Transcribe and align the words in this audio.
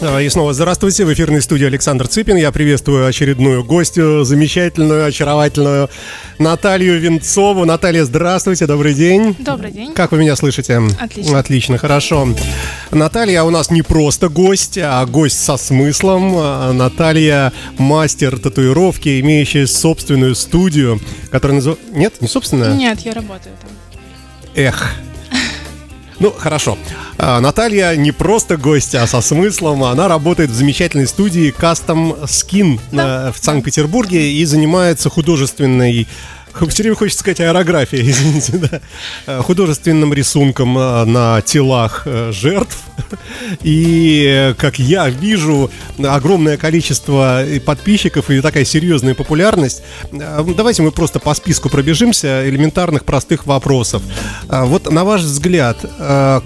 А, 0.00 0.20
и 0.20 0.28
снова 0.28 0.52
здравствуйте, 0.52 1.04
в 1.04 1.12
эфирной 1.12 1.42
студии 1.42 1.66
Александр 1.66 2.06
Цыпин. 2.06 2.36
Я 2.36 2.52
приветствую 2.52 3.06
очередную 3.06 3.64
гостью, 3.64 4.24
замечательную, 4.24 5.06
очаровательную 5.06 5.90
Наталью 6.38 7.00
Венцову. 7.00 7.64
Наталья, 7.64 8.04
здравствуйте, 8.04 8.66
добрый 8.66 8.94
день. 8.94 9.34
Добрый 9.40 9.72
день. 9.72 9.92
Как 9.94 10.12
вы 10.12 10.18
меня 10.18 10.36
слышите? 10.36 10.80
Отлично. 11.00 11.38
Отлично, 11.38 11.78
хорошо. 11.78 12.28
Наталья 12.92 13.42
у 13.42 13.50
нас 13.50 13.70
не 13.70 13.82
просто 13.82 14.28
гость, 14.28 14.78
а 14.80 15.04
гость 15.04 15.42
со 15.42 15.56
смыслом. 15.56 16.32
А, 16.36 16.72
Наталья 16.72 17.52
мастер 17.78 18.38
татуировки, 18.38 19.18
имеющая 19.20 19.66
собственную 19.66 20.36
студию, 20.36 21.00
которая 21.32 21.56
называется... 21.56 21.92
Нет, 21.92 22.20
не 22.20 22.28
собственная? 22.28 22.72
Нет, 22.72 23.00
я 23.00 23.14
работаю 23.14 23.56
там. 23.60 23.70
Эх, 24.54 24.94
ну, 26.20 26.32
хорошо. 26.32 26.76
А, 27.16 27.40
Наталья 27.40 27.94
не 27.96 28.12
просто 28.12 28.56
гостья, 28.56 29.02
а 29.02 29.06
со 29.06 29.20
смыслом. 29.20 29.84
Она 29.84 30.08
работает 30.08 30.50
в 30.50 30.54
замечательной 30.54 31.06
студии 31.06 31.54
Custom 31.56 32.24
Skin 32.24 32.80
Да. 32.92 33.28
э, 33.28 33.32
в 33.32 33.42
Санкт-Петербурге 33.44 34.32
и 34.32 34.44
занимается 34.44 35.10
художественной 35.10 36.06
все 36.68 36.82
время 36.82 36.96
хочется 36.96 37.20
сказать 37.20 37.40
аэрография, 37.40 38.00
извините, 38.10 38.58
да. 38.58 38.80
Э, 39.26 39.42
Художественным 39.42 40.12
рисунком 40.12 40.76
э, 40.78 41.04
на 41.04 41.40
телах 41.42 42.02
э, 42.04 42.32
жертв. 42.32 42.78
И, 43.62 44.54
как 44.58 44.78
я 44.78 45.08
вижу, 45.08 45.70
огромное 45.98 46.56
количество 46.56 47.42
подписчиков 47.64 48.28
и 48.28 48.40
такая 48.40 48.64
серьезная 48.64 49.14
популярность. 49.14 49.82
Давайте 50.12 50.82
мы 50.82 50.90
просто 50.90 51.18
по 51.18 51.32
списку 51.32 51.70
пробежимся 51.70 52.46
элементарных 52.46 53.04
простых 53.04 53.46
вопросов. 53.46 54.02
Вот 54.48 54.90
на 54.90 55.04
ваш 55.04 55.22
взгляд, 55.22 55.78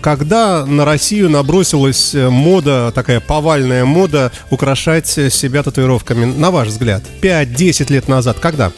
когда 0.02 0.64
на 0.66 0.84
Россию 0.84 1.30
набросилась 1.30 2.14
мода, 2.14 2.92
такая 2.94 3.18
повальная 3.18 3.84
мода, 3.84 4.30
украшать 4.50 5.08
себя 5.08 5.62
татуировками? 5.62 6.26
На 6.26 6.50
ваш 6.50 6.68
взгляд, 6.68 7.02
5-10 7.22 7.92
лет 7.92 8.08
назад, 8.08 8.38
когда? 8.38 8.70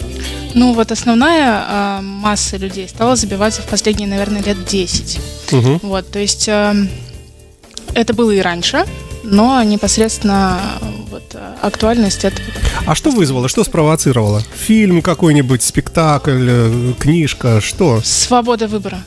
Ну, 0.55 0.73
вот 0.73 0.93
основная 0.93 1.65
а, 1.67 2.01
масса 2.01 2.57
людей 2.57 2.89
стала 2.89 3.17
забиваться 3.17 3.63
в 3.63 3.67
последние, 3.67 4.09
наверное, 4.09 4.43
лет 4.43 4.65
10. 4.65 5.21
Мгм. 5.51 5.81
Вот, 5.83 6.11
то 6.11 6.19
есть 6.19 6.49
а, 6.49 6.75
это 7.95 8.15
было 8.15 8.31
и 8.31 8.41
раньше, 8.41 8.85
но 9.25 9.63
непосредственно 9.63 10.61
вот, 11.11 11.37
актуальность 11.61 12.25
это... 12.25 12.41
А 12.87 12.95
что 12.95 13.11
вызвало, 13.11 13.49
что 13.49 13.65
спровоцировало? 13.65 14.43
Фильм 14.55 15.03
какой-нибудь, 15.03 15.63
спектакль, 15.63 16.47
э, 16.49 16.93
книжка, 16.99 17.61
что? 17.61 18.01
Свобода 18.05 18.69
выбора. 18.69 19.03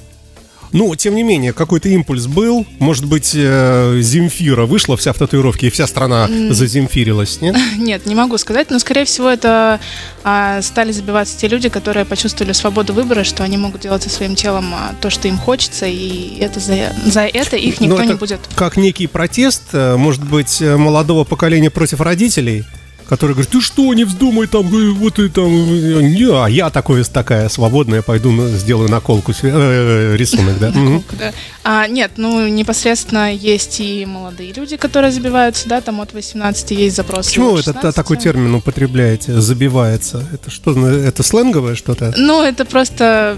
Ну, 0.74 0.94
тем 0.96 1.16
не 1.16 1.24
менее, 1.24 1.54
какой-то 1.54 1.90
импульс 1.90 2.28
был. 2.28 2.66
Может 2.80 3.06
быть, 3.06 3.32
э, 3.34 4.00
Земфира 4.02 4.66
вышла 4.66 4.98
вся 4.98 5.14
в 5.14 5.18
татуировке, 5.18 5.68
и 5.68 5.70
вся 5.70 5.88
страна 5.88 6.28
заземфирилась, 6.50 7.42
нет? 7.42 7.56
Нет, 7.78 8.06
не 8.06 8.16
могу 8.16 8.38
сказать, 8.38 8.70
но, 8.70 8.80
скорее 8.80 9.06
всего, 9.06 9.30
это 9.30 9.80
а, 10.24 10.62
стали 10.62 10.92
забиваться 10.92 11.38
те 11.38 11.48
люди, 11.48 11.70
которые 11.70 12.06
почувствовали 12.06 12.54
свободу 12.54 12.94
выбора, 12.94 13.24
что 13.24 13.44
они 13.44 13.58
могут 13.58 13.82
делать 13.82 14.04
со 14.04 14.10
своим 14.10 14.36
телом 14.36 14.74
а, 14.74 14.96
то, 15.00 15.10
что 15.10 15.28
им 15.28 15.38
хочется, 15.38 15.86
и 15.86 16.38
это 16.40 16.60
за, 16.60 16.94
за 17.06 17.22
это 17.22 17.56
их 17.56 17.80
никто 17.80 17.98
Но 17.98 18.02
не 18.02 18.08
Ну, 18.08 18.14
это 18.14 18.20
будет. 18.20 18.40
Как 18.56 18.78
некий 18.78 19.08
протест, 19.08 19.64
э, 19.74 19.96
может 19.96 20.24
быть, 20.24 20.62
э, 20.62 20.76
молодого 20.76 21.24
поколения 21.24 21.70
против 21.70 22.02
родителей, 22.02 22.66
которые 23.08 23.36
говорят, 23.36 23.52
ты 23.52 23.62
что, 23.62 23.94
не 23.94 24.04
вздумай 24.04 24.48
там, 24.48 24.68
э, 24.68 24.92
вот 24.92 25.20
и 25.20 25.30
там, 25.30 25.48
э, 25.48 26.02
не, 26.02 26.26
а 26.32 26.48
я 26.48 26.70
такой, 26.70 27.04
такая 27.04 27.50
свободная, 27.50 28.02
пойду 28.02 28.48
сделаю 28.50 28.90
наколку, 28.90 29.32
э, 29.42 30.16
рисунок, 30.16 30.60
да? 30.60 30.70
Мгм. 30.76 31.04
Да. 31.18 31.32
А, 31.64 31.88
нет, 31.88 32.12
ну 32.18 32.48
непосредственно 32.48 33.34
есть 33.34 33.80
и 33.80 34.06
молодые 34.06 34.54
люди, 34.54 34.78
которые 34.78 35.12
забиваются, 35.12 35.68
да, 35.68 35.82
там 35.82 36.02
от 36.02 36.14
18 36.14 36.72
есть 36.72 36.96
запросы. 36.96 37.30
Почему 37.30 37.52
вы 37.52 37.60
это, 37.60 37.74
16. 37.74 37.96
такой 37.96 38.18
термин 38.18 38.56
употребляете, 38.56 39.40
забивается? 39.40 40.26
Это 40.34 40.52
что, 40.52 40.72
ну, 40.72 40.88
это 40.88 41.24
сленговое 41.24 41.76
что-то? 41.76 42.14
Ну, 42.18 42.44
это 42.44 42.66
просто 42.66 43.38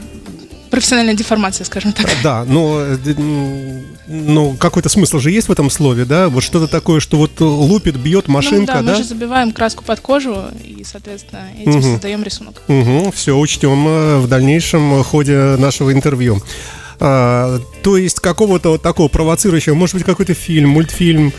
профессиональная 0.70 1.14
деформация, 1.16 1.66
скажем 1.66 1.92
так. 1.94 2.08
Да, 2.24 2.44
но, 2.46 2.80
э, 2.82 2.98
м, 3.18 3.86
ну, 4.08 4.56
какой-то 4.58 4.90
смысл 4.90 5.20
же 5.20 5.32
есть 5.32 5.48
в 5.48 5.52
этом 5.52 5.70
слове, 5.70 6.06
да? 6.06 6.30
Вот 6.30 6.44
что-то 6.44 6.68
такое, 6.68 7.00
что 7.00 7.18
вот 7.18 7.40
лупит, 7.40 7.98
бьет 7.98 8.28
машинка, 8.28 8.74
ну, 8.76 8.80
да, 8.80 8.82
да? 8.84 8.92
мы 8.92 8.98
же 8.98 9.04
забиваем 9.04 9.52
краску 9.52 9.84
под 9.84 10.00
кожу 10.00 10.46
и, 10.64 10.84
соответственно, 10.84 11.42
этим 11.60 11.72
Мгм. 11.80 11.82
создаем 11.94 12.24
рисунок. 12.24 12.62
Угу, 12.68 13.12
все 13.16 13.38
учтем 13.38 13.88
э, 13.88 14.18
в 14.20 14.28
дальнейшем 14.28 15.04
ходе 15.04 15.56
нашего 15.58 15.92
интервью. 15.92 16.42
А, 17.02 17.60
то 17.82 17.96
есть 17.98 18.20
какого-то 18.20 18.72
вот 18.72 18.82
такого 18.82 19.08
провоцирующего, 19.08 19.74
может 19.74 19.96
быть, 19.96 20.04
какой-то 20.04 20.34
фильм, 20.34 20.70
мультфильм, 20.70 21.32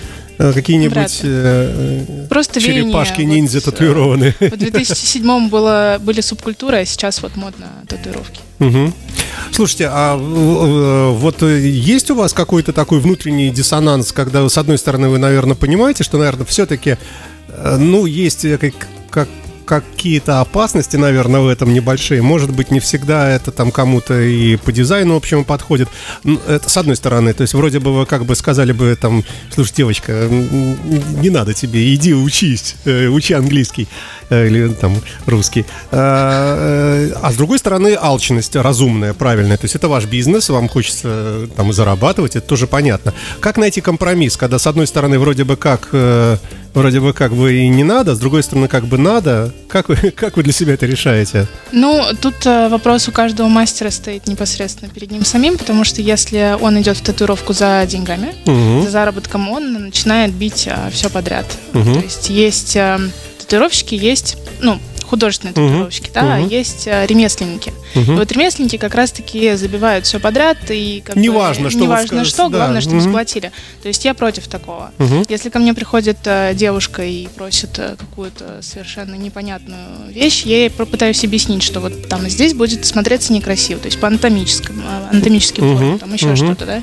какие-нибудь 0.54 1.22
ли. 1.22 1.30
э, 1.32 2.26
Просто 2.28 2.60
веяние, 2.60 2.84
черепашки-ниндзя 2.84 3.58
вот, 3.58 3.66
э, 3.68 3.70
татуированные. 3.70 4.34
В 4.40 4.56
2007 4.56 5.48
было, 5.48 5.98
были 6.00 6.20
субкультуры, 6.20 6.78
а 6.78 6.84
сейчас 6.84 7.22
вот 7.22 7.36
модно 7.36 7.66
татуировки. 7.86 8.40
Мгм. 8.58 8.94
Слушайте, 9.52 9.88
а 9.90 10.16
э, 10.16 10.20
э, 10.20 11.10
вот 11.16 11.42
э, 11.42 11.60
есть 11.68 12.10
у 12.10 12.14
вас 12.14 12.32
какой-то 12.32 12.72
такой 12.72 13.00
внутренний 13.00 13.50
диссонанс, 13.50 14.12
когда, 14.12 14.48
с 14.48 14.56
одной 14.58 14.78
стороны, 14.78 15.08
вы, 15.08 15.18
наверное, 15.18 15.54
понимаете, 15.56 16.04
что, 16.04 16.18
наверное, 16.18 16.46
все-таки, 16.46 16.96
ну, 17.78 18.06
есть 18.06 18.44
э, 18.44 18.58
как- 19.10 19.28
какие-то 19.70 20.40
опасности, 20.40 20.96
наверное, 20.96 21.40
в 21.40 21.46
этом 21.46 21.72
небольшие. 21.72 22.22
Может 22.22 22.50
быть, 22.50 22.72
не 22.72 22.80
всегда 22.80 23.30
это 23.30 23.52
там 23.52 23.70
кому-то 23.70 24.20
и 24.20 24.56
по 24.56 24.72
дизайну 24.72 25.14
общему 25.14 25.44
подходит. 25.44 25.88
Ну, 26.24 26.40
Это 26.48 26.68
с 26.68 26.76
одной 26.76 26.96
стороны. 26.96 27.32
То 27.34 27.42
есть, 27.42 27.54
вроде 27.54 27.78
бы 27.78 27.96
вы 27.96 28.04
как 28.04 28.24
бы 28.24 28.34
сказали 28.34 28.72
бы 28.72 28.98
там, 29.00 29.22
слушай, 29.54 29.72
девочка, 29.76 30.26
не 30.28 31.30
надо 31.30 31.54
тебе, 31.54 31.94
иди 31.94 32.12
учись, 32.12 32.74
э, 32.84 33.06
учи 33.06 33.32
английский 33.32 33.86
э, 34.28 34.48
или 34.48 34.68
там 34.74 34.96
русский. 35.26 35.64
А, 35.92 37.12
э, 37.12 37.12
А 37.22 37.30
с 37.30 37.36
другой 37.36 37.60
стороны, 37.60 37.96
алчность 38.00 38.56
разумная, 38.56 39.14
правильная. 39.14 39.56
То 39.56 39.66
есть 39.66 39.76
это 39.76 39.88
ваш 39.88 40.06
бизнес, 40.06 40.48
вам 40.48 40.68
хочется 40.68 41.48
там 41.54 41.72
зарабатывать, 41.72 42.34
это 42.34 42.46
тоже 42.48 42.66
понятно. 42.66 43.14
Как 43.38 43.56
найти 43.56 43.80
компромисс, 43.80 44.36
когда 44.36 44.58
с 44.58 44.66
одной 44.66 44.88
стороны 44.88 45.20
вроде 45.20 45.44
бы 45.44 45.56
как 45.56 45.90
вроде 46.74 47.00
бы 47.00 47.12
как 47.12 47.32
бы 47.34 47.52
и 47.54 47.68
не 47.68 47.84
надо, 47.84 48.14
с 48.14 48.18
другой 48.18 48.42
стороны 48.42 48.68
как 48.68 48.84
бы 48.86 48.98
надо. 48.98 49.52
Как 49.68 49.88
вы, 49.88 49.96
как 50.16 50.36
вы 50.36 50.42
для 50.42 50.52
себя 50.52 50.74
это 50.74 50.86
решаете? 50.86 51.46
Ну, 51.72 52.02
тут 52.20 52.34
э, 52.46 52.68
вопрос 52.68 53.08
у 53.08 53.12
каждого 53.12 53.48
мастера 53.48 53.90
стоит 53.90 54.26
непосредственно 54.26 54.90
перед 54.90 55.10
ним 55.10 55.24
самим, 55.24 55.58
потому 55.58 55.84
что 55.84 56.00
если 56.02 56.56
он 56.60 56.80
идет 56.80 56.96
в 56.96 57.02
татуировку 57.02 57.52
за 57.52 57.84
деньгами, 57.88 58.34
Мгм. 58.46 58.82
за 58.82 58.90
заработком, 58.90 59.48
он 59.50 59.72
начинает 59.86 60.32
бить 60.32 60.68
все 60.92 61.10
подряд. 61.10 61.46
Мгм. 61.72 61.94
То 61.94 62.00
есть 62.00 62.30
есть 62.30 62.76
э, 62.76 62.98
татуировщики, 63.38 63.94
есть, 63.94 64.36
ну, 64.60 64.78
художественные 65.10 65.52
татуировщики, 65.54 66.10
да, 66.14 66.20
а 66.34 66.38
Мгм. 66.38 66.48
есть 66.48 66.86
э, 66.86 67.04
ремесленники. 67.06 67.72
Мгм. 67.94 68.14
И 68.14 68.16
вот 68.16 68.30
ремесленники 68.32 68.76
как 68.78 68.94
раз-таки 68.94 69.54
забивают 69.56 70.06
все 70.06 70.20
подряд 70.20 70.56
и 70.70 71.02
как 71.04 71.16
бы 71.16 71.20
Неважно, 71.20 71.68
что 71.68 71.78
вот 71.80 71.84
неважно 71.84 72.24
что, 72.24 72.48
да. 72.48 72.58
главное, 72.58 72.80
чтобы 72.80 72.96
Мгм. 72.96 73.04
заплатили. 73.04 73.50
То 73.82 73.88
есть 73.88 74.04
я 74.04 74.14
против 74.14 74.46
такого. 74.48 74.92
Мгм. 74.98 75.24
Если 75.28 75.50
ко 75.50 75.58
мне 75.58 75.74
приходит 75.74 76.18
э, 76.24 76.54
девушка 76.54 77.02
и 77.04 77.26
просит 77.28 77.78
э, 77.78 77.96
какую-то 77.98 78.60
совершенно 78.62 79.16
непонятную 79.16 80.10
вещь, 80.10 80.42
я 80.44 80.58
ей 80.58 80.70
попытаюсь 80.70 81.24
объяснить, 81.24 81.62
что 81.62 81.80
вот 81.80 82.08
там 82.08 82.28
здесь 82.28 82.54
будет 82.54 82.86
смотреться 82.86 83.32
некрасиво, 83.32 83.80
то 83.80 83.86
есть 83.86 83.98
по 84.00 84.06
анатомическому, 84.06 84.82
анатомический 85.10 85.62
Мгм, 85.62 85.74
уклон, 85.74 85.98
там 85.98 86.14
еще 86.14 86.26
мгм. 86.26 86.36
что-то, 86.36 86.66
да. 86.66 86.82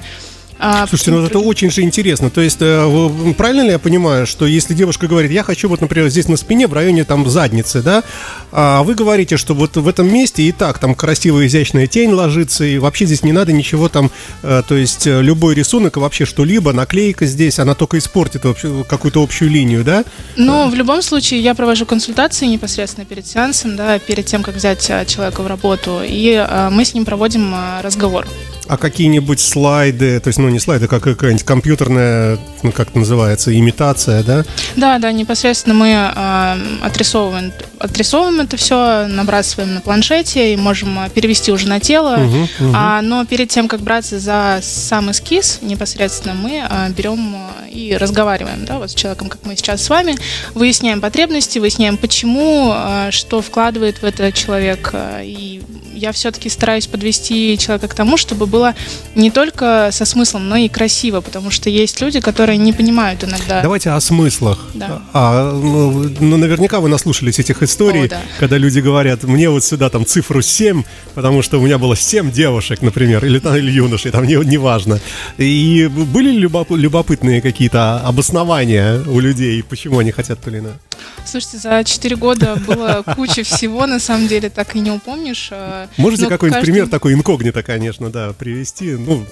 А, 0.59 0.87
Слушайте, 0.87 1.11
ну 1.11 1.25
это 1.25 1.39
очень 1.39 1.69
же 1.69 1.81
интересно. 1.81 2.29
То 2.29 2.41
есть, 2.41 2.57
э, 2.61 3.33
правильно 3.37 3.61
ли 3.61 3.69
я 3.69 3.79
понимаю, 3.79 4.25
что 4.25 4.45
если 4.47 4.73
девушка 4.73 5.07
говорит, 5.07 5.31
я 5.31 5.43
хочу 5.43 5.69
вот, 5.69 5.81
например, 5.81 6.09
здесь 6.09 6.27
на 6.27 6.37
спине, 6.37 6.67
в 6.67 6.73
районе 6.73 7.03
там 7.03 7.29
задницы, 7.29 7.81
да, 7.83 8.03
а 8.51 8.81
вы 8.83 8.95
говорите, 8.95 9.37
что 9.37 9.53
вот 9.53 9.77
в 9.77 9.87
этом 9.87 10.11
месте 10.11 10.43
и 10.43 10.51
так 10.51 10.79
там 10.79 10.95
красивая 10.95 11.45
изящная 11.45 11.85
тень 11.85 12.11
ложится, 12.11 12.63
и 12.63 12.79
вообще 12.79 13.05
здесь 13.05 13.23
не 13.23 13.33
надо 13.33 13.53
ничего 13.53 13.87
там, 13.87 14.09
э, 14.41 14.63
то 14.67 14.75
есть 14.75 15.05
э, 15.05 15.21
любой 15.21 15.53
рисунок 15.53 15.97
и 15.97 15.99
вообще 15.99 16.25
что-либо, 16.25 16.73
наклейка 16.73 17.27
здесь, 17.27 17.59
она 17.59 17.75
только 17.75 17.99
испортит 17.99 18.43
какую-то 18.87 19.21
общую 19.21 19.51
линию, 19.51 19.83
да? 19.83 20.03
Ну, 20.35 20.69
в 20.69 20.73
любом 20.73 21.01
случае, 21.03 21.41
я 21.41 21.53
провожу 21.53 21.85
консультации 21.85 22.47
непосредственно 22.47 23.05
перед 23.05 23.27
сеансом, 23.27 23.75
да, 23.75 23.99
перед 23.99 24.25
тем, 24.25 24.41
как 24.41 24.55
взять 24.55 24.81
человека 25.07 25.43
в 25.43 25.47
работу, 25.47 26.01
и 26.03 26.45
мы 26.71 26.83
с 26.83 26.93
ним 26.93 27.05
проводим 27.05 27.53
разговор. 27.81 28.25
А 28.67 28.77
какие-нибудь 28.77 29.39
слайды, 29.39 30.19
то 30.19 30.27
есть, 30.27 30.39
ну 30.39 30.46
не 30.49 30.59
слайды, 30.59 30.87
как 30.87 31.03
какая-нибудь 31.03 31.45
компьютерная, 31.45 32.37
ну 32.63 32.71
как 32.71 32.89
это 32.89 32.99
называется, 32.99 33.57
имитация, 33.57 34.23
да? 34.23 34.43
Да, 34.75 34.99
да, 34.99 35.11
непосредственно 35.11 35.75
мы 35.75 35.93
а, 35.95 36.57
отрисовываем 36.81 37.51
отрисовываем 37.79 38.41
это 38.41 38.57
все, 38.57 39.07
набрасываем 39.07 39.75
на 39.75 39.81
планшете 39.81 40.53
и 40.53 40.57
можем 40.57 40.97
а, 40.99 41.09
перевести 41.09 41.51
уже 41.51 41.67
на 41.67 41.79
тело. 41.79 42.17
Мгм, 42.17 42.47
мгм. 42.59 42.73
А, 42.75 43.01
но 43.01 43.25
перед 43.25 43.49
тем, 43.49 43.67
как 43.67 43.81
браться 43.81 44.19
за 44.19 44.59
сам 44.61 45.11
эскиз, 45.11 45.59
непосредственно 45.61 46.33
мы 46.33 46.63
а, 46.67 46.89
берем 46.89 47.35
а, 47.35 47.67
и 47.69 47.95
разговариваем 47.95 48.65
да, 48.65 48.79
вот 48.79 48.91
с 48.91 48.95
человеком, 48.95 49.29
как 49.29 49.45
мы 49.45 49.55
сейчас 49.55 49.83
с 49.83 49.89
вами, 49.89 50.15
выясняем 50.53 51.01
потребности, 51.01 51.59
выясняем, 51.59 51.97
почему, 51.97 52.71
а, 52.73 53.11
что 53.11 53.41
вкладывает 53.41 54.01
в 54.01 54.03
это 54.03 54.31
человек. 54.31 54.89
а, 54.93 55.21
И 55.21 55.61
я 55.93 56.11
все-таки 56.11 56.49
стараюсь 56.49 56.87
подвести 56.87 57.57
человека 57.57 57.87
к 57.87 57.93
тому, 57.95 58.17
чтобы 58.17 58.45
было 58.45 58.75
не 59.15 59.31
только 59.31 59.89
со 59.91 60.05
смыслом, 60.05 60.36
но 60.39 60.55
и 60.55 60.67
красиво, 60.69 61.21
потому 61.21 61.51
что 61.51 61.69
есть 61.69 62.01
люди, 62.01 62.19
которые 62.19 62.57
не 62.57 62.73
понимают 62.73 63.23
иногда. 63.23 63.61
Давайте 63.61 63.89
о 63.91 63.99
смыслах. 63.99 64.67
Да. 64.73 65.01
А, 65.13 65.51
ну, 65.51 66.09
ну, 66.19 66.37
наверняка 66.37 66.79
вы 66.79 66.89
наслушались 66.89 67.39
этих 67.39 67.63
историй, 67.63 68.05
О, 68.05 68.09
да. 68.09 68.21
когда 68.39 68.57
люди 68.57 68.79
говорят, 68.79 69.23
мне 69.23 69.49
вот 69.49 69.63
сюда 69.63 69.89
там 69.89 70.05
цифру 70.05 70.41
7, 70.41 70.83
потому 71.15 71.41
что 71.41 71.59
у 71.59 71.63
меня 71.65 71.77
было 71.77 71.95
7 71.95 72.31
девушек, 72.31 72.81
например, 72.81 73.25
или, 73.25 73.39
там, 73.39 73.55
или 73.55 73.71
юношей, 73.71 74.11
там 74.11 74.25
не, 74.25 74.35
неважно. 74.35 74.99
И 75.37 75.87
были 75.87 76.31
ли 76.31 76.39
любоп- 76.47 76.75
любопытные 76.75 77.41
какие-то 77.41 77.99
обоснования 77.99 79.01
у 79.07 79.19
людей, 79.19 79.63
почему 79.63 79.99
они 79.99 80.11
хотят 80.11 80.41
то 80.41 80.49
или 80.49 80.59
иное? 80.59 80.77
Слушайте, 81.25 81.57
за 81.57 81.83
4 81.83 82.15
года 82.15 82.55
было 82.65 83.03
куча 83.15 83.43
всего, 83.43 83.85
на 83.85 83.99
самом 83.99 84.27
деле, 84.27 84.49
так 84.49 84.75
и 84.75 84.79
не 84.79 84.91
упомнишь. 84.91 85.49
а, 85.51 85.87
Можете 85.97 86.23
но 86.23 86.29
какой-нибудь 86.29 86.61
пример 86.61 86.87
такой 86.87 87.13
инкогнито, 87.13 87.63
конечно, 87.63 88.09
да, 88.09 88.33
привести? 88.33 88.91
Ну, 88.91 89.25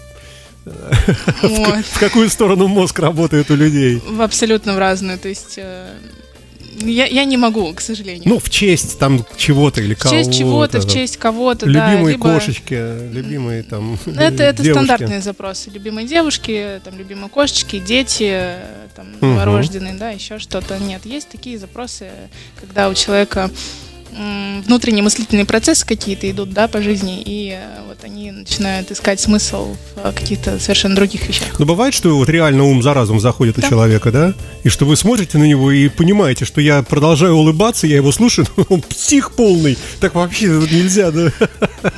Ой, 0.66 1.84
в 1.84 2.00
какую 2.00 2.30
сторону 2.30 2.68
мозг 2.68 3.00
работает 3.00 3.52
у 3.52 3.56
людей? 3.56 4.02
в 4.06 4.22
абсолютно 4.22 4.74
в 4.76 4.80
разную, 4.80 5.18
то 5.20 5.28
есть... 5.30 5.56
э, 5.58 5.94
Я, 6.80 7.06
я 7.06 7.24
не 7.26 7.38
могу, 7.38 7.72
к 7.74 7.82
сожалению. 7.82 8.24
Ну, 8.26 8.38
в 8.40 8.50
честь 8.50 9.00
там 9.00 9.26
чего-то 9.38 9.82
или 9.82 9.94
в 9.94 10.00
кого-то. 10.00 10.24
честь 10.26 10.38
чего-то, 10.38 10.80
в 10.82 10.88
честь 10.92 11.18
кого-то, 11.18 11.66
да. 11.68 11.92
Любимые 11.94 12.14
либо- 12.16 12.34
кошечки, 12.34 13.12
любимые 13.14 13.64
там 13.64 13.98
Это, 14.06 14.44
это 14.44 14.64
девушки. 14.64 14.84
стандартные 14.86 15.22
запросы. 15.22 15.70
Любимые 15.70 16.06
девушки, 16.08 16.82
там, 16.84 16.98
любимые 16.98 17.30
кошечки, 17.30 17.80
дети, 17.80 18.56
там, 18.96 19.08
Мгм. 19.22 19.36
новорожденные, 19.36 19.94
да, 19.94 20.10
еще 20.10 20.40
что-то. 20.40 20.78
Нет, 20.80 21.06
есть 21.06 21.30
такие 21.30 21.58
запросы, 21.58 22.10
когда 22.60 22.90
у 22.90 22.94
человека 22.94 23.50
внутренние 24.66 25.04
мыслительные 25.04 25.46
процессы 25.46 25.86
какие-то 25.86 26.30
идут, 26.30 26.52
да, 26.52 26.68
по 26.68 26.82
жизни, 26.82 27.22
и 27.22 27.52
э, 27.52 27.82
вот 27.88 27.98
они 28.04 28.32
начинают 28.32 28.92
искать 28.92 29.20
смысл 29.20 29.76
в 29.96 30.06
э, 30.06 30.12
каких-то 30.14 30.60
совершенно 30.60 30.96
других 30.96 31.28
вещах. 31.28 31.60
Но 31.60 31.66
бывает, 31.66 31.94
что 31.94 32.16
вот 32.16 32.30
реально 32.30 32.64
ум 32.64 32.82
за 32.82 32.94
разум 32.94 33.20
заходит 33.20 33.58
у 33.58 33.62
Да. 33.62 33.70
человека, 33.70 34.12
да? 34.12 34.34
И 34.64 34.70
что 34.70 34.86
вы 34.86 34.96
смотрите 34.96 35.38
на 35.38 35.44
него 35.44 35.72
и 35.72 35.90
понимаете, 35.90 36.46
что 36.46 36.62
я 36.62 36.82
продолжаю 36.84 37.34
улыбаться, 37.36 37.88
я 37.88 37.98
его 37.98 38.12
слушаю, 38.12 38.48
но 38.58 38.66
он 38.70 38.82
псих 38.82 39.34
полный. 39.34 39.78
Так 40.00 40.16
вообще 40.16 40.48
нельзя, 40.48 41.12
да? 41.12 41.32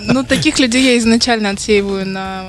Ну, 0.02 0.24
таких 0.24 0.60
людей 0.60 0.84
я 0.94 0.98
изначально 0.98 1.52
отсеиваю 1.52 2.06
на 2.08 2.46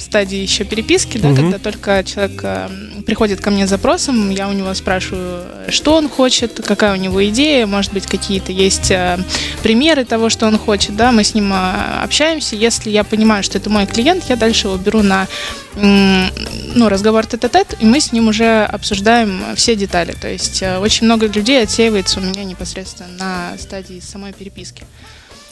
стадии 0.00 0.38
еще 0.38 0.64
переписки, 0.64 1.18
да, 1.18 1.28
Мгм. 1.28 1.36
когда 1.36 1.58
только 1.58 2.04
человек 2.04 2.40
э, 2.42 2.68
приходит 3.06 3.40
ко 3.40 3.50
мне 3.50 3.66
с 3.66 3.70
запросом, 3.70 4.30
я 4.30 4.48
у 4.48 4.52
него 4.52 4.72
спрашиваю, 4.74 5.44
что 5.68 5.94
он 5.94 6.08
хочет, 6.08 6.60
какая 6.64 6.92
у 6.92 6.96
него 6.96 7.24
идея, 7.28 7.66
может 7.66 7.92
быть, 7.92 8.06
какие-то 8.06 8.52
есть 8.52 8.90
э, 8.90 9.18
примеры 9.62 10.04
того, 10.04 10.28
что 10.30 10.46
он 10.46 10.58
хочет, 10.58 10.96
да, 10.96 11.12
мы 11.12 11.24
с 11.24 11.34
ним 11.34 11.52
э, 11.52 12.02
общаемся. 12.02 12.56
Если 12.56 12.90
я 12.90 13.04
понимаю, 13.04 13.42
что 13.42 13.58
это 13.58 13.70
мой 13.70 13.86
клиент, 13.86 14.24
я 14.28 14.36
дальше 14.36 14.68
его 14.68 14.76
беру 14.76 15.02
на 15.02 15.26
ну, 15.78 16.88
разговор 16.88 17.26
тет-а-тет, 17.26 17.76
и 17.80 17.84
мы 17.84 18.00
с 18.00 18.10
ним 18.10 18.28
уже 18.28 18.64
обсуждаем 18.64 19.42
все 19.56 19.76
детали. 19.76 20.16
То 20.18 20.26
есть 20.26 20.62
очень 20.62 21.04
много 21.04 21.26
людей 21.26 21.62
отсеивается 21.62 22.18
у 22.18 22.22
меня 22.22 22.44
непосредственно 22.44 23.10
на 23.18 23.58
стадии 23.58 24.00
самой 24.00 24.32
переписки. 24.32 24.84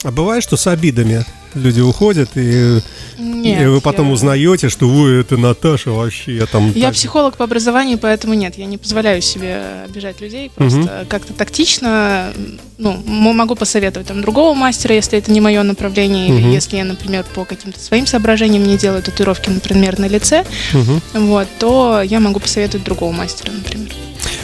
А 0.03 0.11
бывает, 0.11 0.43
что 0.43 0.57
с 0.57 0.65
обидами 0.65 1.23
люди 1.55 1.81
уходят, 1.81 2.29
и, 2.35 2.79
Нет, 3.17 3.61
и 3.61 3.65
вы 3.65 3.81
потом 3.81 4.07
я- 4.07 4.13
узнаете, 4.13 4.69
что 4.69 4.87
вы 4.87 5.13
это 5.21 5.37
Наташа 5.37 5.91
вообще, 5.91 6.35
я 6.35 6.45
там... 6.45 6.71
Я 6.75 6.87
так- 6.87 6.93
психолог 6.95 7.37
по 7.37 7.43
образованию, 7.45 7.97
поэтому 7.97 8.33
нет, 8.33 8.57
я 8.57 8.65
не 8.65 8.77
позволяю 8.77 9.21
себе 9.21 9.61
обижать 9.85 10.21
людей. 10.21 10.51
Просто 10.53 11.05
как-то 11.09 11.33
тактично, 11.33 12.33
ну, 12.77 13.01
могу 13.05 13.55
посоветовать 13.55 14.07
там 14.07 14.21
другого 14.21 14.53
мастера, 14.53 14.93
если 14.95 15.17
это 15.17 15.31
не 15.31 15.41
мое 15.41 15.63
направление, 15.63 16.29
Мгм. 16.29 16.37
или 16.39 16.47
если 16.53 16.77
я, 16.77 16.83
например, 16.85 17.25
по 17.33 17.45
каким-то 17.45 17.79
своим 17.79 18.05
соображениям 18.07 18.63
не 18.63 18.77
делаю 18.77 19.01
татуировки, 19.01 19.49
например, 19.49 19.97
на 19.99 20.05
лице, 20.07 20.45
Мгм. 20.73 21.01
вот, 21.13 21.47
то 21.59 22.01
я 22.03 22.19
могу 22.19 22.39
посоветовать 22.39 22.85
другого 22.85 23.11
мастера, 23.11 23.51
например. 23.51 23.89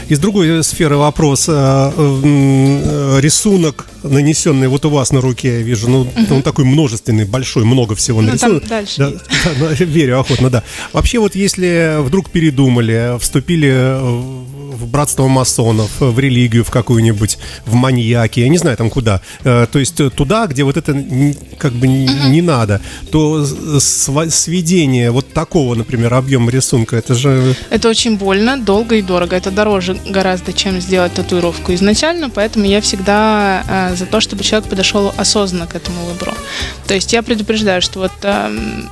Из 0.10 0.20
другой 0.20 0.64
сферы 0.64 0.98
вопрос. 0.98 1.46
а, 1.50 1.94
э, 1.98 3.20
Рисунок, 3.22 3.88
нанесенный 4.04 4.68
вот 4.68 4.86
у 4.86 4.90
вас 4.90 5.12
на 5.12 5.22
руке, 5.22 5.60
я 5.60 5.62
вижу, 5.62 5.90
ну, 5.90 6.08
он 6.30 6.42
такой 6.44 6.66
множественный, 6.66 7.26
большой, 7.26 7.64
много 7.66 7.96
всего 7.96 8.22
Ну, 8.22 8.38
там 8.38 8.60
дальше 8.68 8.96
Да, 8.98 9.08
есть. 9.10 9.22
да, 9.60 9.68
да, 9.70 9.86
верю 9.86 10.20
охотно, 10.20 10.50
да. 10.50 10.64
Вообще 10.94 11.20
вот 11.20 11.36
если 11.36 12.02
вдруг 12.02 12.30
передумали, 12.30 13.18
вступили 13.20 14.00
в 14.76 14.88
братство 14.88 15.28
масонов, 15.28 15.92
в 16.00 16.18
религию 16.18 16.64
в 16.64 16.72
какую-нибудь, 16.72 17.38
в 17.66 17.76
маньяки, 17.76 18.40
я 18.40 18.50
не 18.50 18.58
знаю 18.58 18.78
там 18.78 18.90
куда, 18.90 19.22
э, 19.44 19.68
то 19.72 19.80
есть 19.80 19.96
туда, 20.16 20.48
где 20.48 20.64
вот 20.64 20.78
это 20.78 20.94
как 21.58 21.74
бы 21.74 21.88
н- 21.88 22.32
не 22.32 22.42
надо, 22.42 22.82
то 23.12 23.46
сведение 24.30 25.12
вот 25.12 25.32
такого, 25.34 25.76
например, 25.76 26.14
объема 26.14 26.52
рисунка, 26.52 26.96
это 26.96 27.14
же... 27.14 27.56
Это 27.70 27.90
очень 27.90 28.18
больно, 28.18 28.58
долго 28.58 28.96
и 28.96 29.02
дорого. 29.02 29.36
Это 29.36 29.52
дороже 29.72 29.98
гораздо, 30.06 30.52
чем 30.52 30.82
сделать 30.82 31.14
татуировку 31.14 31.74
изначально, 31.74 32.30
поэтому 32.30 32.66
я 32.66 32.82
всегда 32.82 33.64
э, 33.68 33.96
за 33.96 34.06
то, 34.06 34.20
чтобы 34.20 34.44
человек 34.44 34.70
подошел 34.70 35.14
осознанно 35.16 35.66
к 35.66 35.76
этому 35.76 36.06
выбору. 36.06 36.34
То 36.88 36.94
есть 36.94 37.14
я 37.14 37.24
предупреждаю, 37.24 37.82
что 37.82 38.00
вот 38.00 38.12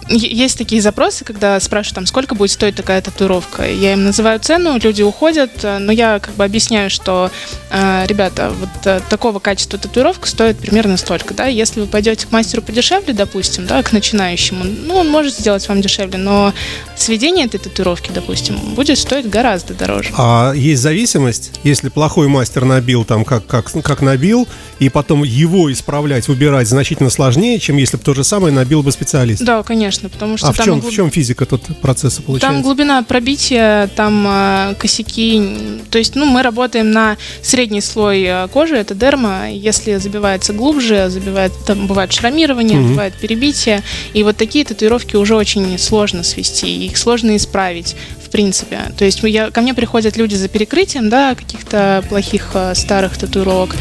е- 0.10 0.44
есть 0.44 0.58
такие 0.58 0.81
запросы, 0.81 1.26
когда 1.26 1.60
спрашивают, 1.60 1.96
там, 1.96 2.06
сколько 2.06 2.34
будет 2.34 2.52
стоить 2.52 2.76
такая 2.76 3.02
татуировка. 3.02 3.70
Я 3.70 3.94
им 3.94 4.06
называю 4.06 4.40
цену, 4.40 4.80
люди 4.81 5.02
уходят, 5.02 5.52
э, 5.64 5.80
но 5.80 5.92
я 5.92 6.20
как 6.20 6.34
бы 6.36 6.46
объясняю, 6.46 6.90
что, 6.90 7.30
э, 7.72 8.06
ребята, 8.08 8.52
вот 8.58 8.70
э, 8.86 9.02
такого 9.10 9.40
качества 9.40 9.78
татуировка 9.78 10.30
стоит 10.30 10.60
примерно 10.60 10.96
столько, 10.96 11.34
да. 11.34 11.48
Если 11.48 11.82
вы 11.82 11.88
пойдете 11.88 12.25
к 12.25 12.32
мастеру 12.32 12.62
подешевле, 12.62 13.14
допустим, 13.14 13.68
да, 13.68 13.84
к 13.84 13.92
начинающему, 13.92 14.64
ну, 14.64 14.96
он 14.96 15.10
может 15.10 15.34
сделать 15.34 15.68
вам 15.68 15.82
дешевле, 15.82 16.18
но 16.18 16.54
сведение 16.96 17.48
этой 17.48 17.60
татуировки, 17.60 18.12
допустим, 18.14 18.56
будет 18.75 18.98
стоить 18.98 19.30
гораздо 19.30 19.74
дороже. 19.74 20.10
А 20.18 20.54
есть 20.69 20.81
зависимость, 20.81 21.51
если 21.63 21.89
плохой 21.89 22.27
мастер 22.27 22.66
набил 22.66 23.04
там 23.06 23.25
как, 23.25 23.45
как, 23.45 23.71
как 23.83 24.01
набил, 24.01 24.48
и 24.80 24.89
потом 24.89 25.24
его 25.24 25.71
исправлять, 25.71 26.30
убирать 26.30 26.68
значительно 26.68 27.10
сложнее, 27.10 27.60
чем 27.60 27.77
если 27.77 27.98
бы 27.98 28.04
то 28.04 28.13
же 28.13 28.24
самое 28.24 28.54
набил 28.54 28.83
бы 28.83 28.92
специалист. 28.92 29.42
Да, 29.44 29.63
конечно, 29.63 30.10
потому 30.10 30.38
что 30.38 30.48
а 30.48 30.54
в 30.54 30.57
там, 30.57 30.66
чем, 30.66 30.80
глуб- 30.80 30.92
в 30.92 30.95
чем 30.95 31.12
физика 31.12 31.45
тут 31.45 31.62
процесса 31.81 32.21
получается? 32.21 32.48
там 32.56 32.62
глубина 32.62 33.04
пробития, 33.04 33.88
там 33.95 34.25
э, 34.27 34.75
косяки. 34.80 35.42
То 35.89 35.98
есть, 35.98 36.16
ну, 36.16 36.25
мы 36.25 36.42
работаем 36.44 36.92
на 36.92 37.18
средний 37.42 37.81
слой 37.81 38.24
э, 38.24 38.48
кожи, 38.51 38.75
это 38.75 38.95
дерма. 38.95 39.51
Если 39.51 39.95
забивается 39.98 40.54
глубже, 40.54 41.10
забивает, 41.10 41.51
там 41.65 41.88
бывает 41.88 42.12
шрамирование, 42.13 42.77
Мгм. 42.80 42.89
бывает 42.89 43.13
перебитие. 43.19 43.83
И 44.13 44.24
вот 44.24 44.38
такие 44.38 44.65
татуировки 44.65 45.15
уже 45.15 45.36
очень 45.36 45.77
сложно 45.77 46.24
свести, 46.24 46.86
их 46.86 46.98
сложно 46.98 47.36
исправить. 47.36 47.95
В 48.29 48.31
принципе. 48.31 48.81
То 48.95 49.05
есть 49.05 49.24
я, 49.24 49.50
ко 49.50 49.62
мне 49.62 49.74
приходят 49.74 50.15
люди 50.15 50.36
за 50.36 50.48
перекрытием, 50.50 51.09
да, 51.09 51.33
каких-то 51.33 52.03
плохих 52.09 52.51
э, 52.53 52.75
старых 52.75 53.17
татуировок. 53.17 53.75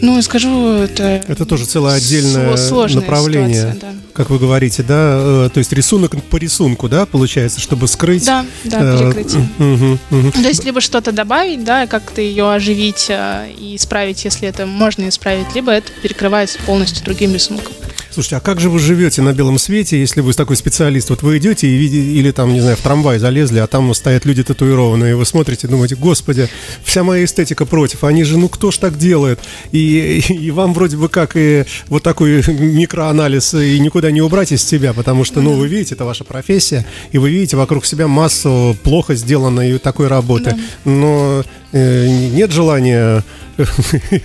Ну, 0.00 0.22
скажу, 0.22 0.74
это... 0.74 1.20
Это 1.26 1.44
тоже 1.44 1.66
целое 1.66 1.96
отдельное 1.96 2.56
направление, 2.94 3.54
ситуация, 3.54 3.80
да. 3.80 3.94
как 4.12 4.30
вы 4.30 4.38
говорите, 4.38 4.84
да, 4.84 5.18
э, 5.20 5.50
то 5.52 5.58
есть 5.58 5.72
рисунок 5.72 6.22
по 6.26 6.36
рисунку, 6.36 6.88
да, 6.88 7.04
получается, 7.04 7.60
чтобы 7.60 7.88
скрыть. 7.88 8.24
Да, 8.24 8.46
да, 8.62 8.78
э, 8.80 9.12
перекрытие. 9.12 9.98
То 10.32 10.48
есть 10.48 10.64
либо 10.64 10.80
что-то 10.80 11.10
добавить, 11.10 11.64
да, 11.64 11.88
как-то 11.88 12.20
ее 12.20 12.52
оживить 12.52 13.10
и 13.10 13.74
исправить, 13.74 14.24
если 14.24 14.46
это 14.46 14.66
можно 14.66 15.08
исправить, 15.08 15.52
либо 15.56 15.72
это 15.72 15.90
перекрывается 16.00 16.60
полностью 16.64 17.04
другим 17.04 17.34
рисунком. 17.34 17.72
Слушайте, 18.12 18.36
а 18.36 18.40
как 18.40 18.58
же 18.58 18.70
вы 18.70 18.80
живете 18.80 19.22
на 19.22 19.32
белом 19.32 19.56
свете, 19.56 20.00
если 20.00 20.20
вы 20.20 20.32
такой 20.32 20.56
специалист? 20.56 21.10
Вот 21.10 21.22
вы 21.22 21.38
идете 21.38 21.68
и 21.68 21.76
видите, 21.76 22.10
или 22.10 22.32
там, 22.32 22.52
не 22.52 22.60
знаю, 22.60 22.76
в 22.76 22.80
трамвай 22.80 23.20
залезли, 23.20 23.60
а 23.60 23.68
там 23.68 23.94
стоят 23.94 24.24
люди 24.24 24.42
татуированные, 24.42 25.12
и 25.12 25.14
вы 25.14 25.24
смотрите, 25.24 25.68
думаете, 25.68 25.94
господи, 25.94 26.48
вся 26.82 27.04
моя 27.04 27.24
эстетика 27.24 27.66
против, 27.66 28.02
они 28.02 28.24
же, 28.24 28.36
ну 28.36 28.48
кто 28.48 28.72
ж 28.72 28.78
так 28.78 28.98
делает? 28.98 29.38
И, 29.70 30.24
и 30.28 30.50
вам 30.50 30.74
вроде 30.74 30.96
бы 30.96 31.08
как 31.08 31.36
и 31.36 31.64
вот 31.86 32.02
такой 32.02 32.42
микроанализ 32.48 33.54
и 33.54 33.78
никуда 33.78 34.10
не 34.10 34.22
убрать 34.22 34.50
из 34.50 34.64
себя, 34.64 34.92
потому 34.92 35.22
что, 35.24 35.40
ну, 35.40 35.52
вы 35.52 35.68
видите, 35.68 35.94
это 35.94 36.04
ваша 36.04 36.24
профессия, 36.24 36.84
и 37.12 37.18
вы 37.18 37.30
видите 37.30 37.56
вокруг 37.56 37.86
себя 37.86 38.08
массу 38.08 38.76
плохо 38.82 39.14
сделанной 39.14 39.78
такой 39.78 40.08
работы, 40.08 40.56
но 40.84 41.44
э, 41.70 42.08
нет 42.08 42.50
желания 42.50 43.22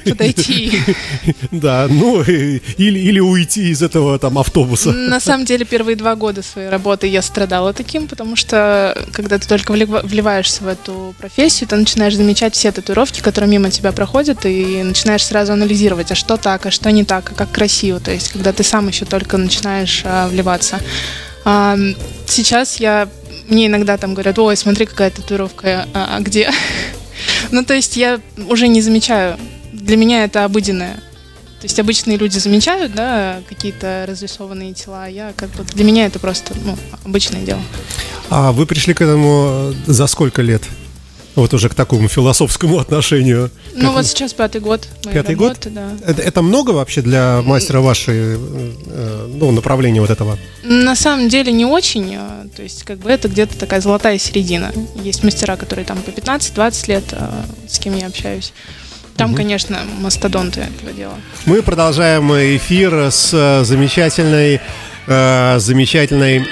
подойти. 0.05 0.81
Да, 1.51 1.87
ну, 1.89 2.21
или, 2.21 2.61
или 2.77 3.19
уйти 3.19 3.69
из 3.69 3.81
этого 3.81 4.19
там 4.19 4.37
автобуса. 4.37 4.91
На 4.91 5.19
самом 5.19 5.45
деле, 5.45 5.65
первые 5.65 5.95
два 5.95 6.15
года 6.15 6.41
своей 6.41 6.69
работы 6.69 7.07
я 7.07 7.21
страдала 7.21 7.73
таким, 7.73 8.07
потому 8.07 8.35
что, 8.35 8.97
когда 9.11 9.37
ты 9.37 9.47
только 9.47 9.71
вливаешься 9.71 10.63
в 10.63 10.67
эту 10.67 11.15
профессию, 11.17 11.67
ты 11.69 11.75
начинаешь 11.75 12.15
замечать 12.15 12.53
все 12.53 12.71
татуировки, 12.71 13.21
которые 13.21 13.49
мимо 13.49 13.69
тебя 13.69 13.91
проходят, 13.91 14.45
и 14.45 14.83
начинаешь 14.83 15.25
сразу 15.25 15.53
анализировать, 15.53 16.11
а 16.11 16.15
что 16.15 16.37
так, 16.37 16.65
а 16.65 16.71
что 16.71 16.91
не 16.91 17.03
так, 17.03 17.31
а 17.31 17.35
как 17.35 17.51
красиво. 17.51 17.99
То 17.99 18.11
есть, 18.11 18.31
когда 18.31 18.53
ты 18.53 18.63
сам 18.63 18.87
еще 18.87 19.05
только 19.05 19.37
начинаешь 19.37 20.01
а, 20.05 20.27
вливаться. 20.27 20.79
А, 21.45 21.77
сейчас 22.27 22.79
я 22.79 23.07
мне 23.47 23.67
иногда 23.67 23.97
там 23.97 24.13
говорят, 24.13 24.39
ой, 24.39 24.57
смотри, 24.57 24.85
какая 24.85 25.11
татуировка, 25.11 25.87
а, 25.93 26.17
а 26.17 26.19
где? 26.21 26.49
ну, 27.51 27.63
то 27.63 27.73
есть 27.73 27.97
я 27.97 28.19
уже 28.49 28.67
не 28.67 28.81
замечаю. 28.81 29.37
Для 29.73 29.97
меня 29.97 30.23
это 30.23 30.45
обыденное. 30.45 30.95
То 31.59 31.67
есть 31.67 31.79
обычные 31.79 32.17
люди 32.17 32.37
замечают, 32.37 32.93
да, 32.93 33.41
какие-то 33.49 34.05
разрисованные 34.07 34.73
тела, 34.73 35.05
а 35.05 35.07
я 35.07 35.33
как 35.35 35.49
бы 35.51 35.63
для 35.63 35.83
меня 35.83 36.05
это 36.05 36.19
просто 36.19 36.53
ну, 36.63 36.77
обычное 37.03 37.43
дело. 37.43 37.61
А 38.29 38.51
вы 38.51 38.65
пришли 38.65 38.93
к 38.93 39.01
этому 39.01 39.73
за 39.87 40.07
сколько 40.07 40.41
лет? 40.41 40.61
Вот 41.35 41.53
уже 41.53 41.69
к 41.69 41.73
такому 41.73 42.07
философскому 42.07 42.79
отношению. 42.79 43.51
Ну 43.73 43.91
вот 43.91 44.05
сейчас 44.05 44.33
пятый 44.33 44.61
год. 44.61 44.87
Пятый 45.03 45.35
работы, 45.35 45.69
год? 45.69 45.73
Да. 45.73 45.89
Это, 46.05 46.21
это 46.21 46.41
много 46.41 46.71
вообще 46.71 47.01
для 47.01 47.41
мастера 47.43 47.81
вашей, 47.81 48.37
э, 48.37 49.27
ну, 49.33 49.51
направления 49.51 50.01
вот 50.01 50.09
этого? 50.09 50.37
На 50.63 50.95
самом 50.95 51.29
деле 51.29 51.51
не 51.51 51.65
очень. 51.65 52.15
Э, 52.15 52.47
то 52.55 52.63
есть 52.63 52.83
как 52.83 52.99
бы 52.99 53.11
это 53.11 53.27
где-то 53.27 53.57
такая 53.57 53.81
золотая 53.81 54.17
середина. 54.17 54.71
Есть 55.03 55.23
мастера, 55.23 55.57
которые 55.57 55.85
там 55.85 55.97
по 56.01 56.09
15-20 56.09 56.87
лет, 56.87 57.03
э, 57.11 57.29
с 57.67 57.79
кем 57.79 57.97
я 57.97 58.07
общаюсь. 58.07 58.53
Там, 59.17 59.29
угу. 59.31 59.37
конечно, 59.37 59.79
мастодонты 59.99 60.61
этого 60.61 60.91
дела. 60.91 61.15
Мы 61.45 61.61
продолжаем 61.61 62.33
эфир 62.33 63.11
с 63.11 63.63
замечательной, 63.63 64.59
э, 65.07 65.59
замечательной 65.59 66.45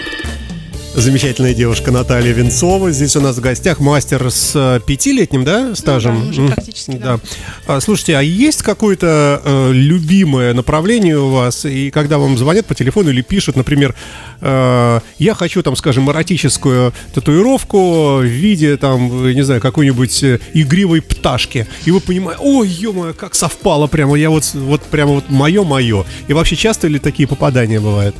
замечательная 0.93 1.53
девушка 1.53 1.91
Наталья 1.91 2.33
Венцова. 2.33 2.91
Здесь 2.91 3.15
у 3.15 3.21
нас 3.21 3.37
в 3.37 3.41
гостях 3.41 3.79
мастер 3.79 4.29
с 4.29 4.51
э, 4.55 4.79
пятилетним, 4.85 5.43
да, 5.43 5.75
стажем? 5.75 6.15
Ну, 6.15 6.25
да, 6.25 6.29
уже 6.29 6.47
практически, 6.53 6.91
да. 6.91 7.19
да. 7.67 7.81
Слушайте, 7.81 8.17
а 8.17 8.21
есть 8.21 8.61
какое-то 8.61 9.41
э, 9.43 9.71
любимое 9.73 10.53
направление 10.53 11.17
у 11.17 11.29
вас? 11.29 11.65
И 11.65 11.89
когда 11.89 12.17
вам 12.17 12.37
звонят 12.37 12.65
по 12.65 12.75
телефону 12.75 13.09
или 13.09 13.21
пишут, 13.21 13.55
например, 13.55 13.95
э, 14.41 14.99
я 15.17 15.33
хочу, 15.33 15.63
там, 15.63 15.75
скажем, 15.75 16.09
эротическую 16.09 16.93
татуировку 17.13 18.17
в 18.17 18.23
виде, 18.23 18.77
там, 18.77 19.33
не 19.33 19.41
знаю, 19.41 19.61
какой-нибудь 19.61 20.23
э, 20.23 20.39
игривой 20.53 21.01
пташки. 21.01 21.67
И 21.85 21.91
вы 21.91 21.99
понимаете, 21.99 22.41
ой, 22.43 22.67
ё 22.67 23.13
как 23.17 23.35
совпало 23.35 23.87
прямо, 23.87 24.15
я 24.15 24.29
вот, 24.29 24.43
вот 24.53 24.81
прямо 24.83 25.13
вот 25.13 25.29
мое-мое. 25.29 26.05
И 26.27 26.33
вообще 26.33 26.55
часто 26.55 26.87
ли 26.87 26.99
такие 26.99 27.27
попадания 27.27 27.79
бывают? 27.79 28.15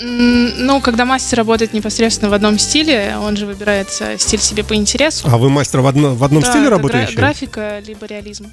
Ну, 0.00 0.80
когда 0.80 1.04
мастер 1.04 1.38
работает 1.38 1.72
непосредственно 1.72 2.30
в 2.30 2.34
одном 2.34 2.58
стиле, 2.58 3.16
он 3.20 3.36
же 3.36 3.46
выбирает 3.46 3.88
стиль 3.90 4.40
себе 4.40 4.64
по 4.64 4.74
интересу. 4.74 5.28
А 5.30 5.38
вы 5.38 5.50
мастер 5.50 5.80
в, 5.80 5.86
одно, 5.86 6.14
в 6.14 6.24
одном 6.24 6.42
да, 6.42 6.50
стиле 6.50 6.68
работаете? 6.68 7.14
Гра- 7.14 7.28
графика, 7.28 7.78
либо 7.86 8.06
реализм. 8.06 8.52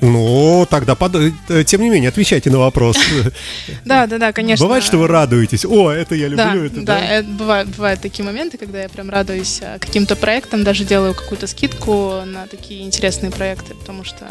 Ну, 0.00 0.66
тогда, 0.68 0.94
под... 0.94 1.14
Э, 1.48 1.64
тем 1.64 1.80
не 1.80 1.88
менее, 1.88 2.08
отвечайте 2.08 2.50
на 2.50 2.58
вопрос. 2.58 2.96
Да, 3.84 4.06
да, 4.06 4.18
да, 4.18 4.32
конечно. 4.32 4.64
Бывает, 4.64 4.84
что 4.84 4.98
вы 4.98 5.06
радуетесь. 5.06 5.64
О, 5.64 5.90
это 5.90 6.14
я 6.14 6.28
люблю. 6.28 6.64
это, 6.64 6.80
да, 6.82 7.22
да, 7.22 7.64
бывают, 7.64 8.00
такие 8.00 8.24
моменты, 8.24 8.58
когда 8.58 8.82
я 8.82 8.88
прям 8.88 9.10
радуюсь 9.10 9.60
э, 9.62 9.78
каким-то 9.78 10.16
проектам, 10.16 10.64
даже 10.64 10.84
делаю 10.84 11.14
какую-то 11.14 11.46
скидку 11.46 12.22
на 12.24 12.46
такие 12.46 12.82
интересные 12.82 13.30
проекты, 13.30 13.74
потому 13.74 14.04
что 14.04 14.26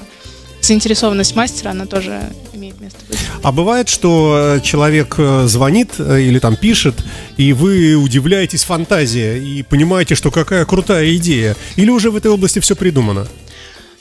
заинтересованность 0.66 1.36
мастера, 1.36 1.72
она 1.72 1.86
тоже 1.86 2.22
имеет 2.54 2.80
место 2.82 3.00
быть. 3.08 3.18
А 3.44 3.52
бывает, 3.52 3.90
что 3.90 4.56
э, 4.58 4.62
человек 4.62 5.16
э, 5.18 5.46
звонит 5.48 5.92
э, 6.00 6.22
или 6.22 6.40
там 6.40 6.56
пишет, 6.56 6.96
и 7.38 7.54
вы 7.54 7.96
удивляетесь 7.96 8.64
фантазия 8.64 9.38
и 9.38 9.64
понимаете, 9.64 10.16
что 10.16 10.32
какая 10.32 10.66
крутая 10.66 11.16
идея? 11.16 11.56
Или 11.76 11.90
уже 11.90 12.12
в 12.12 12.16
этой 12.16 12.32
области 12.32 12.60
все 12.60 12.76
придумано? 12.76 13.28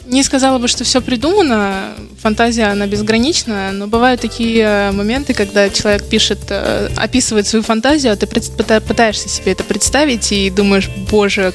Не 0.07 0.23
сказала 0.23 0.59
бы, 0.59 0.69
что 0.69 0.85
все 0.85 1.01
придумано, 1.01 1.95
фантазия, 2.21 2.65
она 2.65 2.87
безгранична, 2.87 3.73
но 3.73 3.87
бывают 3.87 4.21
такие 4.21 4.91
моменты, 4.93 5.33
когда 5.33 5.71
человек 5.71 6.05
пишет, 6.05 6.53
описывает 6.97 7.47
свою 7.47 7.63
фантазию, 7.63 8.13
а 8.13 8.17
ты 8.17 8.27
пытаешься 8.27 9.31
себе 9.31 9.53
это 9.53 9.65
представить 9.65 10.31
и 10.31 10.51
думаешь, 10.51 10.91
боже, 11.11 11.55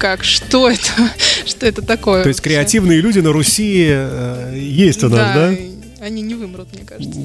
как, 0.00 0.24
что 0.24 0.68
это, 0.70 0.90
что 1.46 1.66
это 1.66 1.82
такое. 1.82 2.22
То 2.22 2.30
есть 2.30 2.40
креативные 2.40 3.00
люди 3.00 3.20
на 3.20 3.32
Руси 3.32 3.86
э, 3.90 4.54
есть 4.56 5.04
у 5.04 5.10
нас, 5.10 5.34
да? 5.34 5.50
да? 5.50 5.56
Они 6.00 6.22
не 6.22 6.34
вымрут, 6.34 6.68
мне 6.72 6.84
кажется. 6.84 7.20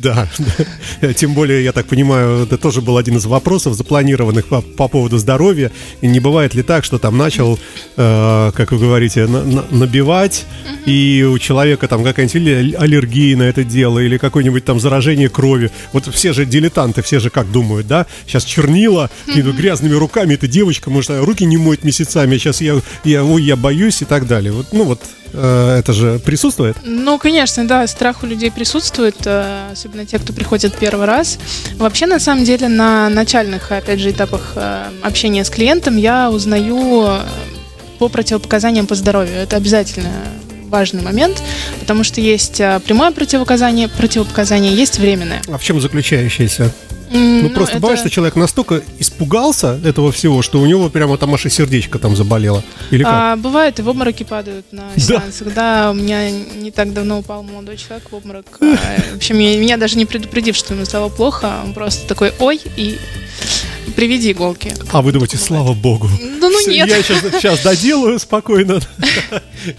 Да, 0.00 0.28
тем 1.16 1.34
более, 1.34 1.64
я 1.64 1.72
так 1.72 1.86
понимаю, 1.86 2.44
это 2.44 2.58
тоже 2.58 2.80
был 2.80 2.96
один 2.96 3.16
из 3.16 3.26
вопросов, 3.26 3.74
запланированных 3.74 4.46
по, 4.46 4.60
по 4.60 4.88
поводу 4.88 5.18
здоровья. 5.18 5.72
И 6.00 6.06
не 6.06 6.20
бывает 6.20 6.54
ли 6.54 6.62
так, 6.62 6.84
что 6.84 6.98
там 6.98 7.18
начал, 7.18 7.58
э, 7.96 8.52
как 8.54 8.72
вы 8.72 8.78
говорите, 8.78 9.26
на, 9.26 9.42
на, 9.42 9.64
набивать, 9.70 10.46
и 10.86 11.26
у 11.28 11.38
человека 11.38 11.88
там 11.88 12.04
какая-нибудь 12.04 12.74
аллергия 12.78 13.36
на 13.36 13.44
это 13.44 13.64
дело, 13.64 13.98
или 13.98 14.16
какое-нибудь 14.18 14.64
там 14.64 14.78
заражение 14.78 15.28
крови. 15.28 15.70
Вот 15.92 16.06
все 16.14 16.32
же 16.32 16.44
дилетанты, 16.44 17.02
все 17.02 17.18
же 17.18 17.30
как 17.30 17.50
думают, 17.50 17.86
да? 17.86 18.06
Сейчас 18.26 18.44
чернила, 18.44 19.10
mm 19.26 19.52
грязными 19.54 19.94
руками, 19.94 20.34
эта 20.34 20.48
девочка, 20.48 20.90
может, 20.90 21.10
руки 21.10 21.44
не 21.44 21.56
моет 21.56 21.84
месяцами, 21.84 22.38
сейчас 22.38 22.60
я, 22.60 22.80
я, 23.04 23.24
ой, 23.24 23.42
я 23.42 23.56
боюсь 23.56 24.02
и 24.02 24.04
так 24.04 24.26
далее. 24.26 24.52
Вот, 24.52 24.68
ну 24.72 24.84
вот 24.84 25.00
это 25.40 25.92
же 25.92 26.18
присутствует? 26.18 26.76
Ну, 26.84 27.18
конечно, 27.18 27.66
да, 27.66 27.86
страх 27.86 28.22
у 28.22 28.26
людей 28.26 28.50
присутствует, 28.50 29.16
э, 29.24 29.70
особенно 29.72 30.06
те, 30.06 30.18
кто 30.18 30.32
приходит 30.32 30.74
первый 30.74 31.06
раз. 31.06 31.38
Вообще, 31.76 32.06
на 32.06 32.20
самом 32.20 32.44
деле, 32.44 32.68
на 32.68 33.08
начальных, 33.08 33.72
опять 33.72 34.00
же, 34.00 34.10
этапах 34.10 34.52
э, 34.56 34.84
общения 35.02 35.44
с 35.44 35.50
клиентом 35.50 35.96
я 35.96 36.30
узнаю 36.30 37.20
по 37.98 38.08
противопоказаниям 38.08 38.86
по 38.86 38.94
здоровью. 38.94 39.36
Это 39.36 39.56
обязательно 39.56 40.10
важный 40.68 41.02
момент, 41.02 41.42
потому 41.80 42.04
что 42.04 42.20
есть 42.20 42.56
прямое 42.56 43.10
противопоказание, 43.12 43.88
противопоказание, 43.88 44.74
есть 44.74 44.98
временное. 44.98 45.40
А 45.48 45.58
в 45.58 45.62
чем 45.62 45.80
заключающееся? 45.80 46.72
Ну, 47.14 47.42
ну 47.42 47.50
просто 47.50 47.76
это... 47.76 47.80
бывает, 47.80 48.00
что 48.00 48.10
человек 48.10 48.36
настолько 48.36 48.82
испугался 48.98 49.80
этого 49.84 50.10
всего, 50.10 50.42
что 50.42 50.60
у 50.60 50.66
него 50.66 50.88
прямо 50.90 51.16
там 51.16 51.32
аж 51.34 51.46
и 51.46 51.50
сердечко 51.50 51.98
там 51.98 52.16
заболело. 52.16 52.62
Или 52.90 53.04
как? 53.04 53.12
А, 53.12 53.36
бывает, 53.36 53.78
и 53.78 53.82
в 53.82 53.88
обмороки 53.88 54.24
падают 54.24 54.72
на 54.72 54.90
сеансах. 54.96 55.54
Да, 55.54 55.90
у 55.92 55.94
меня 55.94 56.30
не 56.30 56.70
так 56.70 56.92
давно 56.92 57.20
упал 57.20 57.42
молодой 57.42 57.76
человек 57.76 58.10
в 58.10 58.14
обморок. 58.14 58.46
А, 58.60 58.66
в 59.12 59.16
общем, 59.16 59.38
меня 59.38 59.76
даже 59.76 59.96
не 59.96 60.06
предупредив, 60.06 60.56
что 60.56 60.74
ему 60.74 60.84
стало 60.84 61.08
плохо, 61.08 61.60
он 61.64 61.72
просто 61.72 62.06
такой, 62.08 62.32
ой, 62.40 62.60
и 62.76 62.98
приведи 63.94 64.32
иголки. 64.32 64.74
А 64.92 65.02
вы 65.02 65.12
думаете, 65.12 65.36
слава 65.36 65.74
богу. 65.74 66.08
Ну, 66.20 66.50
ну 66.50 66.68
нет. 66.68 66.88
Я 66.88 67.02
сейчас, 67.02 67.20
сейчас 67.20 67.62
доделаю 67.62 68.18
спокойно. 68.18 68.80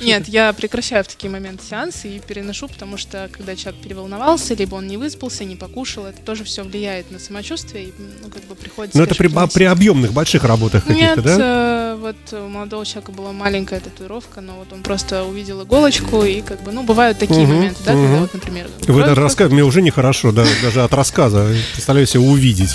Нет, 0.01 0.27
я 0.27 0.51
прекращаю 0.53 1.03
в 1.03 1.07
такие 1.07 1.29
моменты 1.29 1.63
сеансы 1.69 2.15
и 2.15 2.19
переношу, 2.19 2.67
потому 2.67 2.98
что 2.98 3.29
когда 3.31 3.55
человек 3.55 3.81
переволновался, 3.81 4.55
либо 4.55 4.75
он 4.75 4.88
не 4.88 4.98
выспался, 4.98 5.45
не 5.45 5.55
покушал, 5.55 6.05
это 6.07 6.19
тоже 6.22 6.43
все 6.43 6.63
влияет 6.63 7.12
на 7.12 7.19
самочувствие, 7.19 7.86
и 7.86 7.93
ну, 8.24 8.29
как 8.29 8.43
бы 8.45 8.55
приходится... 8.55 8.98
Но 8.98 9.03
это 9.03 9.15
при, 9.15 9.29
при 9.53 9.63
объемных 9.65 10.13
больших 10.13 10.43
работах 10.43 10.86
каких-то, 10.86 11.22
да? 11.22 11.29
Нет, 11.29 11.39
э, 11.41 11.98
вот 12.00 12.39
у 12.39 12.48
молодого 12.48 12.86
человека 12.86 13.12
была 13.12 13.31
маленькая 13.31 13.79
татуировка, 13.79 14.41
но 14.41 14.53
вот 14.53 14.74
он 14.74 14.81
просто 14.81 15.24
увидел 15.24 15.63
иголочку, 15.63 16.24
и 16.24 16.41
как 16.41 16.63
бы, 16.63 16.72
ну, 16.72 16.84
бывают 16.84 17.19
такие 17.19 17.43
угу, 17.43 17.53
моменты, 17.53 17.79
да, 17.86 17.93
угу. 17.93 18.01
когда 18.01 18.19
вот, 18.19 18.34
например... 18.34 18.67
Вы 18.88 19.01
даже 19.01 19.22
рассказываете, 19.22 19.53
мне 19.53 19.63
уже 19.63 19.81
нехорошо, 19.81 20.31
да, 20.31 20.45
даже 20.62 20.84
от 20.84 20.93
рассказа, 20.93 21.48
представляю 21.74 22.07
себе 22.07 22.22
увидеть. 22.22 22.72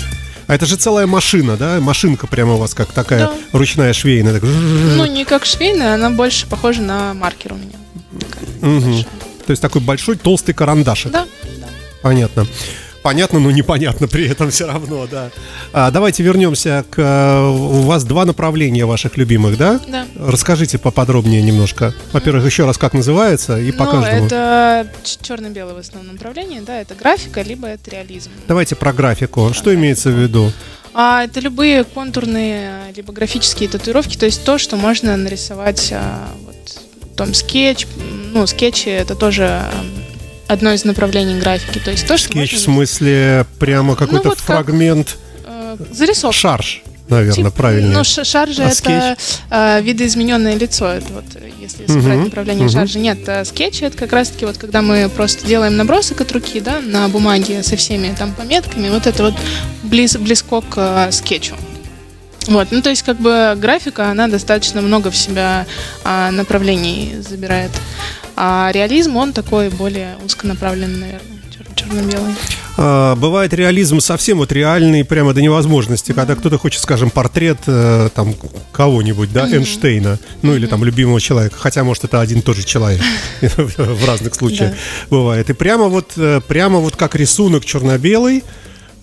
А 0.47 0.55
это 0.55 0.65
же 0.65 0.75
целая 0.75 1.07
машина, 1.07 1.57
да? 1.57 1.79
Машинка 1.79 2.27
прямо 2.27 2.53
у 2.53 2.57
вас 2.57 2.73
как 2.73 2.91
такая 2.91 3.27
да. 3.27 3.33
ручная 3.51 3.93
швейная. 3.93 4.33
Так... 4.33 4.43
Ну, 4.43 5.05
не 5.05 5.25
как 5.25 5.45
швейная, 5.45 5.95
она 5.95 6.09
больше 6.09 6.47
похожа 6.47 6.81
на 6.81 7.13
маркер 7.13 7.53
у 7.53 7.55
меня. 7.55 7.77
угу. 8.61 9.05
То 9.45 9.51
есть 9.51 9.61
такой 9.61 9.81
большой 9.81 10.15
толстый 10.17 10.53
карандашик. 10.53 11.11
Да. 11.11 11.25
да. 11.59 11.67
Понятно 12.01 12.45
понятно, 13.01 13.39
но 13.39 13.51
непонятно 13.51 14.07
при 14.07 14.27
этом 14.27 14.51
все 14.51 14.67
равно, 14.67 15.07
да. 15.09 15.31
А, 15.73 15.91
давайте 15.91 16.23
вернемся 16.23 16.85
к... 16.89 16.99
Э, 16.99 17.47
у 17.49 17.81
вас 17.81 18.03
два 18.03 18.25
направления 18.25 18.85
ваших 18.85 19.17
любимых, 19.17 19.57
да? 19.57 19.79
Да. 19.87 20.05
Расскажите 20.17 20.77
поподробнее 20.77 21.41
немножко. 21.41 21.93
Во-первых, 22.11 22.45
еще 22.45 22.65
раз, 22.65 22.77
как 22.77 22.93
называется 22.93 23.59
и 23.59 23.71
по 23.71 23.85
ну, 23.85 23.91
каждому. 23.91 24.25
это 24.25 24.87
черно-белое 25.21 25.73
в 25.73 25.77
основном 25.77 26.13
направление, 26.13 26.61
да, 26.61 26.79
это 26.79 26.95
графика, 26.95 27.41
либо 27.41 27.67
это 27.67 27.91
реализм. 27.91 28.31
Давайте 28.47 28.75
про 28.75 28.93
графику. 28.93 29.47
Про 29.47 29.53
Что 29.53 29.65
графику. 29.65 29.81
имеется 29.81 30.09
в 30.09 30.13
виду? 30.13 30.51
А, 30.93 31.23
это 31.23 31.39
любые 31.39 31.83
контурные, 31.83 32.93
либо 32.95 33.13
графические 33.13 33.69
татуировки, 33.69 34.17
то 34.17 34.25
есть 34.25 34.43
то, 34.43 34.57
что 34.57 34.75
можно 34.75 35.15
нарисовать 35.15 35.89
а, 35.93 36.27
вот, 36.45 36.81
там 37.15 37.33
скетч, 37.33 37.87
ну, 38.33 38.45
скетчи 38.45 38.89
это 38.89 39.15
тоже 39.15 39.61
одно 40.51 40.73
из 40.73 40.83
направлений 40.85 41.39
графики. 41.39 41.79
То 41.79 41.91
есть 41.91 42.05
то, 42.07 42.17
что 42.17 42.29
Скетч 42.29 42.53
в 42.55 42.59
смысле 42.59 43.45
прямо 43.59 43.95
какой-то 43.95 44.25
ну, 44.25 44.29
вот 44.31 44.39
фрагмент. 44.39 45.17
Как, 45.45 45.79
э, 45.79 45.93
зарисовка. 45.93 46.37
Шарж. 46.37 46.81
наверное, 47.07 47.45
Тип- 47.49 47.53
правильно. 47.53 47.97
Ну, 47.97 48.03
ш- 48.03 48.23
шаржи 48.23 48.63
А 48.63 48.69
это 48.69 49.17
э, 49.49 49.81
видоизмененное 49.81 50.55
лицо. 50.55 50.87
Это 50.87 51.11
вот, 51.13 51.25
э, 51.35 51.49
если 51.59 51.83
Мгм, 51.83 52.01
собрать 52.01 52.19
направление 52.19 52.65
мгм. 52.65 52.73
шаржи. 52.73 52.99
Нет, 52.99 53.19
э, 53.27 53.45
скетчи 53.45 53.83
это 53.85 53.97
как 53.97 54.11
раз-таки 54.13 54.45
вот 54.45 54.57
когда 54.57 54.81
мы 54.81 55.09
просто 55.09 55.45
делаем 55.47 55.77
набросок 55.77 56.21
от 56.21 56.31
руки, 56.31 56.59
да, 56.59 56.79
на 56.81 57.07
бумаге 57.07 57.63
со 57.63 57.75
всеми 57.77 58.13
там 58.17 58.33
пометками. 58.33 58.89
Вот 58.89 59.07
это 59.07 59.23
вот 59.23 59.35
близ, 59.83 60.15
близко 60.17 60.61
к 60.61 61.07
э, 61.07 61.11
скетчу. 61.11 61.55
Вот, 62.47 62.69
ну 62.71 62.81
то 62.81 62.89
есть 62.89 63.03
как 63.03 63.17
бы 63.19 63.53
графика, 63.55 64.09
она 64.09 64.27
достаточно 64.27 64.81
много 64.81 65.11
в 65.11 65.15
себя 65.15 65.67
а, 66.03 66.31
направлений 66.31 67.13
забирает. 67.19 67.69
А 68.35 68.71
реализм, 68.73 69.17
он 69.17 69.33
такой 69.33 69.69
более 69.69 70.15
узконаправленный, 70.25 70.99
наверное, 70.99 71.21
чер- 71.49 71.75
черно-белый. 71.75 72.33
А, 72.77 73.15
бывает 73.15 73.53
реализм 73.53 73.99
совсем 73.99 74.37
вот 74.37 74.51
реальный, 74.51 75.03
прямо 75.03 75.33
до 75.33 75.41
невозможности, 75.41 76.13
когда 76.13 76.35
кто-то 76.35 76.57
хочет, 76.57 76.81
скажем, 76.81 77.09
портрет 77.09 77.57
э, 77.67 78.09
там 78.15 78.33
кого-нибудь, 78.71 79.31
да, 79.33 79.47
Эйнштейна, 79.47 80.17
ну 80.41 80.55
или 80.55 80.65
там 80.67 80.83
любимого 80.83 81.19
человека, 81.19 81.57
хотя, 81.59 81.83
может, 81.83 82.05
это 82.05 82.21
один 82.21 82.39
и 82.39 82.41
тот 82.41 82.55
же 82.55 82.63
человек 82.63 83.01
в 83.41 84.07
разных 84.07 84.33
случаях 84.35 84.73
бывает. 85.09 85.49
И 85.49 85.53
прямо 85.53 85.87
вот, 85.89 86.13
э, 86.15 86.41
прямо 86.47 86.79
вот 86.79 86.95
как 86.95 87.15
рисунок 87.15 87.65
черно-белый, 87.65 88.43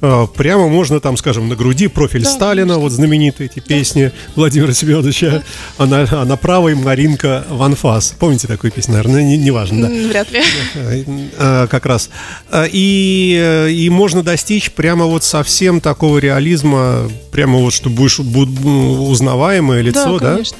Прямо 0.00 0.68
можно 0.68 1.00
там, 1.00 1.16
скажем, 1.16 1.48
на 1.48 1.56
груди 1.56 1.88
профиль 1.88 2.22
Да, 2.22 2.30
Сталина, 2.30 2.66
конечно. 2.68 2.82
вот 2.82 2.92
знаменитые 2.92 3.50
эти 3.52 3.58
песни 3.58 4.12
Владимира 4.36 4.72
Семеновича, 4.72 5.42
а 5.76 5.86
на, 5.86 6.06
а 6.10 6.24
на 6.24 6.36
правой 6.36 6.76
Маринка 6.76 7.44
Ванфас. 7.50 8.14
Помните 8.18 8.46
такую 8.46 8.70
песню, 8.70 8.92
наверное? 8.94 9.22
Не- 9.22 9.36
Неважно, 9.36 9.88
да. 9.88 10.08
Вряд 10.08 10.30
ли. 10.30 10.40
Э, 10.76 11.02
э, 11.38 11.66
как 11.68 11.84
раз. 11.86 12.10
Э, 12.52 12.66
И, 12.70 13.36
э, 13.40 13.70
и 13.72 13.90
можно 13.90 14.22
достичь 14.22 14.70
прямо 14.70 15.04
вот 15.06 15.24
совсем 15.24 15.80
такого 15.80 16.18
реализма, 16.18 17.10
прямо 17.32 17.58
вот, 17.58 17.72
что 17.72 17.90
будешь 17.90 18.20
бу- 18.20 18.46
бу- 18.46 19.08
узнаваемое 19.10 19.80
лицо, 19.82 20.18
да? 20.20 20.34
конечно. 20.34 20.58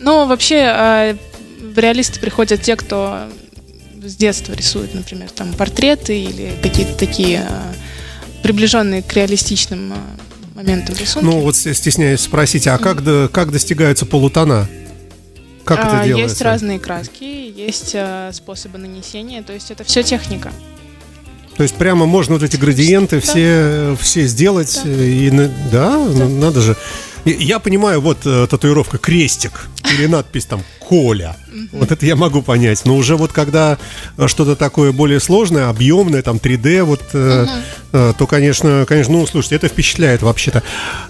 Ну, 0.00 0.26
вообще, 0.26 1.16
в 1.60 1.78
реалисты 1.78 2.18
приходят 2.18 2.60
те, 2.62 2.74
кто 2.74 3.20
с 4.04 4.16
детства 4.16 4.52
рисует, 4.54 4.92
например, 4.94 5.30
там 5.30 5.52
портреты 5.52 6.18
или 6.20 6.50
какие-то 6.60 6.94
такие 6.94 7.46
приближенные 8.42 9.02
к 9.02 9.12
реалистичным 9.14 9.92
а, 9.92 9.96
моментам 10.56 10.94
рисунка. 10.96 11.26
Ну, 11.26 11.40
вот 11.40 11.56
стесняюсь 11.56 12.20
спросить, 12.20 12.66
а 12.66 12.78
как, 12.78 13.02
до- 13.02 13.28
как 13.32 13.50
достигаются 13.52 14.06
полутона? 14.06 14.68
Как 15.64 15.78
А, 15.78 15.82
это 15.98 16.06
делается? 16.06 16.30
Есть 16.34 16.42
разные 16.42 16.78
краски, 16.78 17.24
есть 17.24 17.92
а, 17.94 18.30
способы 18.32 18.78
нанесения, 18.78 19.42
то 19.42 19.52
есть 19.52 19.70
это 19.70 19.84
все 19.84 20.02
техника. 20.02 20.52
То 21.56 21.62
есть 21.62 21.74
прямо 21.76 22.06
можно 22.06 22.34
вот 22.34 22.42
эти 22.42 22.56
градиенты 22.56 23.16
Да. 23.16 23.22
все, 23.22 23.96
все 24.00 24.26
сделать. 24.26 24.80
Да. 24.84 24.90
э, 24.90 25.04
И, 25.08 25.30
да, 25.70 25.90
ну, 25.98 26.28
надо 26.40 26.60
же. 26.62 26.76
Я 27.24 27.58
понимаю, 27.60 28.00
вот 28.00 28.18
э, 28.26 28.46
татуировка 28.50 28.98
крестик 28.98 29.68
или 29.92 30.06
надпись 30.06 30.46
там 30.46 30.62
Коля. 30.92 31.36
Вот 31.72 31.90
это 31.90 32.04
я 32.04 32.16
могу 32.16 32.42
понять. 32.42 32.82
Но 32.84 32.96
уже 32.96 33.16
вот 33.16 33.32
когда 33.32 33.78
э, 34.18 34.28
что-то 34.28 34.56
такое 34.56 34.92
более 34.92 35.20
сложное, 35.20 35.70
объемное, 35.70 36.20
там 36.20 36.36
3D, 36.36 36.82
вот, 36.82 37.00
э, 37.14 37.46
то, 37.92 38.26
конечно, 38.26 38.84
конечно, 38.86 39.14
ну, 39.14 39.26
слушайте, 39.26 39.56
это 39.56 39.68
впечатляет 39.68 40.20
вообще-то. 40.20 40.62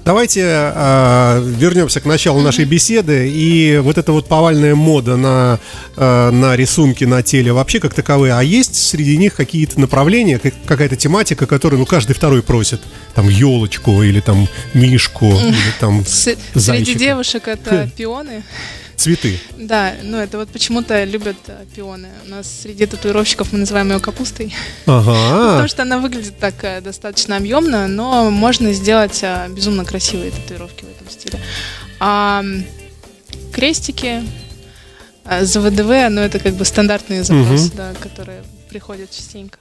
Давайте 0.05 0.43
э, 0.45 1.43
вернемся 1.59 2.01
к 2.01 2.05
началу 2.05 2.41
нашей 2.43 2.65
беседы. 2.65 3.29
И 3.29 3.79
вот 3.83 3.99
эта 3.99 4.13
вот 4.13 4.29
повальная 4.29 4.77
мода 4.77 5.17
на, 5.17 5.59
э, 5.97 6.31
на 6.31 6.55
рисунки 6.55 7.03
на 7.03 7.25
теле 7.25 7.53
вообще 7.53 7.81
как 7.81 7.93
таковые. 7.95 8.35
А 8.35 8.43
есть 8.43 8.77
среди 8.77 9.17
них 9.17 9.35
какие-то 9.35 9.81
направления, 9.81 10.39
как- 10.39 10.55
какая-то 10.65 10.95
тематика, 10.95 11.47
которую, 11.47 11.81
ну, 11.81 11.87
каждый 11.87 12.13
второй 12.15 12.43
просит? 12.45 12.81
Там 13.17 13.29
елочку 13.29 14.01
или 14.05 14.21
там 14.21 14.47
мишку, 14.75 15.33
или 15.33 15.73
там 15.81 16.05
Среди 16.07 16.41
Зайчика. 16.55 16.99
девушек 17.01 17.49
это 17.49 17.91
пионы. 17.97 18.45
Цветы. 19.03 19.39
Да, 19.59 19.95
ну 20.03 20.17
это 20.19 20.39
вот 20.39 20.49
почему-то 20.51 21.05
любят 21.05 21.37
а, 21.49 21.65
пионы. 21.75 22.09
У 22.27 22.31
нас 22.31 22.61
среди 22.63 22.87
татуировщиков 22.87 23.53
мы 23.53 23.59
называем 23.59 23.91
ее 23.91 24.01
капустой. 24.01 24.55
Ага. 24.87 25.13
Потому 25.53 25.69
что 25.69 25.83
она 25.83 25.99
выглядит 25.99 26.39
так 26.39 26.55
э, 26.63 26.81
достаточно 26.81 27.37
объемно, 27.37 27.89
но 27.89 28.31
можно 28.31 28.73
сделать 28.73 29.21
а, 29.23 29.49
безумно 29.49 29.85
красивые 29.85 30.31
татуировки 30.31 30.85
в 30.85 30.91
этом 30.91 31.11
стиле. 31.11 31.41
А 32.01 32.45
крестики, 33.53 34.23
ЗВДВ, 35.41 36.09
ну 36.11 36.21
это 36.21 36.39
как 36.39 36.55
бы 36.55 36.65
стандартные 36.65 37.23
запросы, 37.25 37.67
Мгм. 37.69 37.77
да, 37.77 37.93
которые 38.01 38.43
приходят 38.69 39.11
частенько. 39.11 39.59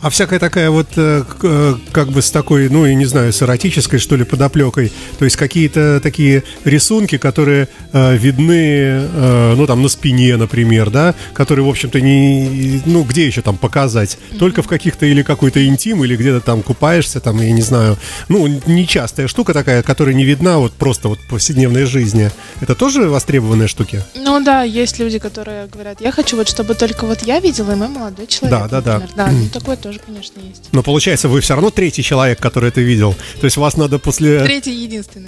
А 0.00 0.10
всякая 0.10 0.38
такая 0.38 0.70
вот, 0.70 0.86
э, 0.96 1.24
э, 1.42 1.74
как 1.90 2.10
бы 2.10 2.22
с 2.22 2.30
такой, 2.30 2.68
ну, 2.68 2.86
я 2.86 2.94
не 2.94 3.06
знаю, 3.06 3.32
с 3.32 3.42
эротической, 3.42 3.98
что 3.98 4.14
ли, 4.14 4.24
подоплекой. 4.24 4.92
То 5.18 5.24
есть 5.24 5.36
какие-то 5.36 6.00
такие 6.00 6.44
рисунки, 6.64 7.18
которые 7.18 7.68
э, 7.92 8.16
видны, 8.16 9.08
ну, 9.56 9.66
там, 9.66 9.82
на 9.82 9.88
спине, 9.88 10.36
например, 10.36 10.90
да, 10.90 11.14
которые, 11.34 11.64
в 11.64 11.68
общем-то, 11.68 12.00
не... 12.00 12.80
Ну, 12.86 13.02
где 13.02 13.26
еще 13.26 13.42
там 13.42 13.56
показать? 13.56 14.18
Только 14.38 14.62
в 14.62 14.68
каких-то 14.68 15.04
или 15.04 15.22
какой-то 15.22 15.66
интим, 15.66 16.04
или 16.04 16.16
где-то 16.16 16.40
там 16.40 16.62
купаешься, 16.62 17.18
там, 17.20 17.40
я 17.40 17.50
не 17.50 17.62
знаю. 17.62 17.96
Ну, 18.28 18.46
нечастая 18.66 19.26
штука 19.26 19.52
такая, 19.52 19.82
которая 19.82 20.14
не 20.14 20.24
видна 20.24 20.58
вот 20.58 20.72
просто 20.74 21.08
вот 21.08 21.18
в 21.18 21.28
повседневной 21.28 21.84
жизни. 21.84 22.30
Это 22.60 22.74
тоже 22.74 23.08
востребованные 23.08 23.68
штуки? 23.68 24.04
Ну 24.14 24.42
да, 24.44 24.62
есть 24.62 24.98
люди, 24.98 25.18
которые 25.18 25.66
говорят, 25.66 26.00
я 26.00 26.12
хочу 26.12 26.36
вот, 26.36 26.48
чтобы 26.48 26.74
только 26.74 27.04
вот 27.04 27.22
я 27.22 27.40
видела, 27.40 27.72
и 27.72 27.74
мой 27.74 27.88
молодой 27.88 28.26
человек. 28.26 28.60
Да, 28.60 28.68
да, 28.68 28.80
да. 28.80 29.08
Да, 29.16 29.32
такое 29.58 29.76
тоже, 29.76 29.98
конечно, 29.98 30.40
есть. 30.40 30.68
Но 30.72 30.82
получается, 30.82 31.28
вы 31.28 31.40
все 31.40 31.54
равно 31.54 31.70
третий 31.70 32.02
человек, 32.02 32.38
который 32.40 32.68
это 32.68 32.80
видел. 32.80 33.14
То 33.40 33.44
есть 33.44 33.56
вас 33.56 33.76
надо 33.76 33.98
после... 33.98 34.40
Третий 34.44 34.72
единственный. 34.74 35.26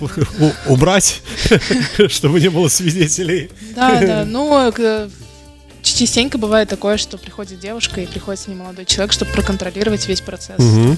убрать, 0.67 1.23
чтобы 2.09 2.41
не 2.41 2.49
было 2.49 2.69
свидетелей. 2.69 3.51
Да, 3.75 4.01
да. 4.01 4.25
Ну, 4.31 4.73
к- 4.73 5.09
частенько 5.83 6.39
бывает 6.39 6.69
такое, 6.69 6.97
что 6.97 7.19
приходит 7.19 7.61
девушка 7.61 8.01
и 8.01 8.07
приходит 8.07 8.41
с 8.41 8.47
ней 8.47 8.55
молодой 8.55 8.85
человек, 8.85 9.13
чтобы 9.13 9.33
проконтролировать 9.33 10.07
весь 10.09 10.21
процесс. 10.21 10.59
Мгм. 10.59 10.97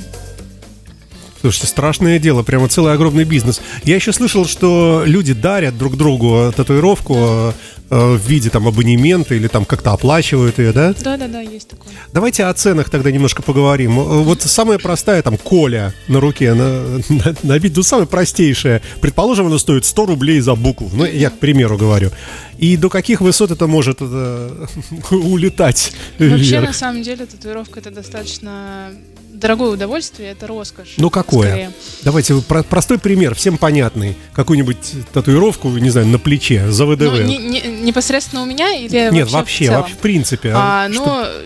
Слушайте, 1.40 1.66
страшное 1.66 2.20
дело, 2.20 2.44
прямо 2.44 2.68
целый 2.68 2.92
огромный 2.92 3.24
бизнес. 3.24 3.60
Я 3.82 3.96
еще 3.96 4.12
слышал, 4.12 4.46
что 4.46 5.02
люди 5.04 5.32
дарят 5.32 5.76
друг 5.76 5.96
другу 5.96 6.52
татуировку 6.54 7.14
э, 7.18 7.48
э, 7.48 7.81
в 7.96 8.26
виде 8.26 8.48
там 8.50 8.66
абонемента 8.66 9.34
или 9.34 9.48
там 9.48 9.64
как-то 9.64 9.92
оплачивают 9.92 10.58
ее, 10.58 10.72
да? 10.72 10.94
Да, 11.02 11.16
да, 11.16 11.28
да, 11.28 11.40
есть 11.40 11.68
такое. 11.68 11.92
Давайте 12.12 12.44
о 12.44 12.54
ценах 12.54 12.88
тогда 12.90 13.10
немножко 13.10 13.42
поговорим. 13.42 13.98
Э, 13.98 14.02
Вот 14.22 14.42
самая 14.42 14.78
простая 14.78 15.22
там 15.22 15.36
Коля 15.36 15.92
на 16.08 16.20
руке, 16.20 16.54
на, 16.54 16.98
на, 17.08 17.34
набить, 17.42 17.76
ну 17.76 17.82
самая 17.82 18.06
простейшая. 18.06 18.80
Предположим, 19.00 19.46
она 19.46 19.58
стоит 19.58 19.84
100 19.84 20.06
рублей 20.06 20.40
за 20.40 20.54
букву. 20.54 20.90
Ну, 20.92 21.04
я 21.04 21.30
к 21.30 21.38
примеру 21.38 21.76
говорю. 21.76 22.10
И 22.58 22.76
до 22.76 22.88
каких 22.88 23.20
высот 23.20 23.50
это 23.50 23.66
может 23.66 23.98
э, 24.00 24.66
улетать 25.10 25.92
Вообще, 26.18 26.36
вверх? 26.36 26.66
на 26.68 26.72
самом 26.72 27.02
деле, 27.02 27.26
татуировка 27.26 27.80
это 27.80 27.90
достаточно 27.90 28.90
дорогое 29.32 29.70
удовольствие, 29.70 30.30
это 30.32 30.46
роскошь. 30.46 30.94
Ну 30.98 31.10
какое? 31.10 31.48
скорее. 31.48 31.72
Давайте 32.02 32.34
про- 32.42 32.62
простой 32.62 32.98
пример, 32.98 33.34
всем 33.34 33.58
понятный. 33.58 34.16
Какую-нибудь 34.34 34.76
татуировку, 35.12 35.68
не 35.70 35.90
знаю, 35.90 36.06
на 36.08 36.18
плече, 36.18 36.70
за 36.70 36.86
ВДВ. 36.86 37.00
Ну, 37.04 37.22
не- 37.22 37.38
не- 37.38 37.60
непосредственно 37.62 38.42
у 38.42 38.46
меня 38.46 38.74
или 38.74 39.10
Нет, 39.10 39.30
вообще, 39.30 39.34
вообще, 39.36 39.64
в 39.66 39.72
вообще, 39.74 39.94
в 39.94 39.98
принципе. 39.98 40.52
А, 40.54 40.88
что- 40.92 41.04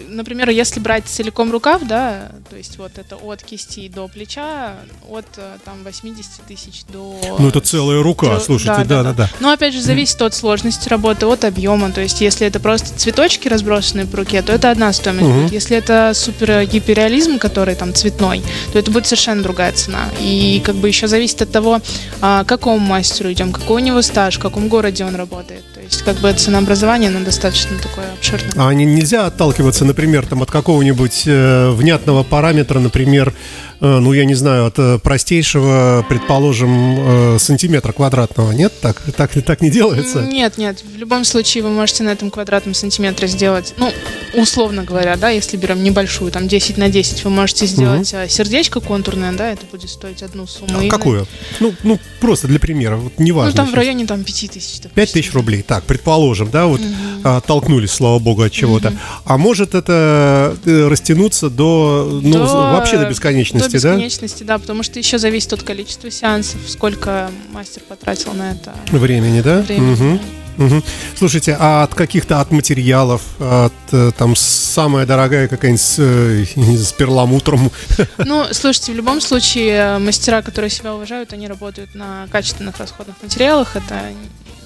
ну, 0.08 0.14
например, 0.16 0.50
если 0.50 0.80
брать 0.80 1.04
целиком 1.06 1.50
рукав, 1.52 1.82
да, 1.86 2.32
то 2.56 2.58
есть 2.58 2.78
вот 2.78 2.92
это 2.96 3.16
от 3.16 3.42
кисти 3.42 3.86
до 3.94 4.08
плеча, 4.08 4.76
от 5.10 5.26
э, 5.36 5.58
там 5.66 5.84
80 5.84 6.24
тысяч 6.48 6.84
до... 6.90 7.20
Ну, 7.38 7.48
это 7.50 7.60
целая 7.60 8.02
рука, 8.02 8.28
Трё- 8.28 8.40
слушайте, 8.40 8.82
да-да-да. 8.84 9.28
Но 9.40 9.52
опять 9.52 9.74
же, 9.74 9.82
зависит 9.82 10.22
от 10.22 10.32
сложности 10.32 10.88
работы, 10.88 11.26
от 11.26 11.44
объема. 11.44 11.92
То 11.92 12.00
есть, 12.00 12.22
если 12.22 12.46
это 12.46 12.58
просто 12.58 12.98
цветочки 12.98 13.46
разбросанные 13.48 14.06
по 14.06 14.16
руке, 14.16 14.40
то 14.40 14.54
это 14.54 14.70
одна 14.70 14.90
стоимость 14.94 15.26
будет. 15.26 15.52
Если 15.52 15.76
это 15.76 16.12
супер 16.14 16.64
гиперреализм, 16.64 17.38
который 17.38 17.74
там 17.74 17.92
цветной, 17.92 18.42
то 18.72 18.78
это 18.78 18.90
будет 18.90 19.04
совершенно 19.06 19.42
другая 19.42 19.72
цена. 19.72 20.08
И 20.18 20.62
как 20.64 20.76
бы 20.76 20.88
еще 20.88 21.08
зависит 21.08 21.42
от 21.42 21.52
того, 21.52 21.82
а, 22.22 22.42
к 22.44 22.48
какому 22.48 22.78
мастеру 22.78 23.30
идем, 23.32 23.52
какой 23.52 23.82
у 23.82 23.84
него 23.84 24.00
стаж, 24.00 24.36
в 24.36 24.40
каком 24.40 24.68
городе 24.68 25.04
он 25.04 25.14
работает. 25.14 25.62
То 25.74 25.80
есть, 25.82 26.00
как 26.04 26.16
бы 26.20 26.32
ценообразование, 26.32 27.10
оно 27.10 27.22
достаточно 27.22 27.76
такое 27.76 28.10
обширное. 28.14 28.52
А 28.56 28.72
не- 28.72 28.86
нельзя 28.86 29.26
отталкиваться, 29.26 29.84
например, 29.84 30.26
там, 30.26 30.40
от 30.42 30.50
какого-нибудь 30.50 31.24
э, 31.26 31.70
внятного 31.72 32.22
параметра, 32.46 32.78
например, 32.78 33.32
ну, 33.80 34.12
я 34.12 34.24
не 34.24 34.34
знаю, 34.34 34.66
от 34.66 34.78
э, 34.78 34.98
простейшего, 34.98 36.04
предположим, 36.08 37.34
э, 37.34 37.38
сантиметра 37.38 37.92
квадратного, 37.92 38.52
нет? 38.52 38.72
Так, 38.80 39.02
так, 39.16 39.32
так 39.44 39.60
не 39.60 39.70
делается? 39.70 40.22
Нет, 40.22 40.56
нет. 40.56 40.82
В 40.82 40.96
любом 40.96 41.24
случае 41.24 41.62
вы 41.62 41.70
можете 41.70 42.02
на 42.02 42.10
этом 42.10 42.30
квадратном 42.30 42.74
сантиметре 42.74 43.28
сделать, 43.28 43.74
ну, 43.76 43.92
условно 44.34 44.84
говоря, 44.84 45.16
да, 45.16 45.30
если 45.30 45.56
берем 45.56 45.82
небольшую, 45.82 46.30
там 46.30 46.48
10 46.48 46.78
на 46.78 46.88
10, 46.88 47.24
вы 47.24 47.30
можете 47.30 47.66
сделать 47.66 48.12
а, 48.14 48.28
сердечко 48.28 48.80
контурное, 48.80 49.32
да, 49.32 49.50
это 49.50 49.66
будет 49.70 49.90
стоить 49.90 50.22
одну 50.22 50.46
сумму. 50.46 50.78
А 50.78 50.84
И, 50.84 50.88
Какую? 50.88 51.26
Ну, 51.60 51.74
ну, 51.82 51.98
просто 52.20 52.48
для 52.48 52.58
примера, 52.58 52.96
вот 52.96 53.18
неважно. 53.18 53.50
Ну, 53.50 53.56
там 53.56 53.66
в 53.66 53.68
сейчас. 53.70 53.78
районе 53.78 54.06
там 54.06 54.24
5 54.24 54.50
тысяч. 54.50 54.80
5 54.94 55.12
тысяч 55.12 55.32
рублей, 55.34 55.62
так, 55.62 55.84
предположим, 55.84 56.50
да, 56.50 56.66
вот 56.66 56.80
а, 57.24 57.38
оттолкнулись, 57.38 57.90
слава 57.90 58.18
богу, 58.18 58.42
от 58.42 58.52
чего-то. 58.52 58.92
А 59.24 59.36
может 59.36 59.74
это 59.74 60.56
э, 60.64 60.88
растянуться 60.88 61.50
до, 61.50 62.20
ну, 62.22 62.32
До- 62.32 62.72
вообще 62.72 62.98
до 62.98 63.08
бесконечности? 63.08 63.65
Бесконечности, 63.68 63.82
до 63.82 63.88
бесконечности, 63.88 64.42
да? 64.42 64.54
да, 64.54 64.58
потому 64.58 64.82
что 64.82 64.98
еще 64.98 65.18
зависит 65.18 65.52
от 65.52 65.62
количества 65.62 66.10
сеансов, 66.10 66.60
сколько 66.68 67.30
мастер 67.52 67.82
потратил 67.88 68.32
на 68.32 68.52
это. 68.52 68.74
Времени, 68.90 69.40
да? 69.40 69.60
Времени. 69.62 69.92
Угу. 70.14 70.20
Угу. 70.58 70.82
Слушайте, 71.16 71.56
а 71.58 71.82
от 71.82 71.94
каких-то 71.94 72.40
от 72.40 72.50
материалов, 72.50 73.22
от 73.38 73.72
э, 73.92 74.10
там 74.16 74.34
самая 74.34 75.04
дорогая 75.04 75.48
какая-нибудь 75.48 75.82
с, 75.82 75.96
э, 75.98 76.44
с 76.44 76.92
перламутром? 76.92 77.70
Ну, 78.18 78.46
слушайте, 78.52 78.92
в 78.92 78.96
любом 78.96 79.20
случае 79.20 79.98
мастера, 79.98 80.42
которые 80.42 80.70
себя 80.70 80.94
уважают, 80.94 81.32
они 81.32 81.46
работают 81.46 81.94
на 81.94 82.26
качественных 82.30 82.78
расходных 82.78 83.16
материалах. 83.22 83.76
Это 83.76 84.12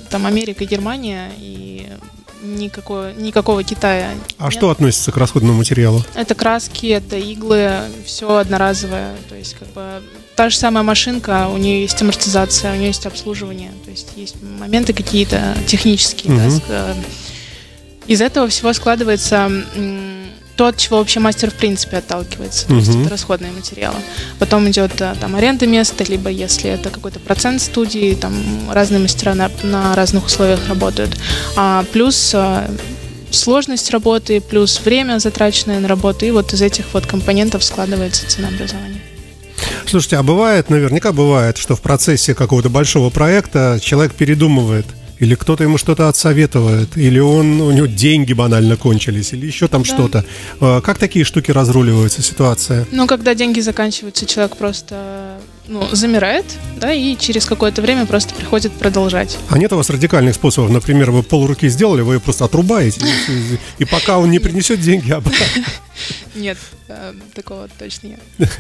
там 0.09 0.27
Америка, 0.27 0.65
Германия 0.65 1.31
и 1.39 1.89
никакого, 2.43 3.13
никакого 3.13 3.63
Китая. 3.65 4.11
А 4.39 4.45
нет. 4.45 4.53
что 4.53 4.71
относится 4.71 5.13
к 5.13 5.17
расходному 5.17 5.59
материалу? 5.59 6.05
Это 6.15 6.35
краски, 6.35 6.87
это 6.87 7.17
иглы, 7.17 7.81
все 8.05 8.37
одноразовое. 8.37 9.15
То 9.29 9.37
есть, 9.37 9.57
как 9.59 9.69
бы 9.69 10.03
та 10.37 10.51
же 10.51 10.57
самая 10.57 10.83
машинка, 10.83 11.49
у 11.49 11.59
нее 11.59 11.83
есть 11.83 12.01
амортизация, 12.01 12.73
у 12.73 12.77
нее 12.77 12.89
есть 12.89 13.07
обслуживание. 13.07 13.73
То 13.85 13.91
есть 13.91 14.09
есть 14.17 14.37
моменты 14.43 14.93
какие-то 14.93 15.57
технические. 15.67 16.35
Угу. 16.35 16.63
Да, 16.69 16.97
из 18.07 18.21
этого 18.21 18.49
всего 18.49 18.73
складывается 18.73 19.51
то, 20.61 20.67
от 20.67 20.77
чего 20.77 20.99
вообще 20.99 21.21
мастер 21.21 21.51
в 21.51 21.55
принципе 21.55 21.97
отталкивается. 21.97 22.67
То 22.67 22.75
есть 22.75 22.91
это 22.95 23.09
расходные 23.09 23.51
материалы. 23.51 23.97
Потом 24.39 24.69
идет 24.69 25.01
э, 25.01 25.15
там 25.19 25.35
аренда 25.35 25.67
места, 25.67 26.05
либо 26.05 26.29
если 26.29 26.71
это 26.71 26.91
какой-то 26.91 27.19
процент 27.19 27.63
студии, 27.63 28.15
там 28.15 28.35
разные 28.71 29.01
мастера 29.01 29.33
на, 29.33 29.51
на 29.63 29.97
разных 29.97 30.27
условиях 30.27 30.61
работают. 30.69 31.17
А 31.57 31.83
плюс 31.95 32.33
э, 32.35 32.69
сложность 33.31 33.91
работы, 33.91 34.43
плюс 34.43 34.83
время 34.85 35.19
затраченное 35.19 35.81
на 35.81 35.89
работу, 35.89 36.27
и 36.27 36.31
вот 36.31 36.53
из 36.53 36.61
этих 36.61 36.85
вот 36.93 37.07
компонентов 37.07 37.65
складывается 37.65 38.29
ценообразование. 38.29 39.01
Слушайте, 39.87 40.19
а 40.19 40.23
бывает, 40.23 40.69
наверняка 40.69 41.13
бывает, 41.13 41.57
что 41.57 41.75
в 41.75 41.81
процессе 41.81 42.35
какого-то 42.35 42.69
большого 42.69 43.09
проекта 43.09 43.79
человек 43.81 44.13
передумывает– 44.13 44.85
или 45.21 45.35
кто-то 45.35 45.63
ему 45.63 45.79
что-то 45.79 46.09
отсоветует, 46.09 46.97
или 46.97 47.19
он, 47.19 47.61
у 47.61 47.71
него 47.71 47.87
деньги 47.87 48.33
банально 48.33 48.77
кончились, 48.77 49.33
или 49.33 49.47
еще 49.47 49.69
там 49.69 49.83
да. 49.83 49.89
что-то. 49.89 50.25
А, 50.61 50.81
как 50.81 50.99
такие 50.99 51.25
штуки 51.25 51.51
разруливаются, 51.51 52.23
ситуация? 52.23 52.87
Ну, 52.91 53.07
когда 53.07 53.35
деньги 53.35 53.61
заканчиваются, 53.61 54.25
человек 54.25 54.57
просто 54.57 55.39
ну, 55.69 55.87
замирает, 55.93 56.47
да, 56.79 56.93
и 56.93 57.17
через 57.19 57.45
какое-то 57.45 57.83
время 57.83 58.07
просто 58.07 58.35
приходит 58.35 58.73
продолжать. 58.73 59.39
А 59.51 59.59
нет 59.59 59.73
у 59.75 59.77
вас 59.77 59.91
радикальных 59.91 60.35
способов? 60.35 60.71
Например, 60.71 61.11
вы 61.11 61.23
полруки 61.23 61.69
сделали, 61.69 62.01
вы 62.01 62.15
ее 62.15 62.21
просто 62.21 62.47
отрубаете, 62.47 63.03
и 63.79 63.85
пока 63.85 64.19
он 64.19 64.31
не 64.31 64.39
принесет 64.39 64.81
деньги 64.81 65.13
обратно. 65.13 65.65
Нет, 66.35 66.57
э, 66.89 67.13
такого 67.35 67.69
точно 67.79 68.09
нет. 68.09 68.21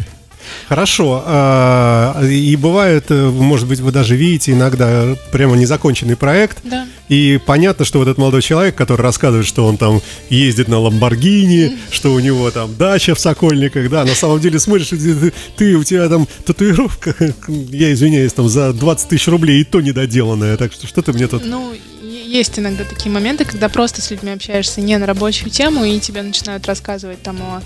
Хорошо. 0.68 1.22
А, 1.26 2.22
и 2.24 2.57
бывает, 2.57 3.07
э, 3.09 3.29
может 3.29 3.68
быть, 3.68 3.81
вы 3.81 3.92
даже 3.92 4.16
видите 4.16 4.53
иногда 4.53 5.16
прямо 5.33 5.57
незаконченный 5.57 6.16
проект. 6.16 6.59
Да. 6.64 6.87
И 7.09 7.40
понятно, 7.44 7.85
что 7.85 7.98
вот 7.98 8.07
этот 8.07 8.18
молодой 8.18 8.42
человек, 8.42 8.76
который 8.76 9.03
рассказывает, 9.03 9.46
что 9.46 9.66
он 9.66 9.76
там 9.76 10.00
ездит 10.29 10.68
на 10.68 10.79
Ламборгини, 10.79 11.76
что 11.90 12.12
у 12.12 12.20
него 12.20 12.50
там 12.50 12.76
дача 12.76 13.14
в 13.14 13.20
Сокольниках, 13.20 13.90
да, 13.90 14.05
на 14.05 14.14
самом 14.14 14.40
деле 14.40 14.61
смотришь, 14.61 14.88
ты, 14.88 15.33
ты 15.57 15.76
у 15.76 15.83
тебя 15.83 16.09
там 16.09 16.29
татуировка, 16.46 17.14
я 17.48 17.92
извиняюсь, 17.92 18.33
там 18.33 18.48
за 18.48 18.72
20 18.72 19.09
тысяч 19.09 19.26
рублей 19.29 19.62
и 19.62 19.64
то 19.64 19.81
недоделанная, 19.81 20.57
так 20.57 20.72
что 20.72 20.87
что 20.87 21.03
ты 21.03 21.12
мне 21.12 21.26
тут... 21.26 21.44
Ну, 21.44 21.74
есть 22.03 22.59
иногда 22.59 22.85
такие 22.85 23.11
моменты, 23.11 23.44
когда 23.44 23.68
просто 23.68 24.00
с 24.00 24.11
людьми 24.11 24.31
общаешься 24.31 24.81
не 24.81 24.96
на 24.96 25.07
рабочую 25.07 25.50
тему, 25.50 25.85
и 25.85 25.98
тебе 25.98 26.22
начинают 26.22 26.66
рассказывать 26.66 27.22
там 27.22 27.42
о 27.42 27.62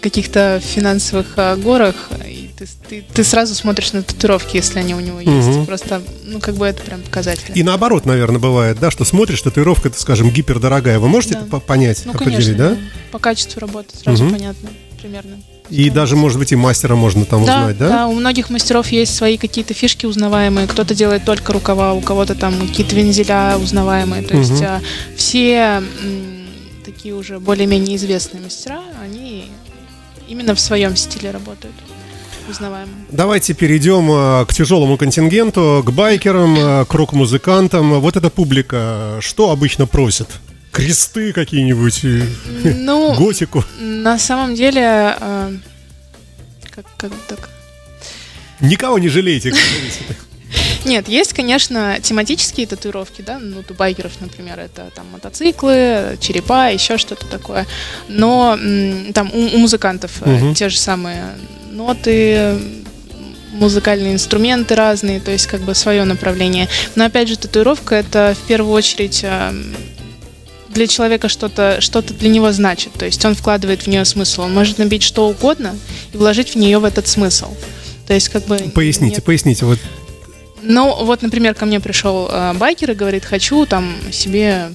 каких-то 0.00 0.60
финансовых 0.62 1.26
а, 1.36 1.56
горах, 1.56 2.10
и 2.26 2.50
ты, 2.56 2.66
ты, 2.88 3.04
ты 3.12 3.24
сразу 3.24 3.54
смотришь 3.54 3.92
на 3.92 4.02
татуировки, 4.02 4.56
если 4.56 4.78
они 4.78 4.94
у 4.94 5.00
него 5.00 5.20
есть. 5.20 5.48
Угу. 5.48 5.66
Просто, 5.66 6.02
ну, 6.24 6.40
как 6.40 6.56
бы 6.56 6.66
это 6.66 6.82
прям 6.82 7.00
показатель. 7.02 7.52
И 7.54 7.62
наоборот, 7.62 8.06
наверное, 8.06 8.40
бывает, 8.40 8.78
да, 8.78 8.90
что 8.90 9.04
смотришь, 9.04 9.42
татуировка, 9.42 9.88
это, 9.88 10.00
скажем, 10.00 10.30
гипердорогая. 10.30 10.98
Вы 10.98 11.08
можете 11.08 11.34
да. 11.34 11.40
это 11.40 11.58
понять, 11.58 12.02
ну, 12.04 12.12
определить, 12.12 12.56
конечно, 12.56 12.76
да? 12.76 12.78
По 13.12 13.18
качеству 13.18 13.60
работы 13.60 13.96
сразу 13.96 14.24
угу. 14.24 14.34
понятно 14.34 14.68
примерно. 15.00 15.38
И 15.70 15.90
даже, 15.90 16.16
может 16.16 16.38
быть, 16.38 16.52
и 16.52 16.56
мастера 16.56 16.94
можно 16.94 17.24
там 17.24 17.44
да, 17.44 17.60
узнать, 17.60 17.78
да? 17.78 17.88
Да, 17.88 18.06
у 18.06 18.14
многих 18.14 18.50
мастеров 18.50 18.88
есть 18.88 19.14
свои 19.14 19.36
какие-то 19.36 19.74
фишки 19.74 20.06
узнаваемые. 20.06 20.66
Кто-то 20.66 20.94
делает 20.94 21.24
только 21.24 21.52
рукава, 21.52 21.92
у 21.92 22.00
кого-то 22.00 22.34
там 22.34 22.58
какие-то 22.58 22.96
вензеля 22.96 23.58
узнаваемые. 23.58 24.22
То 24.22 24.34
угу. 24.34 24.40
есть 24.40 24.62
а, 24.62 24.80
все 25.14 25.82
м, 26.02 26.46
такие 26.84 27.14
уже 27.14 27.38
более-менее 27.38 27.96
известные 27.96 28.42
мастера, 28.42 28.80
они 29.02 29.46
именно 30.28 30.54
в 30.54 30.60
своем 30.60 30.96
стиле 30.96 31.30
работают. 31.30 31.74
Узнаваемо. 32.48 32.90
Давайте 33.10 33.52
перейдем 33.52 34.10
э, 34.10 34.46
к 34.46 34.54
тяжелому 34.54 34.96
контингенту, 34.96 35.82
к 35.84 35.90
байкерам, 35.90 36.56
э, 36.56 36.84
к 36.86 36.94
рок-музыкантам. 36.94 38.00
Вот 38.00 38.16
эта 38.16 38.30
публика, 38.30 39.18
что 39.20 39.50
обычно 39.50 39.86
просит? 39.86 40.28
Кресты 40.72 41.32
какие-нибудь, 41.32 42.04
э, 42.04 42.26
ну, 42.74 43.14
готику? 43.18 43.64
На 43.78 44.18
самом 44.18 44.54
деле, 44.54 45.14
как, 46.70 46.86
как 46.96 47.12
так? 47.28 47.50
Никого 48.60 48.98
не 48.98 49.08
жалеете, 49.08 49.50
как 49.50 50.18
Нет, 50.88 51.06
есть, 51.06 51.34
конечно, 51.34 51.98
тематические 52.02 52.66
татуировки, 52.66 53.20
да, 53.20 53.38
ну, 53.38 53.62
у 53.68 53.74
байкеров, 53.74 54.12
например, 54.20 54.58
это 54.58 54.90
там 54.94 55.06
мотоциклы, 55.12 56.16
черепа, 56.18 56.70
еще 56.70 56.96
что-то 56.96 57.26
такое. 57.26 57.66
Но 58.08 58.58
там 59.12 59.30
у, 59.34 59.56
у 59.56 59.58
музыкантов 59.58 60.22
угу. 60.22 60.54
те 60.54 60.70
же 60.70 60.78
самые 60.78 61.34
ноты, 61.70 62.58
музыкальные 63.52 64.14
инструменты 64.14 64.74
разные, 64.74 65.20
то 65.20 65.30
есть 65.30 65.46
как 65.46 65.60
бы 65.60 65.74
свое 65.74 66.04
направление. 66.04 66.68
Но 66.94 67.04
опять 67.04 67.28
же, 67.28 67.36
татуировка 67.36 67.94
это 67.94 68.34
в 68.42 68.48
первую 68.48 68.72
очередь 68.72 69.20
э, 69.22 69.52
для 70.70 70.86
человека 70.86 71.28
что-то 71.28 71.80
что 71.80 72.00
для 72.00 72.30
него 72.30 72.50
значит. 72.52 72.92
То 72.94 73.04
есть 73.04 73.22
он 73.24 73.34
вкладывает 73.34 73.82
в 73.82 73.86
нее 73.88 74.04
смысл. 74.06 74.42
Он 74.42 74.54
может 74.54 74.78
набить 74.78 75.02
что 75.02 75.28
угодно 75.28 75.76
и 76.14 76.16
вложить 76.16 76.54
в 76.54 76.56
нее 76.56 76.78
в 76.78 76.84
этот 76.84 77.06
смысл. 77.08 77.54
То 78.06 78.14
есть 78.14 78.30
как 78.30 78.46
бы... 78.46 78.56
Поясните, 78.74 79.16
нет... 79.16 79.24
поясните. 79.24 79.66
Вот 79.66 79.78
ну, 80.62 81.04
вот, 81.04 81.22
например, 81.22 81.54
ко 81.54 81.66
мне 81.66 81.80
пришел 81.80 82.28
э, 82.30 82.52
байкер 82.54 82.92
и 82.92 82.94
говорит, 82.94 83.24
хочу 83.24 83.66
там 83.66 83.94
себе 84.12 84.70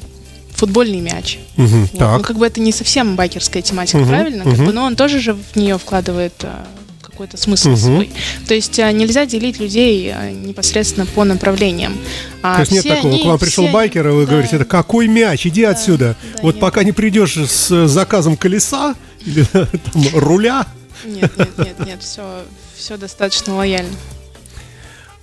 футбольный 0.51 1.01
мяч. 1.01 1.39
Угу, 1.57 1.65
вот. 1.67 1.99
так. 1.99 2.17
Ну, 2.17 2.23
как 2.23 2.37
бы 2.37 2.45
это 2.45 2.61
не 2.61 2.71
совсем 2.71 3.15
байкерская 3.15 3.61
тематика, 3.61 3.97
угу, 3.97 4.07
правильно? 4.07 4.43
Угу. 4.43 4.55
Как 4.55 4.65
бы, 4.65 4.73
но 4.73 4.83
он 4.83 4.95
тоже 4.95 5.19
же 5.19 5.33
в 5.33 5.55
нее 5.55 5.77
вкладывает 5.77 6.33
э, 6.41 6.65
какой-то 7.01 7.37
смысл 7.37 7.69
угу. 7.69 7.77
свой. 7.77 8.09
То 8.47 8.53
есть 8.53 8.79
э, 8.79 8.91
нельзя 8.91 9.25
делить 9.25 9.59
людей 9.59 10.11
э, 10.13 10.31
непосредственно 10.31 11.05
по 11.05 11.23
направлениям. 11.23 11.97
А 12.41 12.55
То 12.55 12.59
есть 12.61 12.71
нет 12.71 12.83
такого, 12.83 13.13
они, 13.13 13.23
к 13.23 13.25
вам 13.25 13.39
пришел 13.39 13.67
байкер, 13.67 14.07
и 14.07 14.11
вы 14.11 14.25
да. 14.25 14.31
говорите, 14.31 14.55
это 14.55 14.65
какой 14.65 15.07
мяч, 15.07 15.45
иди 15.45 15.63
да, 15.63 15.71
отсюда. 15.71 16.15
Да, 16.33 16.39
вот 16.41 16.55
нет. 16.55 16.61
пока 16.61 16.83
не 16.83 16.91
придешь 16.91 17.35
с 17.37 17.87
заказом 17.87 18.37
колеса 18.37 18.95
или 19.25 19.43
там, 19.51 19.69
руля. 20.13 20.65
Нет, 21.05 21.37
нет, 21.37 21.57
нет, 21.57 21.85
нет, 21.85 22.01
все, 22.01 22.43
все 22.75 22.97
достаточно 22.97 23.55
лояльно. 23.55 23.95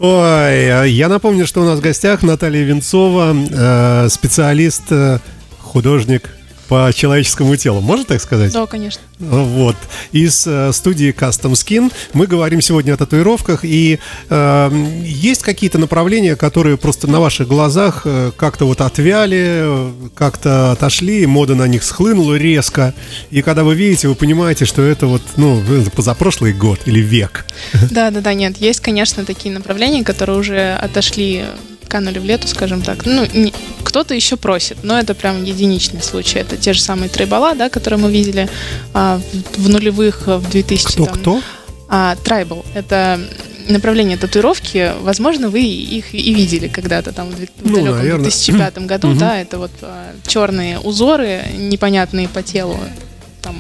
Ой, 0.03 0.73
а 0.73 0.85
я 0.85 1.11
напомню, 1.11 1.47
что 1.47 1.61
у 1.61 1.65
нас 1.67 1.79
в 1.79 1.83
гостях 1.83 2.23
Наталья 2.23 2.65
Венцова, 2.65 3.37
э, 3.37 4.09
специалист, 4.09 4.85
э, 4.89 5.19
художник 5.59 6.31
по 6.71 6.93
человеческому 6.95 7.57
телу. 7.57 7.81
Можно 7.81 8.05
так 8.05 8.23
сказать? 8.23 8.53
Да, 8.53 8.65
конечно. 8.65 9.03
Вот. 9.19 9.75
Из 10.13 10.47
э, 10.47 10.73
студии 10.73 11.13
Custom 11.13 11.55
Skin 11.55 11.93
мы 12.13 12.29
говорим 12.29 12.61
сегодня 12.61 12.95
о 12.95 12.97
татуировках. 12.97 13.65
И 13.65 13.99
э, 14.29 15.01
есть 15.05 15.43
какие-то 15.43 15.79
направления, 15.79 16.37
которые 16.37 16.77
просто 16.77 17.09
на 17.09 17.19
ваших 17.19 17.49
глазах 17.49 18.03
э, 18.05 18.31
как-то 18.37 18.67
вот 18.67 18.83
отвяли, 18.83 19.93
как-то 20.15 20.71
отошли, 20.71 21.27
мода 21.27 21.57
на 21.57 21.67
них 21.67 21.83
схлынула 21.83 22.37
резко. 22.37 22.95
И 23.31 23.43
когда 23.43 23.65
вы 23.65 23.75
видите, 23.75 24.07
вы 24.07 24.15
понимаете, 24.15 24.65
что 24.65 24.81
это 24.81 25.09
вот, 25.09 25.23
ну, 25.37 25.61
позапрошлый 25.97 26.53
год 26.53 26.83
или 26.87 27.01
век. 27.01 27.47
Да, 27.91 28.13
да, 28.13 28.21
да, 28.21 28.33
нет. 28.33 28.59
Есть, 28.59 28.79
конечно, 28.79 29.25
такие 29.25 29.53
направления, 29.53 30.05
которые 30.05 30.39
уже 30.39 30.75
отошли 30.75 31.47
канули 31.91 32.19
в 32.19 32.25
лету, 32.25 32.49
скажем 32.49 32.81
так. 32.83 33.05
Ну, 33.05 33.27
не, 33.35 33.53
кто-то 33.83 34.15
еще 34.15 34.37
просит, 34.37 34.79
но 34.83 34.99
это 34.99 35.15
прям 35.15 35.45
единичный 35.45 36.01
случай. 36.01 36.39
Это 36.39 36.57
те 36.57 36.73
же 36.73 36.81
самые 36.81 37.09
трейбала, 37.09 37.55
да, 37.55 37.69
которые 37.69 37.99
мы 37.99 38.11
видели 38.11 38.49
а, 38.95 39.21
в, 39.57 39.65
в 39.65 39.69
нулевых, 39.69 40.27
в 40.27 40.51
2000 40.51 40.87
Кто, 40.87 41.05
там, 41.05 41.15
кто? 41.15 41.43
А, 41.89 42.17
трайбал. 42.25 42.65
Это 42.75 43.21
направление 43.69 44.17
татуировки, 44.17 44.93
возможно, 45.03 45.49
вы 45.49 45.63
их 45.63 46.15
и 46.15 46.35
видели 46.35 46.69
когда-то 46.69 47.13
там 47.13 47.31
в, 47.31 47.39
ну, 47.63 47.75
далеком 47.75 47.97
наверное. 47.99 48.25
2005 48.25 48.79
году, 48.87 49.15
да, 49.15 49.41
это 49.41 49.59
вот 49.59 49.71
а, 49.83 50.13
черные 50.27 50.79
узоры, 50.79 51.43
непонятные 51.57 52.29
по 52.29 52.43
телу, 52.43 52.79
там 53.43 53.57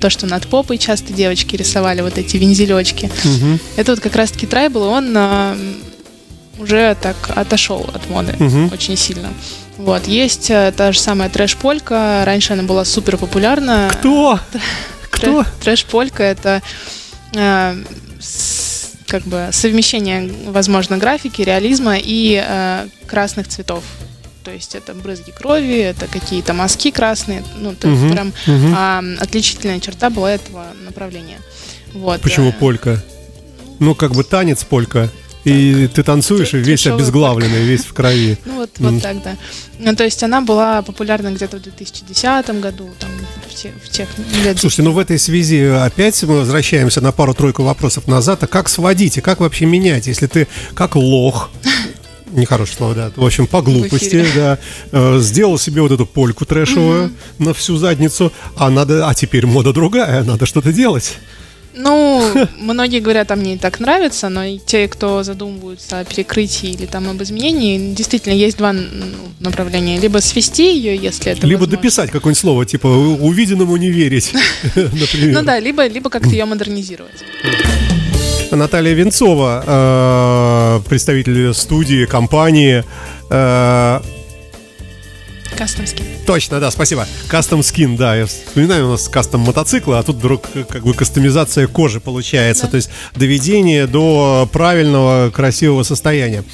то, 0.00 0.10
что 0.10 0.26
над 0.26 0.46
попой 0.46 0.78
часто 0.78 1.12
девочки 1.12 1.56
рисовали, 1.56 2.02
вот 2.02 2.18
эти 2.18 2.36
вензелечки. 2.36 3.06
Угу. 3.06 3.58
Это 3.76 3.92
вот 3.92 4.00
как 4.00 4.16
раз-таки 4.16 4.46
трайбл, 4.46 4.82
он 4.82 5.14
а, 5.16 5.56
уже 6.58 6.96
так 7.00 7.16
отошел 7.34 7.88
от 7.92 8.08
моды 8.08 8.34
угу. 8.38 8.72
очень 8.72 8.96
сильно. 8.96 9.30
Вот, 9.76 10.06
есть 10.06 10.50
э, 10.50 10.72
та 10.76 10.92
же 10.92 11.00
самая 11.00 11.28
трэш-полька. 11.28 12.22
Раньше 12.24 12.52
она 12.52 12.62
была 12.62 12.84
супер 12.84 13.16
популярна. 13.16 13.90
Кто? 13.98 14.38
Кто? 15.10 15.44
Трэш-полька 15.62 16.22
это 16.22 16.62
э, 17.34 17.76
как 19.06 19.22
бы 19.24 19.48
совмещение, 19.52 20.30
возможно, 20.46 20.98
графики, 20.98 21.42
реализма 21.42 21.96
и 21.98 22.42
э, 22.46 22.88
красных 23.06 23.48
цветов. 23.48 23.82
То 24.44 24.50
есть 24.50 24.74
это 24.74 24.92
брызги 24.92 25.30
крови, 25.30 25.78
это 25.78 26.06
какие-то 26.06 26.52
мазки 26.52 26.90
красные. 26.90 27.42
Ну, 27.58 27.74
то 27.74 27.88
есть 27.88 28.02
Мгм, 28.02 28.12
прям 28.12 28.32
мгм. 28.46 28.74
а, 28.76 29.02
отличительная 29.18 29.80
черта 29.80 30.10
была 30.10 30.32
этого 30.32 30.66
направления. 30.84 31.38
Вот. 31.94 32.20
Почему 32.20 32.50
э, 32.50 32.52
полька? 32.52 33.02
Ну, 33.78 33.94
как 33.94 34.12
бы 34.12 34.22
танец 34.22 34.62
полька. 34.64 35.10
И 35.44 35.88
ты 35.94 36.02
танцуешь, 36.02 36.54
и 36.54 36.58
весь 36.58 36.86
обезглавленный, 36.86 37.64
весь 37.64 37.84
в 37.84 37.92
крови. 37.92 38.38
Ну 38.44 38.56
вот, 38.56 38.70
так, 39.02 39.22
да. 39.22 39.36
Ну, 39.78 39.94
то 39.94 40.04
есть 40.04 40.22
она 40.22 40.40
была 40.40 40.82
популярна 40.82 41.30
где-то 41.32 41.58
в 41.58 41.62
2010 41.62 42.60
году, 42.60 42.90
там, 42.98 43.10
в, 43.48 43.54
те- 43.54 43.72
в 43.84 43.88
тех 43.88 44.08
лет. 44.44 44.58
Слушайте, 44.58 44.82
ну 44.82 44.92
в 44.92 44.98
этой 44.98 45.18
связи 45.18 45.60
опять 45.64 46.22
мы 46.22 46.38
возвращаемся 46.40 47.00
на 47.00 47.12
пару-тройку 47.12 47.62
вопросов 47.62 48.06
назад. 48.08 48.42
А 48.42 48.46
как 48.46 48.68
сводить 48.68 49.18
и 49.18 49.20
как 49.20 49.40
вообще 49.40 49.66
менять, 49.66 50.06
если 50.06 50.26
ты 50.26 50.46
как 50.74 50.96
лох, 50.96 51.50
нехорошее 52.32 52.76
слово, 52.76 52.94
да, 52.94 53.12
в 53.14 53.24
общем, 53.24 53.46
по 53.46 53.60
глупости, 53.62 54.24
да, 54.34 54.58
э, 54.92 55.18
сделал 55.20 55.58
себе 55.58 55.82
вот 55.82 55.92
эту 55.92 56.06
польку 56.06 56.44
трэшевую 56.46 57.12
на 57.38 57.52
всю 57.54 57.76
задницу, 57.76 58.32
а 58.56 58.70
надо, 58.70 59.08
а 59.08 59.14
теперь 59.14 59.46
мода 59.46 59.72
другая, 59.72 60.22
надо 60.24 60.46
что-то 60.46 60.72
делать. 60.72 61.14
Ну, 61.76 62.22
многие 62.58 63.00
говорят, 63.00 63.30
а 63.30 63.36
мне 63.36 63.54
и 63.54 63.58
так 63.58 63.80
нравится, 63.80 64.28
но 64.28 64.58
те, 64.58 64.86
кто 64.88 65.22
задумываются 65.22 65.98
о 66.00 66.04
перекрытии 66.04 66.70
или 66.70 66.86
там 66.86 67.08
об 67.10 67.22
изменении, 67.22 67.94
действительно 67.94 68.34
есть 68.34 68.58
два 68.58 68.72
ну, 68.72 68.84
направления. 69.40 69.98
Либо 69.98 70.18
свести 70.18 70.76
ее, 70.76 70.96
если 70.96 71.32
это 71.32 71.46
Либо 71.46 71.60
возможно. 71.60 71.76
дописать 71.76 72.10
какое-нибудь 72.10 72.40
слово, 72.40 72.64
типа 72.66 72.86
«У- 72.86 73.26
увиденному 73.26 73.76
не 73.76 73.90
верить, 73.90 74.32
например. 74.74 75.34
Ну 75.34 75.42
да, 75.42 75.58
либо, 75.58 75.86
либо 75.86 76.10
как-то 76.10 76.28
ее 76.30 76.44
модернизировать. 76.44 77.24
Наталья 78.50 78.92
Венцова, 78.94 79.64
э, 79.66 80.88
представитель 80.88 81.52
студии, 81.54 82.04
компании. 82.06 82.84
Э, 85.50 85.56
Кастомский. 85.56 86.04
Точно, 86.26 86.60
да, 86.60 86.70
спасибо. 86.70 87.06
Кастом 87.28 87.62
скин, 87.62 87.96
да, 87.96 88.16
я 88.16 88.26
вспоминаю, 88.26 88.88
у 88.88 88.90
нас 88.92 89.08
кастом 89.08 89.42
мотоцикла, 89.42 89.98
а 89.98 90.02
тут 90.02 90.16
вдруг 90.16 90.48
как 90.68 90.84
бы 90.84 90.94
кастомизация 90.94 91.66
кожи 91.66 92.00
получается, 92.00 92.66
то 92.66 92.76
есть 92.76 92.90
доведение 93.14 93.86
до 93.86 94.48
правильного, 94.52 95.30
красивого 95.30 95.82
состояния. 95.82 96.44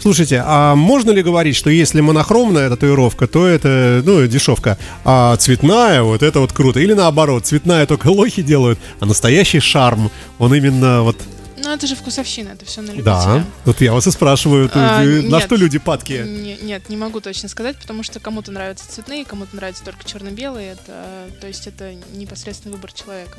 Слушайте, 0.00 0.42
а 0.46 0.74
можно 0.76 1.10
ли 1.10 1.22
говорить, 1.22 1.54
что 1.56 1.68
если 1.68 2.00
монохромная 2.00 2.70
татуировка, 2.70 3.26
то 3.26 3.46
это, 3.46 4.02
ну, 4.02 4.26
дешевка, 4.26 4.78
а 5.04 5.36
цветная, 5.36 6.02
вот 6.02 6.22
это 6.22 6.40
вот 6.40 6.54
круто? 6.54 6.80
Или 6.80 6.94
наоборот, 6.94 7.44
цветная 7.44 7.84
только 7.84 8.06
лохи 8.06 8.40
делают, 8.40 8.78
а 8.98 9.04
настоящий 9.04 9.60
шарм, 9.60 10.10
он 10.38 10.54
именно 10.54 11.02
вот, 11.02 11.18
Ну, 11.62 11.70
это 11.72 11.86
же 11.86 11.94
вкусовщина, 11.94 12.50
это 12.50 12.64
все 12.64 12.80
на 12.80 12.86
любителя. 12.90 13.04
да, 13.04 13.44
вот 13.64 13.80
я 13.80 13.92
вас 13.92 14.06
и 14.06 14.10
спрашиваю, 14.10 14.70
А, 14.72 15.02
на 15.02 15.06
нет. 15.20 15.42
что 15.42 15.56
люди 15.56 15.78
падки? 15.78 16.24
Не- 16.26 16.58
нет, 16.62 16.88
не 16.88 16.96
могу 16.96 17.20
точно 17.20 17.48
сказать, 17.48 17.76
потому 17.76 18.02
что 18.02 18.18
кому-то 18.20 18.50
нравятся 18.50 18.84
цветные, 18.90 19.24
кому-то 19.24 19.54
нравятся 19.56 19.84
только 19.84 20.04
черно-белые. 20.04 20.72
Это, 20.72 21.28
то 21.40 21.46
есть 21.46 21.66
это 21.66 21.92
непосредственный 22.14 22.74
выбор 22.74 22.92
человека. 22.92 23.38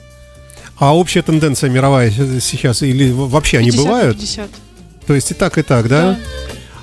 А 0.77 0.95
общая 0.95 1.21
тенденция 1.21 1.69
мировая 1.69 2.11
сейчас, 2.11 2.81
или 2.83 3.11
вообще 3.11 3.57
они 3.57 3.71
50 3.71 3.85
на 3.85 3.91
бывают? 3.91 4.17
50. 4.17 4.49
То 5.07 5.15
есть 5.15 5.31
и 5.31 5.33
так, 5.33 5.57
и 5.57 5.63
так, 5.63 5.87
да? 5.87 6.19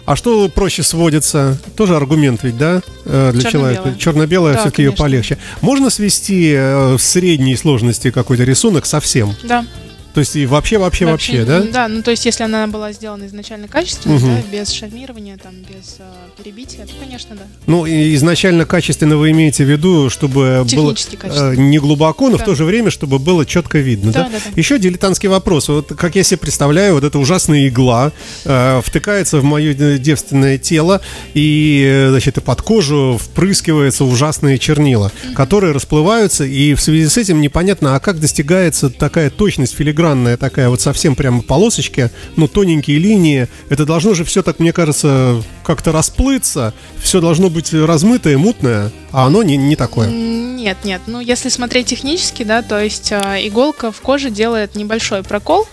А 0.05 0.17
что 0.17 0.49
проще 0.49 0.83
сводится? 0.83 1.59
Тоже 1.77 1.95
аргумент 1.95 2.43
ведь, 2.43 2.57
да, 2.57 2.81
э, 3.05 3.31
для 3.33 3.43
Черно-белое. 3.43 3.75
человека? 3.77 3.99
Черно-белое 4.01 4.55
Да, 4.55 4.61
все-таки 4.61 4.83
ее 4.83 4.93
полегче. 4.93 5.37
Можно 5.61 5.91
свести 5.91 6.53
э, 6.53 6.95
в 6.97 6.99
средней 7.03 7.55
сложности 7.57 8.11
какой-то 8.11 8.45
рисунок 8.45 8.87
совсем? 8.87 9.35
Да. 9.43 9.67
То 10.15 10.21
есть 10.21 10.35
и 10.37 10.47
вообще, 10.47 10.79
вообще, 10.79 11.07
вообще, 11.07 11.45
да? 11.45 11.61
Да, 11.63 11.87
ну 11.89 12.03
то 12.03 12.11
есть 12.11 12.25
если 12.27 12.43
она 12.43 12.67
была 12.67 12.93
сделана 12.93 13.27
изначально 13.27 13.69
качественно, 13.69 14.15
Мгм. 14.17 14.27
да, 14.27 14.43
без 14.59 14.71
шармирования, 14.73 15.37
там, 15.41 15.53
без 15.55 15.97
э, 16.01 16.03
перебития, 16.43 16.87
то, 16.87 16.93
конечно, 16.99 17.37
да. 17.37 17.43
Ну, 17.67 17.87
и 17.87 18.15
изначально 18.17 18.65
качественно 18.65 19.17
вы 19.17 19.31
имеете 19.31 19.65
в 19.65 19.71
виду, 19.71 20.11
чтобы 20.11 20.65
было 20.65 20.67
Технически 20.67 21.17
качественно. 21.17 21.53
э, 21.53 21.57
не 21.57 21.79
глубоко, 21.79 22.31
но 22.31 22.37
в 22.37 22.41
Да. 22.41 22.47
то 22.47 22.55
же 22.55 22.65
время, 22.65 22.91
чтобы 22.91 23.19
было 23.19 23.47
четко 23.47 23.79
видно, 23.79 24.11
да? 24.13 24.25
Да, 24.25 24.31
да, 24.31 24.39
да. 24.45 24.51
Еще 24.57 24.79
дилетантский 24.79 25.29
вопрос. 25.29 25.69
Вот 25.69 25.93
как 25.97 26.17
я 26.17 26.23
себе 26.25 26.39
представляю, 26.39 26.95
вот 26.95 27.05
эта 27.05 27.19
ужасная 27.19 27.69
игла 27.69 28.11
э, 28.45 28.81
втыкается 28.85 29.39
в 29.39 29.45
мое 29.45 29.75
девственное 29.99 30.59
тело, 30.59 31.01
и, 31.35 32.07
значит, 32.11 32.39
и 32.39 32.41
под 32.41 32.63
кожу 32.63 33.19
впрыскиваются 33.23 34.05
ужасные 34.05 34.59
чернила, 34.59 35.13
которые 35.35 35.73
расплываются, 35.73 36.45
и 36.45 36.75
в 36.75 36.81
связи 36.81 37.09
с 37.09 37.17
этим 37.17 37.41
непонятно, 37.41 37.95
а 37.95 38.01
как 38.01 38.19
достигается 38.21 38.91
такая 38.91 39.31
точность 39.31 39.75
филигранная, 39.99 40.37
такая 40.37 40.69
вот 40.69 40.81
совсем 40.81 41.17
прямо 41.17 41.43
полосочки, 41.43 42.11
ну, 42.37 42.47
тоненькие 42.47 42.99
линии. 42.99 43.49
Это 43.69 43.85
должно 43.85 44.15
же 44.15 44.25
все 44.25 44.43
так, 44.43 44.61
мне 44.61 44.73
кажется, 44.73 45.43
как-то 45.65 45.91
расплыться, 45.93 46.73
все 47.03 47.21
должно 47.21 47.51
быть 47.51 47.73
размытое, 47.75 48.39
мутное, 48.39 48.93
а 49.11 49.27
оно 49.27 49.43
не, 49.43 49.57
не 49.57 49.75
такое. 49.75 50.09
Нет, 50.09 50.79
нет. 50.85 51.03
Ну, 51.07 51.21
если 51.21 51.49
смотреть 51.49 51.87
технически, 51.87 52.45
да, 52.45 52.63
то 52.63 52.81
есть 52.81 53.13
а, 53.13 53.37
иголка 53.41 53.91
в 53.91 54.01
коже 54.01 54.31
делает 54.31 54.77
небольшой 54.77 55.23
прокол, 55.23 55.67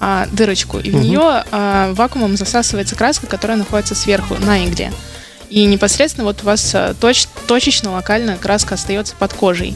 а, 0.00 0.28
дырочку, 0.30 0.78
и 0.78 0.90
в 0.90 0.94
нее 0.94 1.44
а, 1.50 1.92
вакуумом 1.94 2.36
засасывается 2.36 2.94
краска, 2.94 3.26
которая 3.26 3.56
находится 3.58 3.94
сверху 3.94 4.36
на 4.38 4.64
игле. 4.64 4.92
И 5.50 5.64
непосредственно 5.66 6.24
вот 6.24 6.42
у 6.42 6.46
вас 6.46 6.74
точ- 7.00 7.28
точечно, 7.46 7.92
локально 7.92 8.36
краска 8.36 8.74
остается 8.74 9.14
под 9.18 9.32
кожей. 9.32 9.74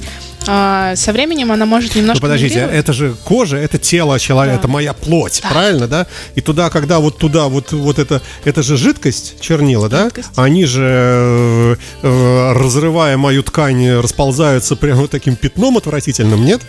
А, 0.50 0.96
со 0.96 1.12
временем 1.12 1.52
она 1.52 1.66
может 1.66 1.94
Ну 1.94 2.00
немножко 2.00 2.22
подождите, 2.22 2.54
мигрировать. 2.54 2.78
это 2.80 2.92
же 2.94 3.14
кожа, 3.24 3.58
это 3.58 3.76
тело 3.76 4.18
человека, 4.18 4.54
Да. 4.56 4.60
это 4.60 4.68
моя 4.68 4.94
плоть, 4.94 5.40
Да. 5.42 5.50
правильно, 5.50 5.86
да? 5.86 6.06
И 6.36 6.40
туда, 6.40 6.70
когда 6.70 7.00
вот 7.00 7.18
туда, 7.18 7.48
вот, 7.48 7.72
вот 7.72 7.98
это, 7.98 8.22
это 8.44 8.62
же 8.62 8.78
жидкость, 8.78 9.40
чернила, 9.42 9.90
да? 9.90 10.04
Жидкость. 10.04 10.30
Они 10.36 10.64
же, 10.64 10.82
э, 10.90 11.76
э, 12.02 12.52
разрывая 12.54 13.18
мою 13.18 13.42
ткань, 13.42 13.90
расползаются 14.00 14.74
прямо 14.74 15.02
вот 15.02 15.10
таким 15.10 15.36
пятном 15.36 15.76
отвратительным, 15.76 16.42
нет? 16.44 16.62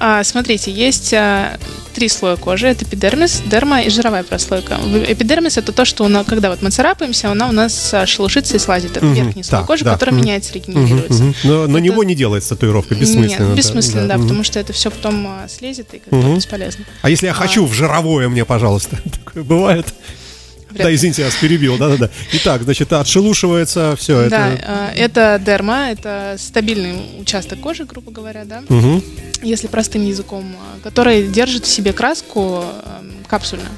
А, 0.00 0.22
смотрите, 0.24 0.72
есть 0.72 1.14
а, 1.14 1.56
три 1.94 2.08
слоя 2.08 2.34
кожи. 2.36 2.66
Это 2.66 2.84
эпидермис, 2.84 3.42
дерма 3.46 3.80
и 3.80 3.88
жировая 3.88 4.24
прослойка. 4.24 4.76
Эпидермис 5.08 5.56
это 5.56 5.70
то, 5.72 5.84
что 5.84 6.04
у 6.04 6.08
нас, 6.08 6.26
когда 6.26 6.50
вот 6.50 6.60
мы 6.62 6.70
царапаемся, 6.70 7.30
она 7.30 7.48
у 7.48 7.52
нас 7.52 7.94
шелушится 8.04 8.56
и 8.56 8.58
слазит. 8.58 8.96
Это 8.96 9.06
Мгм, 9.06 9.14
верхний 9.14 9.44
слой 9.44 9.58
так, 9.60 9.66
кожи, 9.68 9.84
да, 9.84 9.92
который 9.92 10.10
мгм. 10.10 10.22
меняется, 10.22 10.52
регенерируется. 10.52 11.22
мгм. 11.22 11.34
Но 11.44 11.66
на 11.68 11.76
Это- 11.76 11.80
него 11.80 12.02
не 12.02 12.16
делается 12.16 12.50
татуировка, 12.50 12.96
бессмысленно. 12.96 13.23
Нет, 13.28 13.38
да, 13.38 13.54
бессмысленно, 13.54 14.08
да, 14.08 14.14
мгм. 14.16 14.22
потому 14.24 14.44
что 14.44 14.58
это 14.60 14.72
все 14.72 14.90
потом 14.90 15.26
а, 15.26 15.48
слезет 15.48 15.92
и 15.94 15.98
как 15.98 16.12
Мгм. 16.12 16.36
бесполезно. 16.36 16.84
А 17.02 17.10
если 17.10 17.26
я 17.26 17.32
А. 17.32 17.34
хочу 17.34 17.64
в 17.66 17.72
жировое 17.72 18.28
мне, 18.28 18.44
пожалуйста? 18.44 18.98
Такое 19.24 19.42
бывает? 19.42 19.86
Вряд 20.70 20.86
Да, 20.86 20.94
извините, 20.94 21.22
я 21.22 21.26
вас 21.28 21.36
перебил, 21.36 21.78
да-да-да. 21.78 22.10
Итак, 22.32 22.62
значит, 22.64 22.92
отшелушивается 22.92 23.94
все 23.96 24.28
Да, 24.28 24.48
это. 24.52 24.64
а, 24.66 24.90
это 24.94 25.40
дерма, 25.44 25.90
это 25.90 26.36
стабильный 26.38 26.96
участок 27.20 27.60
кожи, 27.60 27.84
грубо 27.84 28.10
говоря, 28.10 28.44
да, 28.44 28.62
Мгм. 28.68 29.02
если 29.42 29.68
простым 29.68 30.04
языком, 30.04 30.56
который 30.82 31.28
держит 31.28 31.64
в 31.64 31.68
себе 31.68 31.92
краску 31.92 32.64
ам, 32.84 33.12
капсульно. 33.28 33.68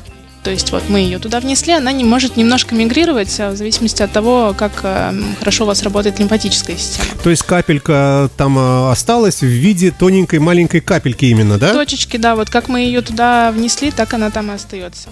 То 0.46 0.52
есть 0.52 0.70
вот 0.70 0.84
мы 0.88 1.00
ее 1.00 1.18
туда 1.18 1.40
внесли, 1.40 1.72
она 1.72 1.90
не 1.90 2.04
может 2.04 2.36
немножко 2.36 2.72
мигрировать 2.76 3.34
а, 3.40 3.50
в 3.50 3.56
зависимости 3.56 4.00
от 4.04 4.12
того, 4.12 4.54
как 4.56 4.78
ам, 4.84 5.34
хорошо 5.40 5.64
у 5.64 5.66
вас 5.66 5.82
работает 5.82 6.20
лимфатическая 6.20 6.76
система. 6.76 7.20
То 7.24 7.30
есть 7.30 7.42
капелька 7.42 8.30
там 8.36 8.56
э, 8.56 8.92
осталась 8.92 9.40
в 9.40 9.46
виде 9.46 9.90
тоненькой 9.90 10.38
маленькой 10.38 10.82
капельки 10.82 11.24
именно, 11.24 11.58
да? 11.58 11.72
Точечки, 11.72 12.16
да, 12.16 12.36
вот 12.36 12.48
как 12.48 12.68
мы 12.68 12.82
ее 12.82 13.02
туда 13.02 13.50
внесли, 13.50 13.90
так 13.90 14.14
она 14.14 14.30
там 14.30 14.52
и 14.52 14.54
остается. 14.54 15.08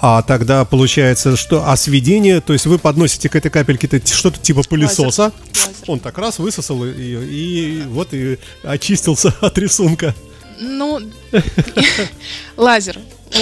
А 0.00 0.22
тогда 0.22 0.64
получается, 0.64 1.36
что 1.36 1.68
а 1.68 1.76
сведение, 1.76 2.40
то 2.40 2.54
есть 2.54 2.64
вы 2.64 2.78
подносите 2.78 3.28
к 3.28 3.36
этой 3.36 3.50
капельке 3.50 4.00
что-то 4.06 4.40
типа 4.40 4.62
пылесоса, 4.62 5.22
Лазер. 5.22 5.34
он 5.86 6.00
так 6.00 6.16
раз 6.16 6.38
высосал 6.38 6.82
ее 6.82 7.26
и 7.28 7.82
вот 7.88 8.14
и 8.14 8.38
очистился 8.62 9.34
от 9.42 9.58
рисунка. 9.58 10.14
Ну, 10.58 10.98
лазер. 12.56 12.98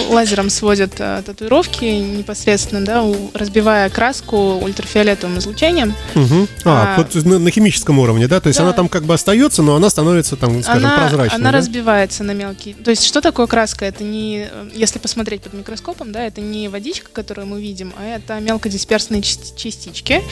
Лазером 0.09 0.51
сводят 0.51 0.95
э, 0.99 1.23
татуировки 1.25 1.85
непосредственно, 1.85 2.85
да, 2.85 3.03
у- 3.03 3.31
разбивая 3.35 3.89
краску 3.91 4.55
ультрафиолетовым 4.57 5.39
излучением. 5.39 5.95
Мгм. 6.15 6.49
А, 6.65 6.95
А. 6.97 6.99
вот 6.99 7.15
на, 7.25 7.39
на 7.39 7.51
химическом 7.51 7.99
уровне, 7.99 8.27
да? 8.27 8.41
То 8.41 8.49
есть 8.49 8.59
Да. 8.59 8.65
она 8.65 8.73
там 8.73 8.89
как 8.89 9.05
бы 9.05 9.15
остается, 9.15 9.63
но 9.63 9.77
она 9.77 9.91
становится 9.91 10.37
там, 10.37 10.63
скажем, 10.63 10.87
она, 10.87 10.97
прозрачной. 10.99 11.37
она 11.39 11.53
да? 11.53 11.59
разбивается 11.59 12.25
на 12.25 12.33
мелкие. 12.33 12.75
То 12.77 12.91
есть, 12.91 13.05
что 13.05 13.21
такое 13.21 13.47
краска? 13.47 13.85
Это 13.85 14.03
не, 14.05 14.49
э, 14.51 14.69
если 14.75 14.99
посмотреть 14.99 15.43
под 15.43 15.53
микроскопом, 15.53 16.13
да, 16.13 16.23
это 16.25 16.41
не 16.41 16.69
водичка, 16.69 17.11
которую 17.13 17.47
мы 17.47 17.61
видим, 17.61 17.93
а 17.99 18.05
это 18.05 18.41
мелкодисперсные 18.41 19.21
части- 19.23 19.53
частички, 19.57 20.23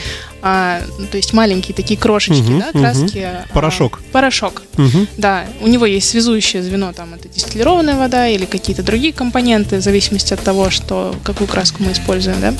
а, 0.41 0.81
ну, 0.97 1.05
то 1.07 1.17
есть 1.17 1.31
маленькие 1.31 1.75
такие 1.75 1.99
крошечки, 1.99 2.41
Мгм, 2.41 2.59
да, 2.59 2.71
краски. 2.71 3.19
а, 3.19 3.45
Порошок. 3.53 4.01
порошок. 4.11 4.63
Мгм. 4.77 5.07
Да, 5.17 5.45
у 5.61 5.67
него 5.67 5.85
есть 5.85 6.09
связующее 6.09 6.63
звено, 6.63 6.91
там 6.91 7.13
это 7.13 7.29
дистиллированная 7.29 7.95
вода 7.97 8.27
или 8.27 8.45
какие-то 8.45 8.81
другие 8.83 9.13
компоненты, 9.13 9.42
в 9.43 9.81
зависимости 9.81 10.33
от 10.33 10.41
того, 10.41 10.69
что, 10.69 11.15
какую 11.23 11.47
краску 11.47 11.83
мы 11.83 11.91
используем, 11.91 12.39
да. 12.41 12.53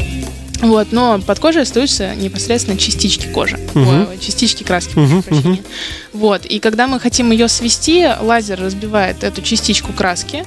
Вот, 0.62 0.92
но 0.92 1.20
под 1.20 1.40
кожей 1.40 1.64
остаются 1.64 2.16
непосредственно 2.16 2.78
частички 2.78 3.28
кожи. 3.28 3.60
Ой, 3.76 4.18
частички 4.20 4.64
краски, 4.64 4.94
прошу 4.94 5.22
прощения. 5.22 5.64
Вот, 6.14 6.46
и 6.46 6.60
когда 6.60 6.88
мы 6.88 7.00
хотим 7.00 7.32
ее 7.32 7.48
свести, 7.48 8.08
лазер 8.22 8.62
разбивает 8.62 9.24
эту 9.24 9.42
частичку 9.42 9.92
краски, 9.94 10.46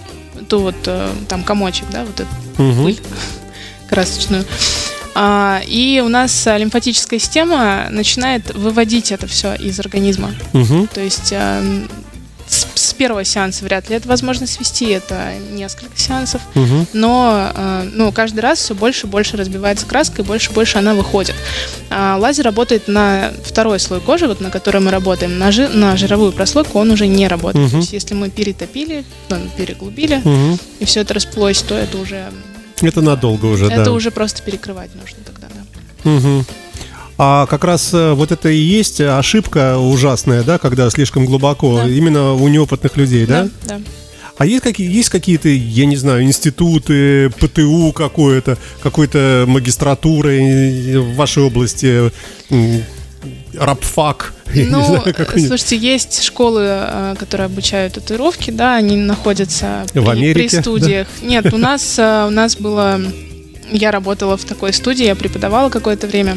ту 0.48 0.60
вот 0.60 0.76
э, 0.86 1.10
там 1.28 1.42
комочек, 1.42 1.84
да, 1.90 2.04
вот 2.04 2.20
эту 2.20 2.62
Мгм. 2.62 2.84
пыль 2.84 3.00
красочную. 3.90 4.44
А, 5.14 5.60
и 5.66 6.02
у 6.04 6.08
нас 6.08 6.46
лимфатическая 6.46 7.18
система 7.18 7.88
начинает 7.90 8.54
выводить 8.54 9.12
это 9.12 9.26
все 9.26 9.54
из 9.54 9.78
организма. 9.80 10.34
Мгм. 10.52 10.88
То 10.88 11.00
есть 11.00 11.28
эм, 11.32 11.88
с, 12.48 12.66
с 12.74 12.92
первого 12.94 13.24
сеанса 13.24 13.64
вряд 13.64 13.88
ли 13.90 13.96
это 13.96 14.08
возможно 14.08 14.46
свести, 14.46 14.86
это 14.90 15.32
несколько 15.50 15.98
сеансов, 15.98 16.40
Мгм. 16.54 16.86
но 16.92 17.50
э, 17.54 17.90
ну, 17.92 18.12
каждый 18.12 18.40
раз 18.40 18.58
все 18.60 18.74
больше 18.74 19.06
и 19.06 19.10
больше 19.10 19.36
разбивается 19.36 19.84
краска, 19.86 20.22
и 20.22 20.24
больше 20.24 20.50
и 20.50 20.54
больше 20.54 20.78
она 20.78 20.94
выходит. 20.94 21.34
А 21.90 22.16
лазер 22.18 22.44
работает 22.44 22.88
на 22.88 23.32
второй 23.44 23.80
слой 23.80 24.00
кожи, 24.00 24.26
вот 24.28 24.40
на 24.40 24.50
котором 24.50 24.84
мы 24.84 24.90
работаем, 24.90 25.38
на, 25.38 25.50
жи- 25.50 25.68
на 25.68 25.96
жировую 25.96 26.32
прослойку 26.32 26.78
он 26.78 26.90
уже 26.90 27.06
не 27.06 27.26
работает. 27.28 27.64
Мгм. 27.66 27.70
То 27.72 27.76
есть 27.78 27.92
если 27.92 28.14
мы 28.14 28.30
перетопили, 28.30 29.04
ну, 29.28 29.36
переглубили, 29.56 30.20
Мгм. 30.24 30.58
и 30.78 30.84
все 30.84 31.00
это 31.00 31.14
расплылось, 31.14 31.62
то 31.62 31.74
это 31.74 31.98
уже, 31.98 32.30
Это 32.80 33.00
надолго 33.00 33.46
уже, 33.46 33.66
это 33.66 33.84
да. 33.86 33.92
уже 33.92 34.10
просто 34.10 34.42
перекрывать 34.42 34.94
нужно 34.94 35.18
тогда, 35.24 35.48
да. 35.48 36.10
Мгм. 36.10 36.46
А 37.18 37.46
как 37.46 37.64
раз 37.64 37.94
э, 37.94 38.12
вот 38.12 38.30
это 38.30 38.50
и 38.50 38.58
есть 38.58 39.00
ошибка 39.00 39.78
ужасная, 39.78 40.42
да, 40.42 40.58
когда 40.58 40.90
слишком 40.90 41.24
глубоко, 41.24 41.78
Да. 41.78 41.88
именно 41.88 42.34
у 42.34 42.46
неопытных 42.48 42.96
людей, 42.96 43.24
да? 43.26 43.44
Да, 43.44 43.50
да. 43.78 43.80
А 44.36 44.44
есть 44.44 44.62
какие 44.62 44.90
есть 44.90 45.08
какие-то, 45.08 45.48
я 45.48 45.86
не 45.86 45.96
знаю, 45.96 46.22
институты, 46.22 47.30
ПТУ 47.30 47.92
какое-то, 47.92 48.58
какой-то 48.82 49.44
магистратура 49.48 50.28
э, 50.28 50.98
в 50.98 51.14
вашей 51.14 51.42
области, 51.42 52.12
рабфак, 53.54 54.34
Ну, 54.54 54.84
знаю, 54.84 55.14
слушайте, 55.48 55.76
есть 55.76 56.22
школы, 56.22 56.62
э, 56.64 57.14
которые 57.18 57.46
обучают 57.46 57.94
татуировки, 57.94 58.50
да, 58.50 58.76
они 58.76 58.96
находятся 58.96 59.86
В 59.94 60.04
при, 60.04 60.10
Америке, 60.10 60.48
при 60.50 60.60
студиях. 60.60 61.08
Нет, 61.22 61.52
у 61.52 61.56
нас 61.56 61.98
у 61.98 62.30
нас 62.30 62.56
было, 62.56 63.00
я 63.72 63.90
работала 63.90 64.36
в 64.36 64.44
такой 64.44 64.74
студии, 64.74 65.06
я 65.06 65.16
преподавала 65.16 65.70
какое-то 65.70 66.06
время. 66.06 66.36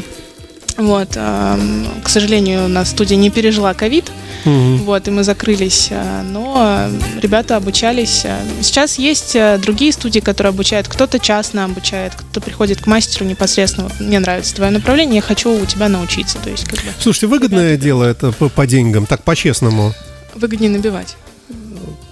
Вот, 0.80 1.10
к 1.10 2.08
сожалению, 2.08 2.66
у 2.66 2.68
нас 2.70 2.90
студия 2.92 3.18
не 3.18 3.30
пережила 3.30 3.74
ковид, 3.74 4.06
Мгм. 4.46 4.78
вот, 4.86 5.08
и 5.08 5.12
мы 5.12 5.24
закрылись, 5.26 5.88
э, 5.92 6.22
но 6.24 6.88
ребята 7.22 7.58
обучались. 7.58 8.24
Сейчас 8.62 8.98
есть 8.98 9.36
э, 9.36 9.58
другие 9.62 9.92
студии, 9.92 10.22
которые 10.22 10.52
обучают, 10.52 10.88
кто-то 10.88 11.20
частно 11.20 11.66
обучает, 11.66 12.14
кто-то 12.16 12.40
приходит 12.40 12.82
к 12.82 12.88
мастеру 12.88 13.26
непосредственно. 13.26 13.90
Вот, 13.90 14.00
мне 14.00 14.20
нравится 14.20 14.56
твое 14.56 14.72
направление, 14.72 15.18
я 15.18 15.22
хочу 15.22 15.52
у 15.52 15.66
тебя 15.66 15.90
научиться, 15.90 16.38
то 16.38 16.50
есть 16.50 16.64
как 16.64 16.76
бы 16.80 16.92
Слушайте, 17.02 17.28
выгодное 17.28 17.76
дело 17.76 18.06
это 18.06 18.32
по, 18.32 18.48
по 18.48 18.66
деньгам, 18.66 19.06
так 19.06 19.24
по-честному. 19.24 19.94
выгоднее 20.36 20.72
набивать. 20.72 21.18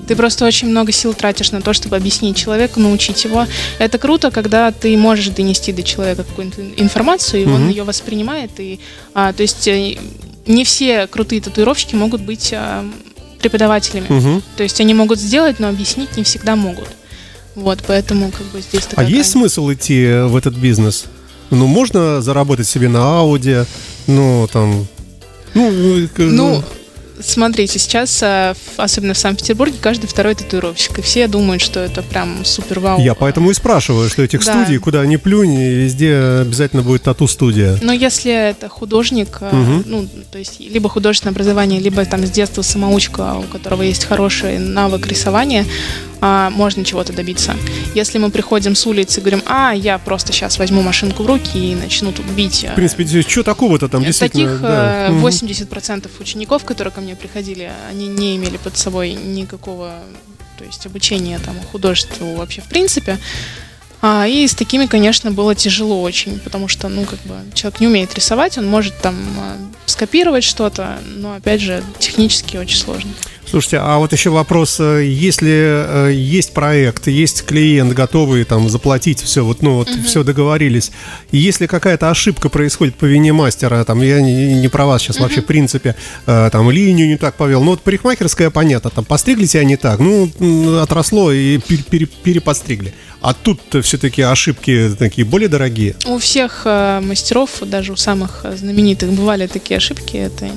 Ты 0.07 0.15
просто 0.15 0.45
очень 0.45 0.69
много 0.69 0.91
сил 0.91 1.13
тратишь 1.13 1.51
на 1.51 1.61
то, 1.61 1.73
чтобы 1.73 1.95
объяснить 1.97 2.37
человеку, 2.37 2.79
научить 2.79 3.23
его. 3.25 3.45
Это 3.79 3.97
круто, 3.97 4.31
когда 4.31 4.71
ты 4.71 4.95
можешь 4.97 5.27
донести 5.29 5.71
до 5.73 5.83
человека 5.83 6.23
какую-то 6.23 6.61
информацию, 6.77 7.43
и 7.43 7.45
он 7.45 7.61
Мгм. 7.63 7.69
ее 7.69 7.83
воспринимает. 7.83 8.51
И, 8.59 8.79
а, 9.13 9.33
то 9.33 9.41
есть 9.43 9.67
э, 9.67 9.97
не 10.45 10.63
все 10.63 11.07
крутые 11.07 11.41
татуировщики 11.41 11.95
могут 11.95 12.21
быть 12.21 12.51
а, 12.53 12.85
преподавателями. 13.41 14.05
Мгм. 14.09 14.43
То 14.55 14.63
есть 14.63 14.79
они 14.81 14.93
могут 14.93 15.19
сделать, 15.19 15.59
но 15.59 15.67
объяснить 15.69 16.15
не 16.17 16.23
всегда 16.23 16.55
могут. 16.55 16.87
Вот, 17.55 17.79
поэтому 17.87 18.31
как 18.31 18.45
бы 18.47 18.61
здесь 18.61 18.83
А 18.87 18.89
такая 18.91 19.07
есть 19.07 19.33
грань. 19.33 19.41
смысл 19.43 19.71
идти 19.73 20.05
в 20.25 20.35
этот 20.35 20.55
бизнес? 20.55 21.05
Ну, 21.49 21.65
можно 21.67 22.21
заработать 22.21 22.67
себе 22.67 22.87
на 22.89 23.19
Ауди, 23.19 23.57
ну, 24.05 24.47
там... 24.51 24.85
Ну, 25.53 26.07
к- 26.13 26.19
Ну, 26.19 26.63
смотрите, 27.21 27.79
сейчас, 27.79 28.21
в- 28.21 28.55
особенно 28.77 29.13
в 29.13 29.17
Санкт-Петербурге, 29.17 29.77
каждый 29.81 30.07
второй 30.07 30.35
татуировщик. 30.35 30.99
И 30.99 31.01
все 31.01 31.27
думают, 31.27 31.61
что 31.61 31.79
это 31.79 32.01
прям 32.03 32.43
супер 32.45 32.79
вау. 32.79 32.99
я 32.99 33.13
поэтому 33.15 33.51
и 33.51 33.53
спрашиваю, 33.53 34.09
что 34.09 34.23
этих 34.23 34.43
Да. 34.45 34.53
студий, 34.63 34.77
куда 34.79 35.05
ни 35.05 35.15
плюнь, 35.15 35.55
везде 35.57 36.15
обязательно 36.41 36.81
будет 36.83 37.03
тату-студия. 37.03 37.77
Но 37.81 37.91
если 37.93 38.31
это 38.31 38.69
художник, 38.69 39.37
э, 39.41 39.49
Мгм. 39.55 39.83
ну, 39.85 40.07
то 40.31 40.37
есть 40.37 40.59
либо 40.59 40.89
художественное 40.89 41.31
образование, 41.33 41.79
либо 41.79 42.03
там 42.05 42.25
с 42.25 42.29
детства 42.31 42.61
самоучка, 42.61 43.35
у 43.35 43.43
которого 43.43 43.81
есть 43.83 44.05
хороший 44.05 44.59
навык 44.59 45.07
рисования, 45.07 45.65
а, 46.19 46.49
можно 46.49 46.83
чего-то 46.83 47.13
добиться. 47.13 47.55
Если 47.93 48.17
мы 48.17 48.31
приходим 48.31 48.75
с 48.75 48.87
улицы 48.87 49.19
и 49.19 49.21
говорим, 49.21 49.43
а, 49.45 49.71
я 49.73 49.99
просто 49.99 50.33
сейчас 50.33 50.57
возьму 50.57 50.81
машинку 50.81 51.21
в 51.21 51.27
руки 51.27 51.57
и 51.71 51.75
начну 51.75 52.11
тут 52.11 52.25
бить. 52.25 52.63
э, 52.63 52.71
В 52.71 52.75
принципе, 52.75 53.05
что 53.21 53.43
такого-то 53.43 53.87
там 53.87 54.03
действительно... 54.03 54.45
Таких 54.47 54.61
да. 54.61 55.07
э, 55.07 55.11
Мгм. 55.11 55.21
80% 55.21 56.09
учеников, 56.19 56.63
которые 56.65 56.91
ко 56.91 57.01
мне 57.01 57.06
приходили, 57.15 57.71
они 57.89 58.07
не 58.07 58.35
имели 58.35 58.57
под 58.57 58.77
собой 58.77 59.13
никакого 59.13 60.01
то 60.57 60.65
есть 60.65 60.85
обучения 60.85 61.39
там, 61.39 61.55
художеству 61.71 62.35
вообще 62.35 62.61
в 62.61 62.65
принципе. 62.67 63.19
А, 64.01 64.27
и 64.27 64.47
с 64.47 64.53
такими, 64.53 64.85
конечно, 64.85 65.31
было 65.31 65.55
тяжело 65.55 66.01
очень, 66.01 66.39
потому 66.39 66.67
что, 66.67 66.87
ну, 66.87 67.05
как 67.05 67.19
бы, 67.21 67.35
человек 67.55 67.79
не 67.79 67.87
умеет 67.87 68.13
рисовать, 68.13 68.57
он 68.57 68.67
может 68.67 68.95
там 68.99 69.15
э, 69.15 69.57
скопировать 69.87 70.43
что-то, 70.43 70.99
но, 71.03 71.33
опять 71.33 71.61
же, 71.61 71.83
технически 71.97 72.57
очень 72.57 72.77
сложно. 72.77 73.09
Слушайте, 73.49 73.77
а 73.81 73.97
вот 73.97 74.11
еще 74.11 74.29
вопрос, 74.29 74.77
э, 74.79 75.05
если 75.05 76.09
э, 76.09 76.11
есть 76.13 76.53
проект, 76.53 77.07
есть 77.07 77.45
клиент, 77.45 77.93
готовый 77.93 78.43
там 78.43 78.69
заплатить 78.69 79.21
все, 79.21 79.45
вот, 79.45 79.61
ну, 79.61 79.75
вот 79.75 79.89
все 80.05 80.23
договорились, 80.23 80.91
и 81.31 81.37
если 81.37 81.65
какая-то 81.65 82.09
ошибка 82.09 82.49
происходит 82.49 82.95
по 82.95 83.05
вине 83.05 83.31
мастера, 83.31 83.83
там, 83.85 84.01
я 84.01 84.19
не, 84.21 84.55
не 84.55 84.67
про 84.67 84.85
вас 84.85 85.01
сейчас 85.01 85.19
вообще, 85.19 85.41
в 85.41 85.45
принципе, 85.45 85.95
э, 86.25 86.49
там, 86.51 86.69
линию 86.69 87.07
не 87.07 87.15
так 87.17 87.35
повел, 87.35 87.63
ну, 87.63 87.71
вот 87.71 87.81
парикмахерская, 87.81 88.49
понятно, 88.49 88.89
там, 88.89 89.05
постригли 89.05 89.45
тебя 89.45 89.63
не 89.63 89.77
так, 89.77 89.99
ну, 89.99 90.29
отросло 90.81 91.31
и 91.31 91.57
пер- 91.57 91.85
пере- 91.89 92.05
переподстригли. 92.05 92.93
А 93.21 93.33
тут 93.33 93.59
все-таки 93.83 94.21
ошибки 94.21 94.91
такие 94.97 95.25
более 95.25 95.49
дорогие. 95.49 95.95
У 96.05 96.19
всех 96.19 96.63
э, 96.65 97.01
мастеров, 97.01 97.61
даже 97.61 97.93
у 97.93 97.95
самых 97.95 98.45
знаменитых, 98.55 99.09
бывали 99.11 99.47
такие 99.47 99.77
ошибки. 99.77 100.17
Это 100.17 100.49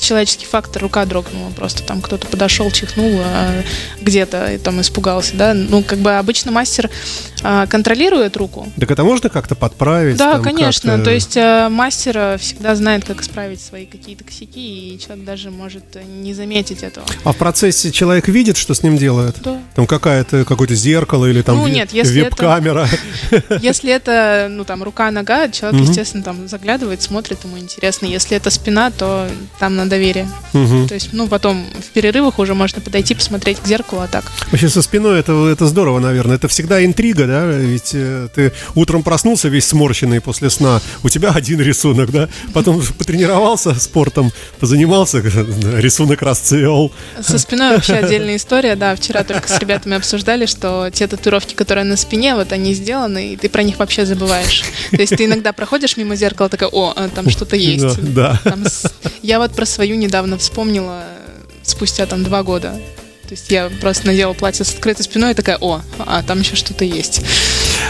человеческий 0.00 0.46
фактор, 0.46 0.82
рука 0.82 1.04
дрогнула 1.06 1.50
просто. 1.50 1.82
Там 1.82 2.00
кто-то 2.18 2.30
подошел, 2.30 2.70
чихнул 2.70 3.20
а, 3.24 3.62
где-то 4.00 4.52
и 4.54 4.58
там 4.58 4.80
испугался, 4.80 5.36
да. 5.36 5.54
Ну, 5.54 5.82
как 5.82 5.98
бы 5.98 6.12
обычно 6.16 6.50
мастер 6.52 6.90
а, 7.42 7.66
контролирует 7.66 8.36
руку. 8.36 8.70
Так 8.78 8.90
это 8.90 9.04
можно 9.04 9.28
как-то 9.28 9.54
подправить? 9.54 10.16
Да, 10.16 10.34
там, 10.34 10.42
конечно. 10.42 10.92
как-то? 10.92 11.04
То 11.04 11.10
есть 11.12 11.36
э, 11.36 11.68
мастер 11.68 12.18
э, 12.18 12.38
всегда 12.38 12.74
знает, 12.74 13.04
как 13.04 13.22
исправить 13.22 13.60
свои 13.60 13.86
какие-то 13.86 14.24
косяки, 14.24 14.94
и 14.94 14.98
человек 14.98 15.24
даже 15.24 15.50
может 15.50 15.84
э, 15.94 16.02
не 16.02 16.34
заметить 16.34 16.82
этого. 16.82 17.06
А 17.24 17.32
в 17.32 17.36
процессе 17.36 17.92
человек 17.92 18.28
видит, 18.28 18.56
что 18.56 18.74
с 18.74 18.82
ним 18.82 18.98
делают? 18.98 19.36
Да. 19.42 19.58
Там 19.76 19.86
какая-то 19.86 20.44
какое-то 20.44 20.74
зеркало 20.74 21.26
или 21.26 21.42
там 21.42 21.56
Ну, 21.58 21.68
нет, 21.68 21.92
если 21.92 22.22
веб-камера. 22.22 22.88
Если 23.60 23.92
это, 23.92 24.48
ну, 24.50 24.64
там, 24.64 24.82
рука-нога, 24.82 25.48
человек, 25.48 25.80
Мгм. 25.80 25.88
естественно, 25.88 26.24
там 26.24 26.48
заглядывает, 26.48 27.02
смотрит, 27.02 27.44
ему 27.44 27.58
интересно. 27.58 28.06
Если 28.06 28.36
это 28.36 28.50
спина, 28.50 28.90
то 28.90 29.28
там 29.58 29.76
на 29.76 29.88
доверие. 29.88 30.28
То 30.52 30.94
есть, 30.94 31.10
ну, 31.12 31.28
потом 31.28 31.66
в 31.80 31.92
перерывах 32.08 32.38
уже 32.38 32.54
можно 32.54 32.80
подойти, 32.80 33.14
посмотреть 33.14 33.60
к 33.60 33.66
зеркалу, 33.66 34.00
а 34.00 34.06
так. 34.06 34.24
Вообще 34.50 34.70
со 34.70 34.80
спиной 34.80 35.20
это, 35.20 35.46
это 35.48 35.66
здорово, 35.66 35.98
наверное. 35.98 36.36
Это 36.36 36.48
всегда 36.48 36.82
интрига, 36.82 37.26
да? 37.26 37.44
Ведь 37.44 37.90
э, 37.92 38.28
ты 38.34 38.52
утром 38.74 39.02
проснулся 39.02 39.48
весь 39.48 39.66
сморщенный 39.66 40.22
после 40.22 40.48
сна, 40.48 40.80
у 41.02 41.10
тебя 41.10 41.32
один 41.32 41.60
рисунок, 41.60 42.10
да? 42.10 42.30
Потом 42.54 42.82
потренировался 42.98 43.74
спортом, 43.74 44.32
позанимался, 44.58 45.18
рисунок 45.76 46.22
расцвел. 46.22 46.92
Со 47.20 47.38
спиной 47.38 47.76
вообще 47.76 47.94
отдельная 47.94 48.36
история, 48.36 48.74
да. 48.74 48.96
Вчера 48.96 49.22
только 49.22 49.46
с 49.46 49.58
ребятами 49.58 49.96
обсуждали, 49.96 50.46
что 50.46 50.88
те 50.90 51.06
татуировки, 51.06 51.52
которые 51.52 51.84
на 51.84 51.98
спине, 51.98 52.34
вот 52.34 52.52
они 52.52 52.72
сделаны, 52.72 53.34
и 53.34 53.36
ты 53.36 53.50
про 53.50 53.62
них 53.62 53.78
вообще 53.78 54.06
забываешь. 54.06 54.64
То 54.90 54.96
есть 54.96 55.14
ты 55.14 55.26
иногда 55.26 55.52
проходишь 55.52 55.98
мимо 55.98 56.16
зеркала, 56.16 56.48
такая, 56.48 56.70
о, 56.70 56.94
а, 56.96 57.08
там 57.08 57.28
что-то 57.28 57.56
есть. 57.56 58.14
Да. 58.14 58.40
Там 58.44 58.64
Я 59.22 59.38
вот 59.38 59.52
про 59.52 59.66
свою 59.66 59.96
недавно 59.96 60.38
вспомнила 60.38 61.04
спустя 61.70 62.06
там 62.06 62.24
два 62.24 62.42
года. 62.42 62.80
То 63.28 63.34
есть 63.34 63.50
я 63.50 63.70
просто 63.82 64.06
надела 64.06 64.32
платье 64.32 64.64
с 64.64 64.72
открытой 64.72 65.04
спиной 65.04 65.32
и 65.32 65.34
такая, 65.34 65.58
о, 65.60 65.82
а 65.98 66.22
там 66.22 66.40
еще 66.40 66.56
что-то 66.56 66.86
есть. 66.86 67.20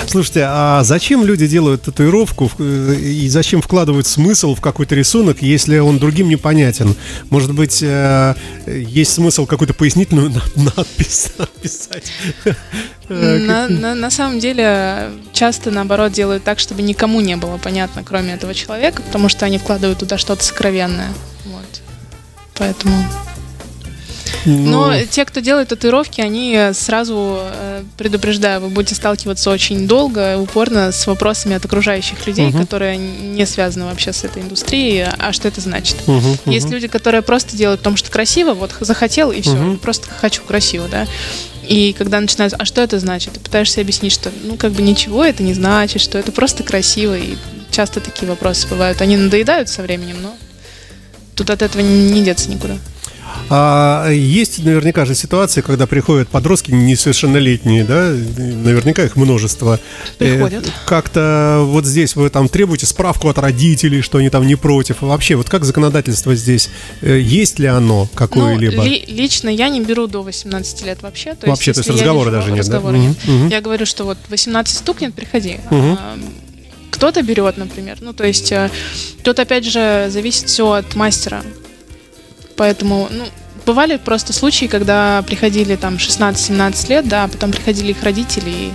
Слушайте, 0.08 0.44
а 0.48 0.82
зачем 0.82 1.24
люди 1.24 1.46
делают 1.46 1.82
татуировку 1.82 2.50
э, 2.58 2.94
и 2.96 3.28
зачем 3.28 3.62
вкладывают 3.62 4.08
смысл 4.08 4.56
в 4.56 4.60
какой-то 4.60 4.96
рисунок, 4.96 5.40
если 5.40 5.78
он 5.78 5.98
другим 5.98 6.28
непонятен? 6.28 6.96
Может 7.30 7.52
быть, 7.54 7.78
э, 7.82 8.34
есть 8.66 9.12
смысл 9.12 9.46
какую-то 9.46 9.74
пояснительную 9.74 10.30
на- 10.30 10.42
надпись 10.76 11.28
написать? 11.38 12.10
Э, 13.10 13.38
На, 13.38 13.68
на- 13.68 13.94
на 13.94 14.10
самом 14.10 14.38
деле 14.38 15.10
часто 15.32 15.70
наоборот 15.70 16.12
делают 16.12 16.44
так, 16.44 16.58
чтобы 16.58 16.82
никому 16.82 17.20
не 17.22 17.36
было 17.36 17.56
понятно, 17.56 18.02
кроме 18.04 18.34
этого 18.34 18.54
человека, 18.54 19.00
потому 19.02 19.30
что 19.30 19.46
они 19.46 19.56
вкладывают 19.56 20.00
туда 20.00 20.18
что-то 20.18 20.44
сокровенное. 20.44 21.08
Вот. 21.46 21.80
Поэтому. 22.54 23.02
Но 24.44 24.88
ну, 24.90 25.06
те, 25.10 25.24
кто 25.24 25.40
делает 25.40 25.68
татуировки, 25.68 26.20
они 26.20 26.70
сразу 26.72 27.38
э, 27.40 27.82
предупреждаю, 27.96 28.60
вы 28.60 28.68
будете 28.68 28.94
сталкиваться 28.94 29.50
очень 29.50 29.86
долго, 29.86 30.38
упорно 30.38 30.92
с 30.92 31.06
вопросами 31.06 31.56
от 31.56 31.64
окружающих 31.64 32.26
людей, 32.26 32.48
Мгм. 32.48 32.60
которые 32.60 32.96
не 32.96 33.46
связаны 33.46 33.86
вообще 33.86 34.12
с 34.12 34.24
этой 34.24 34.42
индустрией. 34.42 35.06
А 35.18 35.32
что 35.32 35.48
это 35.48 35.60
значит? 35.60 35.96
мгм, 36.06 36.38
Есть 36.46 36.66
мгм. 36.66 36.74
люди, 36.74 36.88
которые 36.88 37.22
просто 37.22 37.56
делают 37.56 37.80
потому, 37.80 37.96
что 37.96 38.10
красиво, 38.10 38.54
вот 38.54 38.72
захотел 38.80 39.30
и 39.30 39.40
все, 39.40 39.52
Мгм. 39.52 39.78
просто 39.78 40.08
хочу 40.20 40.42
красиво, 40.42 40.86
да. 40.90 41.06
И 41.66 41.94
когда 41.96 42.18
начинают, 42.18 42.54
а 42.58 42.64
что 42.64 42.80
это 42.80 42.98
значит? 42.98 43.34
Ты 43.34 43.40
пытаешься 43.40 43.80
объяснить, 43.82 44.12
что, 44.12 44.30
ну, 44.42 44.56
как 44.56 44.72
бы 44.72 44.82
ничего 44.82 45.22
это 45.22 45.42
не 45.42 45.52
значит, 45.52 46.00
что 46.00 46.18
это 46.18 46.32
просто 46.32 46.62
красиво. 46.62 47.16
И 47.16 47.36
часто 47.70 48.00
такие 48.00 48.26
вопросы 48.26 48.66
бывают. 48.68 49.02
Они 49.02 49.16
надоедают 49.18 49.68
со 49.68 49.82
временем, 49.82 50.16
но 50.22 50.34
тут 51.34 51.50
от 51.50 51.60
этого 51.60 51.82
не 51.82 52.22
деться 52.24 52.48
никуда. 52.50 52.78
А 53.50 54.10
есть 54.10 54.62
наверняка 54.64 55.04
же 55.04 55.14
ситуации, 55.14 55.60
когда 55.60 55.86
приходят 55.86 56.28
подростки 56.28 56.70
несовершеннолетние, 56.70 57.84
да, 57.84 58.10
наверняка 58.10 59.04
их 59.04 59.16
множество. 59.16 59.80
Приходят. 60.18 60.66
Э, 60.66 60.70
как-то 60.86 61.62
вот 61.64 61.86
здесь 61.86 62.16
вы 62.16 62.28
там 62.30 62.48
требуете 62.48 62.86
справку 62.86 63.28
от 63.28 63.38
родителей, 63.38 64.02
что 64.02 64.18
они 64.18 64.30
там 64.30 64.46
не 64.46 64.56
против. 64.56 65.02
Вообще, 65.02 65.36
вот 65.36 65.48
как 65.48 65.64
законодательство 65.64 66.34
здесь? 66.34 66.70
Э, 67.00 67.18
есть 67.18 67.58
ли 67.58 67.66
оно 67.66 68.08
какое-либо? 68.14 68.76
Ну, 68.76 68.84
ли, 68.84 69.04
лично 69.08 69.48
я 69.48 69.68
не 69.68 69.80
беру 69.80 70.06
до 70.06 70.22
18 70.22 70.84
лет 70.84 71.02
вообще. 71.02 71.34
То 71.34 71.48
вообще, 71.48 71.70
есть, 71.70 71.82
то 71.82 71.90
есть 71.90 72.00
разговора 72.00 72.30
даже 72.30 72.50
нет, 72.50 72.60
разговора 72.60 72.92
да? 72.92 72.98
нет. 72.98 73.16
Угу. 73.26 73.48
Я 73.48 73.60
говорю, 73.60 73.86
что 73.86 74.04
вот 74.04 74.18
18 74.28 74.76
стукнет, 74.76 75.14
приходи. 75.14 75.58
Угу. 75.70 75.98
Кто-то 76.90 77.22
берет, 77.22 77.56
например. 77.56 77.98
Ну, 78.00 78.12
то 78.12 78.24
есть 78.24 78.50
э, 78.52 78.70
тут, 79.22 79.38
опять 79.38 79.64
же, 79.64 80.08
зависит 80.10 80.48
все 80.48 80.72
от 80.72 80.94
мастера. 80.94 81.42
Поэтому, 82.58 83.08
ну, 83.10 83.24
бывали 83.64 83.96
просто 83.96 84.32
случаи, 84.32 84.66
когда 84.66 85.22
приходили 85.22 85.76
там 85.76 85.94
16-17 85.94 86.90
лет, 86.90 87.08
да, 87.08 87.24
а 87.24 87.28
потом 87.28 87.52
приходили 87.52 87.92
их 87.92 88.02
родители 88.02 88.50
и 88.50 88.72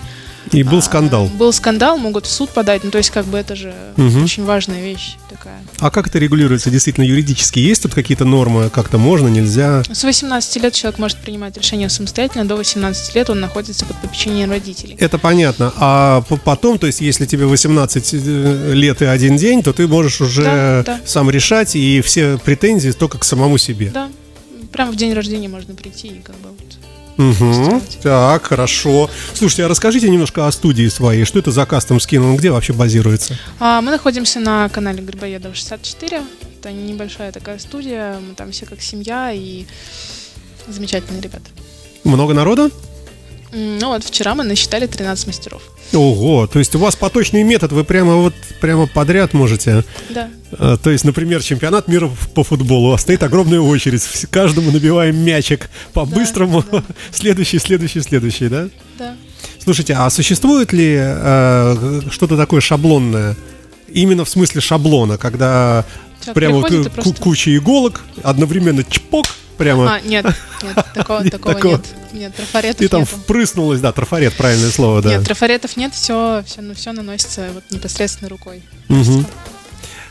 и 0.54 0.64
был 0.64 0.82
скандал. 0.82 1.30
А, 1.34 1.38
был 1.38 1.52
скандал, 1.52 1.98
могут 1.98 2.26
в 2.26 2.32
суд 2.32 2.50
подать. 2.50 2.84
Ну, 2.84 2.92
то 2.92 2.98
есть, 2.98 3.10
как 3.10 3.26
бы 3.26 3.38
это 3.38 3.56
же 3.56 3.74
угу. 3.98 4.24
очень 4.24 4.46
важная 4.46 4.82
вещь 4.82 5.16
такая. 5.30 5.62
А 5.80 5.90
как 5.92 6.08
это 6.08 6.20
регулируется 6.20 6.70
действительно 6.70 7.06
юридически? 7.06 7.60
Есть 7.60 7.84
тут 7.84 7.94
какие-то 7.94 8.26
нормы? 8.26 8.70
Как-то 8.70 8.98
можно, 8.98 9.28
нельзя? 9.28 9.84
С 9.92 10.04
18 10.04 10.64
лет 10.64 10.74
человек 10.74 11.00
может 11.00 11.18
принимать 11.18 11.58
решение 11.58 11.90
самостоятельно. 11.90 12.46
До 12.46 12.56
18 12.56 13.16
лет 13.16 13.30
он 13.30 13.40
находится 13.40 13.86
под 13.86 13.98
попечением 13.98 14.52
родителей. 14.52 14.96
Это 15.00 15.18
понятно. 15.18 15.74
А 15.78 16.22
потом, 16.44 16.78
то 16.78 16.88
есть, 16.88 17.02
если 17.02 17.26
тебе 17.26 17.46
18 17.46 18.14
э, 18.14 18.74
лет 18.74 19.02
и 19.02 19.06
один 19.06 19.38
день, 19.38 19.64
то 19.64 19.74
ты 19.74 19.88
можешь 19.88 20.22
уже 20.22 20.44
да, 20.44 20.84
да. 20.84 21.00
сам 21.06 21.30
решать, 21.30 21.76
и 21.76 22.02
все 22.02 22.38
претензии 22.38 22.92
только 22.92 23.18
к 23.18 23.24
самому 23.24 23.58
себе. 23.58 23.92
Да. 23.94 24.10
Прямо 24.72 24.92
в 24.92 24.96
день 24.96 25.14
рождения 25.14 25.48
можно 25.48 25.76
прийти 25.76 26.08
и 26.08 26.22
как 26.22 26.36
бы 26.38 26.50
вот 26.50 26.78
Угу. 27.18 27.82
Так, 28.02 28.48
хорошо. 28.48 29.10
Слушайте, 29.34 29.66
а 29.66 29.68
расскажите 29.68 30.10
немножко 30.10 30.48
о 30.48 30.52
студии 30.52 30.88
своей. 30.88 31.26
Что 31.26 31.40
это 31.40 31.52
за 31.52 31.66
кастом 31.66 32.00
скин? 32.00 32.24
Он 32.24 32.38
где 32.38 32.52
вообще 32.52 32.74
базируется? 32.74 33.38
А, 33.60 33.82
мы 33.82 33.92
находимся 33.92 34.40
на 34.40 34.70
канале 34.70 35.04
Грибоедова 35.04 35.54
64. 35.54 36.22
Это 36.60 36.72
небольшая 36.72 37.32
такая 37.32 37.60
студия. 37.60 38.18
Мы 38.20 38.34
там 38.36 38.52
все 38.52 38.66
как 38.66 38.82
семья 38.82 39.32
и 39.32 39.66
замечательные 40.68 41.22
ребята. 41.22 41.46
Много 42.04 42.34
народа? 42.34 42.70
Ну 43.54 43.90
вот 43.90 44.04
вчера 44.04 44.34
мы 44.34 44.44
насчитали 44.44 44.88
13 44.88 45.28
мастеров. 45.28 45.62
Ого, 45.94 46.48
то 46.48 46.58
есть 46.60 46.74
у 46.76 46.80
вас 46.80 46.96
поточный 46.96 47.44
метод, 47.44 47.72
вы 47.72 47.84
прямо 47.84 48.16
вот 48.16 48.34
прямо 48.60 48.88
подряд 48.88 49.34
можете. 49.34 49.84
Да. 50.10 50.30
А, 50.54 50.78
то 50.78 50.90
есть, 50.90 51.04
например, 51.06 51.44
чемпионат 51.44 51.88
мира 51.88 52.10
по 52.34 52.44
футболу, 52.44 52.94
а 52.94 52.98
стоит 52.98 53.22
огромная 53.22 53.60
очередь, 53.60 54.04
каждому 54.32 54.72
набиваем 54.72 55.18
мячик 55.18 55.70
по-быстрому, 55.94 56.64
да, 56.72 56.80
да. 56.80 56.84
следующий, 57.12 57.60
следующий, 57.60 58.02
следующий, 58.02 58.50
да? 58.50 58.70
Да. 58.98 59.16
Слушайте, 59.64 59.94
а 59.94 60.10
существует 60.10 60.74
ли 60.74 60.98
э, 61.00 62.02
что-то 62.10 62.38
такое 62.38 62.60
шаблонное? 62.60 63.36
Именно 63.88 64.26
в 64.26 64.30
смысле 64.30 64.62
шаблона, 64.62 65.18
когда 65.18 65.86
Человек 66.22 66.36
прямо 66.36 66.56
вот, 66.60 66.92
просто... 66.94 67.22
куча 67.22 67.56
иголок, 67.56 68.04
одновременно 68.24 68.84
чпок, 68.84 69.28
прямо. 69.58 69.96
А, 69.96 70.02
нет, 70.02 70.26
нет, 70.62 70.86
такого, 70.94 71.20
нет, 71.24 71.32
такого, 71.32 71.56
такого 71.56 71.72
нет. 71.74 71.86
Нет, 72.14 72.36
трафаретов 72.36 72.90
там 72.90 73.02
нету. 73.02 73.16
впрыснулось, 73.16 73.80
да, 73.80 73.92
трафарет, 73.92 74.34
правильное 74.34 74.70
слово, 74.70 75.02
да. 75.02 75.10
Нет, 75.10 75.24
трафаретов 75.24 75.78
нет, 75.78 75.94
все, 75.94 76.44
все, 76.46 76.62
ну, 76.62 76.74
все 76.76 76.92
наносится 76.92 77.50
вот 77.54 77.64
непосредственно 77.72 78.30
рукой. 78.30 78.62
Угу. 78.90 79.26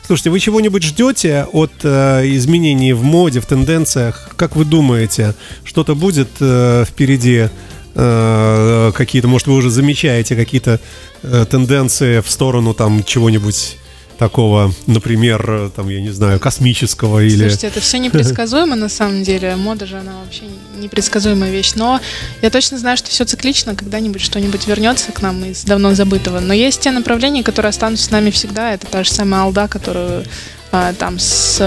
Слушайте, 0.07 0.31
вы 0.31 0.41
чего-нибудь 0.41 0.83
ждете 0.83 1.47
от 1.53 1.73
э, 1.85 2.23
изменений 2.37 2.93
в 2.93 3.05
моде, 3.05 3.41
в 3.41 3.47
тенденциях? 3.47 4.31
Как 4.37 4.57
вы 4.57 4.65
думаете, 4.65 5.35
что-то 5.65 5.95
будет 5.95 6.29
э, 6.41 6.85
впереди? 6.87 7.49
Э, 7.95 8.93
какие-то, 8.95 9.29
может, 9.29 9.47
вы 9.47 9.55
уже 9.55 9.71
замечаете 9.71 10.35
какие-то 10.35 10.81
э, 11.23 11.45
тенденции 11.49 12.21
в 12.21 12.31
сторону 12.31 12.75
там 12.75 13.05
чего-нибудь 13.05 13.77
такого, 14.19 14.73
например, 14.87 15.71
там, 15.75 15.89
я 15.89 16.01
не 16.01 16.11
знаю, 16.11 16.39
космического 16.39 17.23
или... 17.23 17.37
Слушайте, 17.37 17.67
это 17.69 17.81
все 17.81 17.99
непредсказуемо 17.99 18.77
на 18.77 18.89
самом 18.89 19.23
деле. 19.23 19.57
Мода 19.57 19.87
же, 19.87 19.99
она 19.99 20.13
вообще 20.25 20.45
непредсказуемая 20.79 21.51
вещь. 21.51 21.73
Но 21.75 22.01
я 22.41 22.51
точно 22.51 22.79
знаю, 22.79 22.97
что 22.97 23.11
все 23.11 23.25
циклично, 23.25 23.75
когда-нибудь 23.75 24.21
что-нибудь 24.21 24.67
вернется 24.67 25.13
к 25.13 25.23
нам 25.23 25.45
из 25.45 25.65
давно 25.65 25.95
забытого. 25.95 26.41
Но 26.41 26.55
есть 26.55 26.81
те 26.81 26.91
направления, 26.91 27.43
которые 27.43 27.71
останутся 27.71 28.07
с 28.07 28.11
нами 28.11 28.31
всегда. 28.31 28.73
Это 28.73 28.87
та 28.87 29.05
же 29.05 29.11
самая 29.11 29.43
алда, 29.43 29.69
которую 29.69 30.25
а, 30.71 30.93
там 30.95 31.19
с 31.19 31.61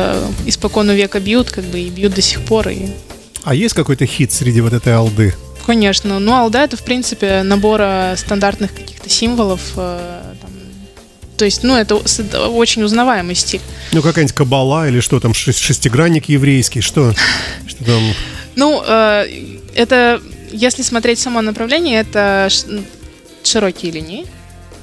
испокону 0.46 0.94
века 0.94 1.20
бьют, 1.20 1.52
как 1.52 1.64
бы, 1.66 1.80
и 1.80 1.90
бьют 1.90 2.14
до 2.14 2.22
сих 2.22 2.42
пор. 2.42 2.70
И... 2.70 2.88
А 3.44 3.54
есть 3.54 3.74
какой-то 3.74 4.06
хит 4.06 4.32
среди 4.32 4.62
вот 4.62 4.74
этой 4.74 4.94
алды? 4.94 5.34
Конечно. 5.66 6.20
Ну, 6.20 6.34
алда 6.34 6.64
это, 6.64 6.78
в 6.78 6.84
принципе, 6.84 7.42
набор 7.44 7.82
стандартных 8.18 8.74
каких-то 8.74 9.10
символов, 9.10 9.62
э, 9.76 10.35
то 11.38 11.46
есть, 11.46 11.64
ну, 11.64 11.76
это 11.76 11.96
очень 11.96 12.84
узнаваемый 12.84 13.36
стиль. 13.36 13.62
Ну, 13.92 14.02
какая-нибудь 14.02 14.36
кабала 14.36 14.88
или 14.88 15.00
что 15.00 15.20
там, 15.20 15.34
шестигранник 15.34 16.30
еврейский, 16.30 16.82
что, 16.82 17.14
что 17.68 17.86
там? 17.86 18.02
Ну, 18.56 18.84
э, 18.86 19.26
это, 19.76 20.22
если 20.52 20.82
смотреть 20.82 21.20
само 21.20 21.42
направление, 21.42 22.00
это 22.00 22.50
широкие 23.44 23.92
линии. 23.92 24.26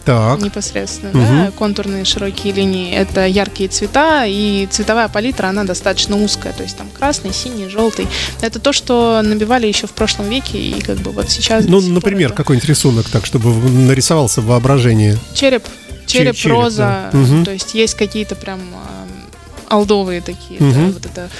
Так. 0.04 0.40
Непосредственно, 0.40 1.10
угу. 1.10 1.20
да, 1.20 1.52
контурные 1.56 2.04
широкие 2.04 2.52
линии. 2.52 2.92
Это 2.92 3.24
яркие 3.24 3.68
цвета, 3.68 4.24
и 4.26 4.66
цветовая 4.70 5.08
палитра, 5.08 5.46
она 5.46 5.62
достаточно 5.62 6.20
узкая. 6.20 6.52
То 6.52 6.64
есть 6.64 6.76
там 6.76 6.88
красный, 6.90 7.32
синий, 7.32 7.68
желтый. 7.68 8.08
Это 8.40 8.58
то, 8.58 8.72
что 8.72 9.20
набивали 9.22 9.68
еще 9.68 9.86
в 9.86 9.92
прошлом 9.92 10.28
веке, 10.28 10.58
и 10.58 10.80
как 10.80 10.96
бы 10.98 11.12
вот 11.12 11.30
сейчас... 11.30 11.66
Ну, 11.66 11.80
например, 11.80 12.32
какой-нибудь 12.32 12.68
рисунок, 12.68 13.08
так, 13.08 13.24
чтобы 13.26 13.52
нарисовался 13.70 14.40
в 14.40 14.46
воображении. 14.46 15.16
Череп 15.34 15.62
череп, 16.12 16.36
череп 16.36 16.56
роза, 16.56 17.10
да. 17.12 17.18
угу. 17.18 17.44
то 17.44 17.52
есть 17.52 17.74
есть 17.74 17.94
какие-то 17.94 18.34
прям 18.34 18.60
э, 18.60 19.08
алдовые 19.68 20.20
такие, 20.20 20.60
угу. 20.60 20.72
да, 20.72 20.86
вот 20.92 21.06
это 21.06 21.30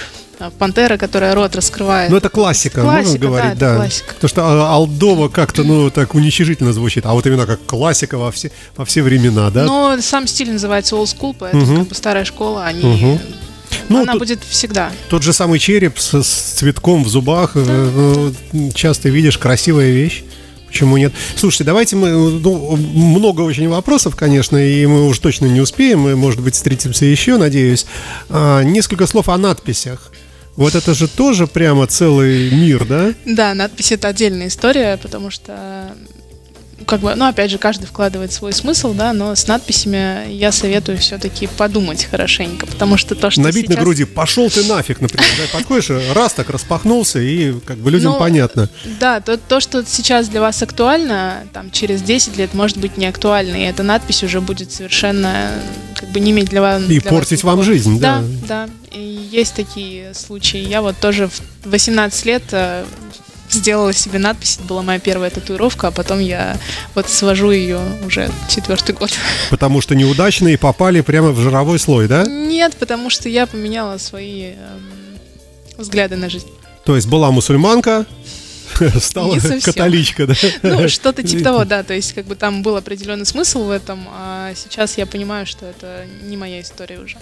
а, 0.43 0.51
пантера, 0.51 0.97
которая 0.97 1.35
рот 1.35 1.55
раскрывает. 1.55 2.11
Ну, 2.11 2.17
это 2.17 2.29
классика, 2.29 2.81
классика 2.81 3.03
можно 3.03 3.19
говорить, 3.19 3.59
да. 3.59 3.73
да. 3.73 3.77
Классика. 3.77 4.15
Потому 4.15 4.29
что 4.29 4.43
а, 4.45 4.75
Алдова 4.75 5.29
как-то, 5.29 5.63
ну, 5.63 5.91
так 5.91 6.15
уничижительно 6.15 6.73
звучит, 6.73 7.07
а 7.07 7.13
вот 7.13 7.27
именно 7.27 7.47
как 7.47 7.65
классика 7.65 8.19
во 8.19 8.33
все, 8.33 8.51
во 8.77 8.85
все 8.85 9.03
времена, 9.03 9.51
да? 9.51 9.65
Ну, 9.65 10.01
сам 10.01 10.27
стиль 10.27 10.51
называется 10.51 10.97
old 10.97 11.05
school, 11.05 11.37
поэтому 11.39 11.63
угу. 11.65 11.77
как 11.81 11.89
бы 11.89 11.95
старая 11.95 12.25
школа, 12.25 12.65
они... 12.65 12.85
Угу. 12.85 13.21
Ну, 13.89 14.03
Она 14.03 14.13
тут, 14.13 14.21
будет 14.21 14.41
всегда. 14.49 14.91
Тот 15.09 15.23
же 15.23 15.33
самый 15.33 15.59
череп 15.59 15.99
с, 15.99 16.23
с 16.23 16.27
цветком 16.27 17.05
в 17.05 17.09
зубах, 17.09 17.53
да, 17.55 17.63
э, 17.67 18.33
да. 18.53 18.71
часто 18.75 19.09
видишь, 19.09 19.39
красивая 19.39 19.91
вещь. 19.91 20.25
Почему 20.73 20.97
нет? 20.97 21.13
Слушайте, 21.37 21.65
давайте 21.65 21.97
мы... 21.97 22.09
Ну, 22.11 22.77
много 22.77 23.43
очень 23.43 23.69
вопросов, 23.69 24.17
конечно, 24.17 24.57
и 24.57 24.87
мы 24.87 25.07
уж 25.07 25.19
точно 25.19 25.45
не 25.45 25.61
успеем. 25.61 26.01
Мы, 26.01 26.17
может 26.17 26.41
быть, 26.41 26.55
встретимся 26.55 27.05
еще, 27.05 27.37
надеюсь. 27.37 27.85
А, 28.31 28.63
несколько 28.63 29.07
слов 29.07 29.29
о 29.29 29.37
надписях. 29.37 30.11
Вот 30.57 30.75
это 30.75 30.95
же 30.95 31.09
тоже 31.09 31.47
прямо 31.47 31.87
целый 31.87 32.51
мир, 32.51 32.87
да? 32.87 33.13
Да, 33.27 33.53
надпись 33.53 33.93
это 33.93 34.09
отдельная 34.09 34.49
история, 34.49 34.97
потому 34.97 35.31
что 35.31 35.95
как 36.87 37.01
бы, 37.01 37.15
ну, 37.15 37.27
опять 37.27 37.51
же, 37.51 37.59
каждый 37.59 37.87
вкладывает 37.87 38.33
свой 38.33 38.53
смысл, 38.53 38.95
да, 38.95 39.13
но 39.13 39.35
с 39.35 39.47
надписями 39.47 40.31
я 40.33 40.53
советую 40.53 40.99
все-таки 40.99 41.47
подумать 41.47 42.05
хорошенько, 42.05 42.67
потому 42.67 42.97
что 42.97 43.15
то, 43.15 43.31
что 43.31 43.41
Набить 43.41 43.67
сейчас... 43.67 43.77
на 43.77 43.83
груди 43.83 44.05
«пошел 44.05 44.51
ты 44.51 44.65
нафиг», 44.65 45.01
например, 45.01 45.29
да, 45.39 45.59
подходишь, 45.59 45.91
раз 46.15 46.33
так 46.33 46.51
распахнулся, 46.51 47.21
и 47.21 47.53
как 47.61 47.79
бы 47.79 47.91
людям 47.91 48.13
ну, 48.13 48.19
понятно. 48.19 48.69
Да, 49.01 49.21
то, 49.21 49.37
то, 49.37 49.61
что 49.61 49.85
сейчас 49.85 50.29
для 50.29 50.41
вас 50.41 50.63
актуально, 50.63 51.45
там, 51.53 51.71
через 51.71 52.03
10 52.03 52.37
лет 52.37 52.55
может 52.55 52.79
быть 52.79 52.97
не 52.97 53.07
актуально, 53.07 53.57
и 53.57 53.63
эта 53.63 53.83
надпись 53.83 54.23
уже 54.23 54.41
будет 54.41 54.73
совершенно, 54.73 55.51
как 55.95 56.11
бы, 56.11 56.21
не 56.21 56.33
иметь 56.33 56.49
для 56.49 56.61
вас... 56.61 56.83
И 56.83 57.01
для 57.01 57.11
портить 57.11 57.43
вас 57.43 57.55
вам 57.57 57.65
жизнь, 57.65 58.01
да. 58.01 58.23
Да, 58.49 58.67
да, 58.67 58.69
и 58.93 59.29
есть 59.31 59.55
такие 59.55 60.15
случаи. 60.15 60.59
Я 60.59 60.83
вот 60.83 60.97
тоже 60.99 61.29
в 61.29 61.41
18 61.65 62.27
лет 62.27 62.43
э, 62.53 62.85
сделала 63.55 63.93
себе 63.93 64.19
надпись, 64.19 64.57
это 64.57 64.65
была 64.65 64.83
моя 64.83 64.99
первая 64.99 65.31
татуировка, 65.31 65.89
а 65.89 65.91
потом 65.91 66.19
я 66.19 66.57
вот 66.95 67.09
свожу 67.09 67.51
ее 67.51 67.81
уже 68.07 68.31
четвертый 68.49 68.95
год. 68.95 69.11
Потому 69.51 69.81
что 69.81 69.95
неудачные 69.95 70.59
попали 70.59 71.01
прямо 71.01 71.31
в 71.31 71.39
жировой 71.41 71.79
слой, 71.79 72.09
да? 72.09 72.25
Нет, 72.25 72.77
потому 72.77 73.11
что 73.11 73.29
я 73.29 73.47
поменяла 73.47 73.99
свои 73.99 74.53
эм, 74.53 74.83
взгляды 75.79 76.17
на 76.17 76.29
жизнь. 76.29 76.49
То 76.85 76.97
есть 76.97 77.07
была 77.07 77.31
мусульманка, 77.31 78.07
Стала 79.01 79.39
католичка, 79.63 80.27
да? 80.27 80.35
Ну, 80.63 80.89
что-то 80.89 81.23
типа 81.23 81.45
того, 81.45 81.65
да. 81.65 81.83
То 81.83 81.95
есть, 81.95 82.13
как 82.15 82.27
бы 82.27 82.35
там 82.35 82.63
был 82.63 82.77
определенный 82.77 83.27
смысл 83.27 83.65
в 83.65 83.71
этом, 83.71 84.07
а 84.11 84.53
сейчас 84.55 84.99
я 84.99 85.07
понимаю, 85.07 85.47
что 85.47 85.67
это 85.67 86.07
не 86.23 86.37
моя 86.37 86.61
история 86.61 86.99
уже. 86.99 87.17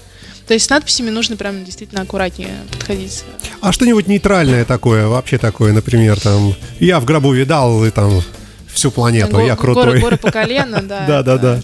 То 0.46 0.54
есть 0.54 0.66
с 0.66 0.70
надписями 0.70 1.10
нужно 1.10 1.36
прям 1.36 1.64
действительно 1.64 2.02
аккуратнее 2.02 2.54
подходить. 2.72 3.24
А 3.60 3.72
что-нибудь 3.72 4.08
нейтральное 4.08 4.64
такое, 4.64 5.06
вообще 5.06 5.38
такое, 5.38 5.72
например, 5.72 6.18
там, 6.18 6.54
я 6.80 6.98
в 6.98 7.04
гробу 7.04 7.32
видал, 7.32 7.84
и 7.84 7.90
там 7.90 8.20
всю 8.66 8.90
планету, 8.90 9.32
Го- 9.36 9.46
я 9.46 9.56
крутой. 9.56 9.84
Горы, 9.84 10.00
горы 10.00 10.16
по 10.16 10.30
колено, 10.30 10.82
да. 10.82 11.04
Да, 11.06 11.22
да, 11.22 11.38
да. 11.38 11.60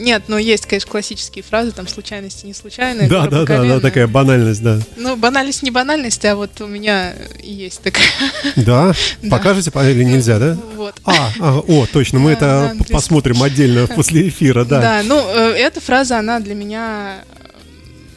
Нет, 0.00 0.24
но 0.28 0.38
есть, 0.38 0.64
конечно, 0.64 0.90
классические 0.90 1.44
фразы, 1.44 1.72
там 1.72 1.86
случайности 1.86 2.46
не 2.46 2.54
случайные. 2.54 3.06
Да, 3.06 3.26
да, 3.26 3.44
да, 3.44 3.62
да, 3.64 3.80
такая 3.80 4.06
банальность, 4.06 4.62
да. 4.62 4.80
Ну, 4.96 5.14
банальность 5.14 5.62
не 5.62 5.70
банальность, 5.70 6.24
а 6.24 6.36
вот 6.36 6.58
у 6.62 6.66
меня 6.66 7.12
есть 7.42 7.82
такая. 7.82 8.06
Да? 8.56 8.94
Покажете 9.30 9.70
или 9.70 10.02
нельзя, 10.02 10.38
да? 10.38 10.56
Вот. 10.74 10.94
А, 11.04 11.30
о, 11.38 11.86
точно, 11.92 12.18
мы 12.18 12.32
это 12.32 12.74
посмотрим 12.90 13.42
отдельно 13.42 13.86
после 13.94 14.28
эфира, 14.28 14.64
да. 14.64 14.80
Да, 14.80 15.02
ну, 15.04 15.18
э, 15.18 15.52
эта 15.58 15.82
фраза, 15.82 16.18
она 16.18 16.40
для 16.40 16.54
меня 16.54 17.18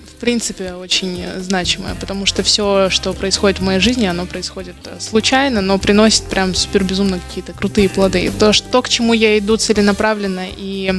в 0.08 0.16
принципе 0.22 0.72
очень 0.74 1.22
значимая, 1.40 1.96
потому 1.96 2.26
что 2.26 2.44
все, 2.44 2.90
что 2.90 3.12
происходит 3.12 3.60
в 3.60 3.64
моей 3.64 3.82
жизни, 3.82 4.06
оно 4.06 4.26
происходит 4.26 4.76
э, 4.86 5.02
случайно, 5.02 5.60
но 5.60 5.78
приносит 5.78 6.24
прям 6.28 6.56
супер 6.56 6.86
безумно 6.86 7.20
какие-то 7.20 7.52
крутые 7.52 7.90
плоды. 7.90 8.32
То, 8.40 8.54
что, 8.54 8.82
к 8.82 8.88
чему 8.88 9.12
я 9.12 9.38
иду 9.38 9.58
целенаправленно 9.58 10.46
и 10.56 10.94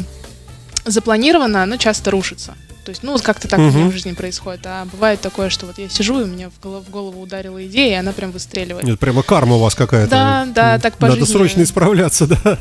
запланировано, 0.85 1.63
оно 1.63 1.77
часто 1.77 2.11
рушится. 2.11 2.55
То 2.85 2.91
есть, 2.91 3.03
ну, 3.03 3.13
вот 3.13 3.23
как-то 3.23 3.49
так 3.49 3.59
угу. 3.59 3.69
у 3.69 3.73
меня 3.73 3.89
в 3.89 3.93
жизни 3.93 4.13
происходит. 4.13 4.61
А 4.67 4.85
бывает 4.85 5.21
такое, 5.21 5.49
что 5.49 5.65
вот 5.65 5.79
я 5.79 5.89
сижу, 5.89 6.21
и 6.21 6.27
меня 6.27 6.51
в 6.51 6.63
голову, 6.63 6.85
в 6.87 6.91
голову 6.91 7.23
ударила 7.23 7.65
идея, 7.67 7.93
и 7.93 7.99
она 7.99 8.13
прям 8.13 8.31
выстреливает. 8.31 8.85
Нет, 8.85 8.99
прямо 8.99 9.23
карма 9.23 9.57
у 9.57 9.59
вас 9.59 9.75
какая-то. 9.75 10.11
Да, 10.11 10.47
да, 10.47 10.79
так 10.79 10.99
по 10.99 11.07
Надо 11.07 11.21
жизни. 11.21 11.33
срочно 11.33 11.63
исправляться, 11.63 12.27
да. 12.27 12.59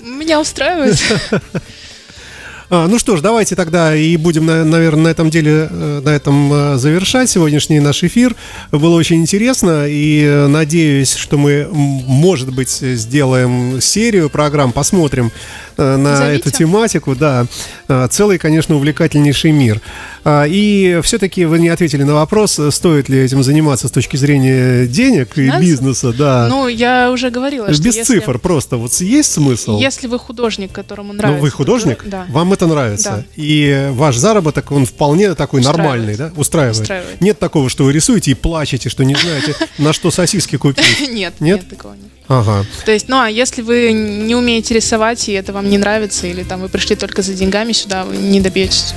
Меня 0.00 0.40
устраивает. 0.40 0.98
А, 2.68 2.88
ну 2.88 2.98
что 2.98 3.16
ж, 3.16 3.20
давайте 3.20 3.54
тогда 3.54 3.94
и 3.94 4.16
будем, 4.16 4.46
наверное, 4.46 5.04
на 5.04 5.08
этом 5.08 5.30
деле, 5.30 5.68
э, 5.70 6.00
на 6.04 6.08
этом 6.08 6.52
э, 6.52 6.76
завершать 6.78 7.30
сегодняшний 7.30 7.78
наш 7.78 8.02
эфир. 8.02 8.34
Было 8.72 8.96
очень 8.96 9.20
интересно, 9.20 9.86
и 9.86 10.24
э, 10.24 10.48
надеюсь, 10.48 11.14
что 11.14 11.38
мы, 11.38 11.68
может 11.70 12.52
быть, 12.52 12.70
сделаем 12.70 13.80
серию 13.80 14.30
программ, 14.30 14.72
посмотрим 14.72 15.30
на 15.76 16.16
Зовите. 16.16 16.40
эту 16.40 16.50
тематику. 16.50 17.14
Да, 17.14 17.46
целый, 18.10 18.38
конечно, 18.38 18.76
увлекательнейший 18.76 19.52
мир. 19.52 19.80
А, 20.24 20.44
и 20.44 21.00
все-таки 21.04 21.44
вы 21.44 21.60
не 21.60 21.68
ответили 21.68 22.02
на 22.02 22.14
вопрос, 22.14 22.58
стоит 22.70 23.08
ли 23.08 23.20
этим 23.20 23.44
заниматься 23.44 23.86
с 23.86 23.92
точки 23.92 24.16
зрения 24.16 24.86
денег 24.86 25.34
Финансов? 25.34 25.62
и 25.62 25.64
бизнеса. 25.64 26.12
Да. 26.12 26.48
Ну, 26.48 26.66
я 26.66 27.12
уже 27.12 27.30
говорила, 27.30 27.72
что 27.72 27.80
Без 27.80 27.94
если... 27.94 28.14
цифр 28.14 28.40
просто. 28.40 28.76
Вот 28.76 28.92
есть 28.94 29.30
смысл? 29.30 29.78
Если 29.78 30.08
вы 30.08 30.18
художник, 30.18 30.72
которому 30.72 31.12
нравится... 31.12 31.36
Ну, 31.36 31.42
вы 31.42 31.50
художник? 31.50 32.02
Да. 32.06 32.26
Вам 32.30 32.55
это 32.56 32.66
нравится? 32.66 33.10
Да. 33.10 33.24
И 33.36 33.88
ваш 33.92 34.16
заработок, 34.16 34.72
он 34.72 34.86
вполне 34.86 35.34
такой 35.34 35.62
нормальный, 35.62 36.16
да? 36.16 36.32
Устраивает. 36.36 36.80
Устраивает. 36.80 37.20
Нет 37.20 37.38
такого, 37.38 37.68
что 37.68 37.84
вы 37.84 37.92
рисуете 37.92 38.32
и 38.32 38.34
плачете, 38.34 38.88
что 38.88 39.04
не 39.04 39.14
знаете, 39.14 39.54
на 39.78 39.92
что 39.92 40.10
сосиски 40.10 40.56
купить? 40.56 41.08
Нет, 41.16 41.34
нет 41.40 41.68
такого 41.68 41.94
нет. 41.94 42.10
Ага. 42.28 42.66
То 42.84 42.92
есть, 42.92 43.08
ну 43.08 43.18
а 43.18 43.30
если 43.30 43.62
вы 43.62 43.92
не 43.92 44.34
умеете 44.34 44.74
рисовать, 44.74 45.28
и 45.28 45.32
это 45.32 45.52
вам 45.52 45.70
не 45.70 45.78
нравится, 45.78 46.26
или 46.26 46.42
там 46.42 46.60
вы 46.60 46.68
пришли 46.68 46.96
только 46.96 47.22
за 47.22 47.32
деньгами 47.32 47.72
сюда, 47.72 48.04
вы 48.04 48.16
не 48.16 48.40
добьетесь 48.40 48.94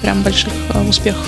прям 0.00 0.22
больших 0.22 0.52
э, 0.72 0.88
успехов. 0.88 1.26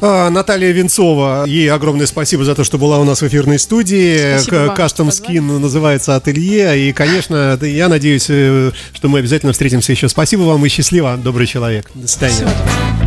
А, 0.00 0.30
Наталья 0.30 0.72
Венцова, 0.72 1.44
ей 1.46 1.70
огромное 1.70 2.06
спасибо 2.06 2.44
за 2.44 2.54
то, 2.54 2.64
что 2.64 2.78
была 2.78 2.98
у 2.98 3.04
нас 3.04 3.22
в 3.22 3.26
эфирной 3.26 3.58
студии. 3.58 4.36
Custom 4.76 5.08
Skin 5.08 5.58
называется 5.58 6.16
ателье. 6.16 6.88
И, 6.88 6.92
конечно, 6.92 7.58
я 7.62 7.88
надеюсь, 7.88 8.26
э, 8.28 8.72
что 8.92 9.08
мы 9.08 9.20
обязательно 9.20 9.52
встретимся 9.52 9.92
еще. 9.92 10.08
Спасибо 10.08 10.42
вам 10.42 10.64
и 10.66 10.68
счастливо, 10.68 11.16
добрый 11.16 11.46
человек. 11.46 11.90
До 11.94 12.06
свидания. 12.06 12.34
Всего 12.34 13.05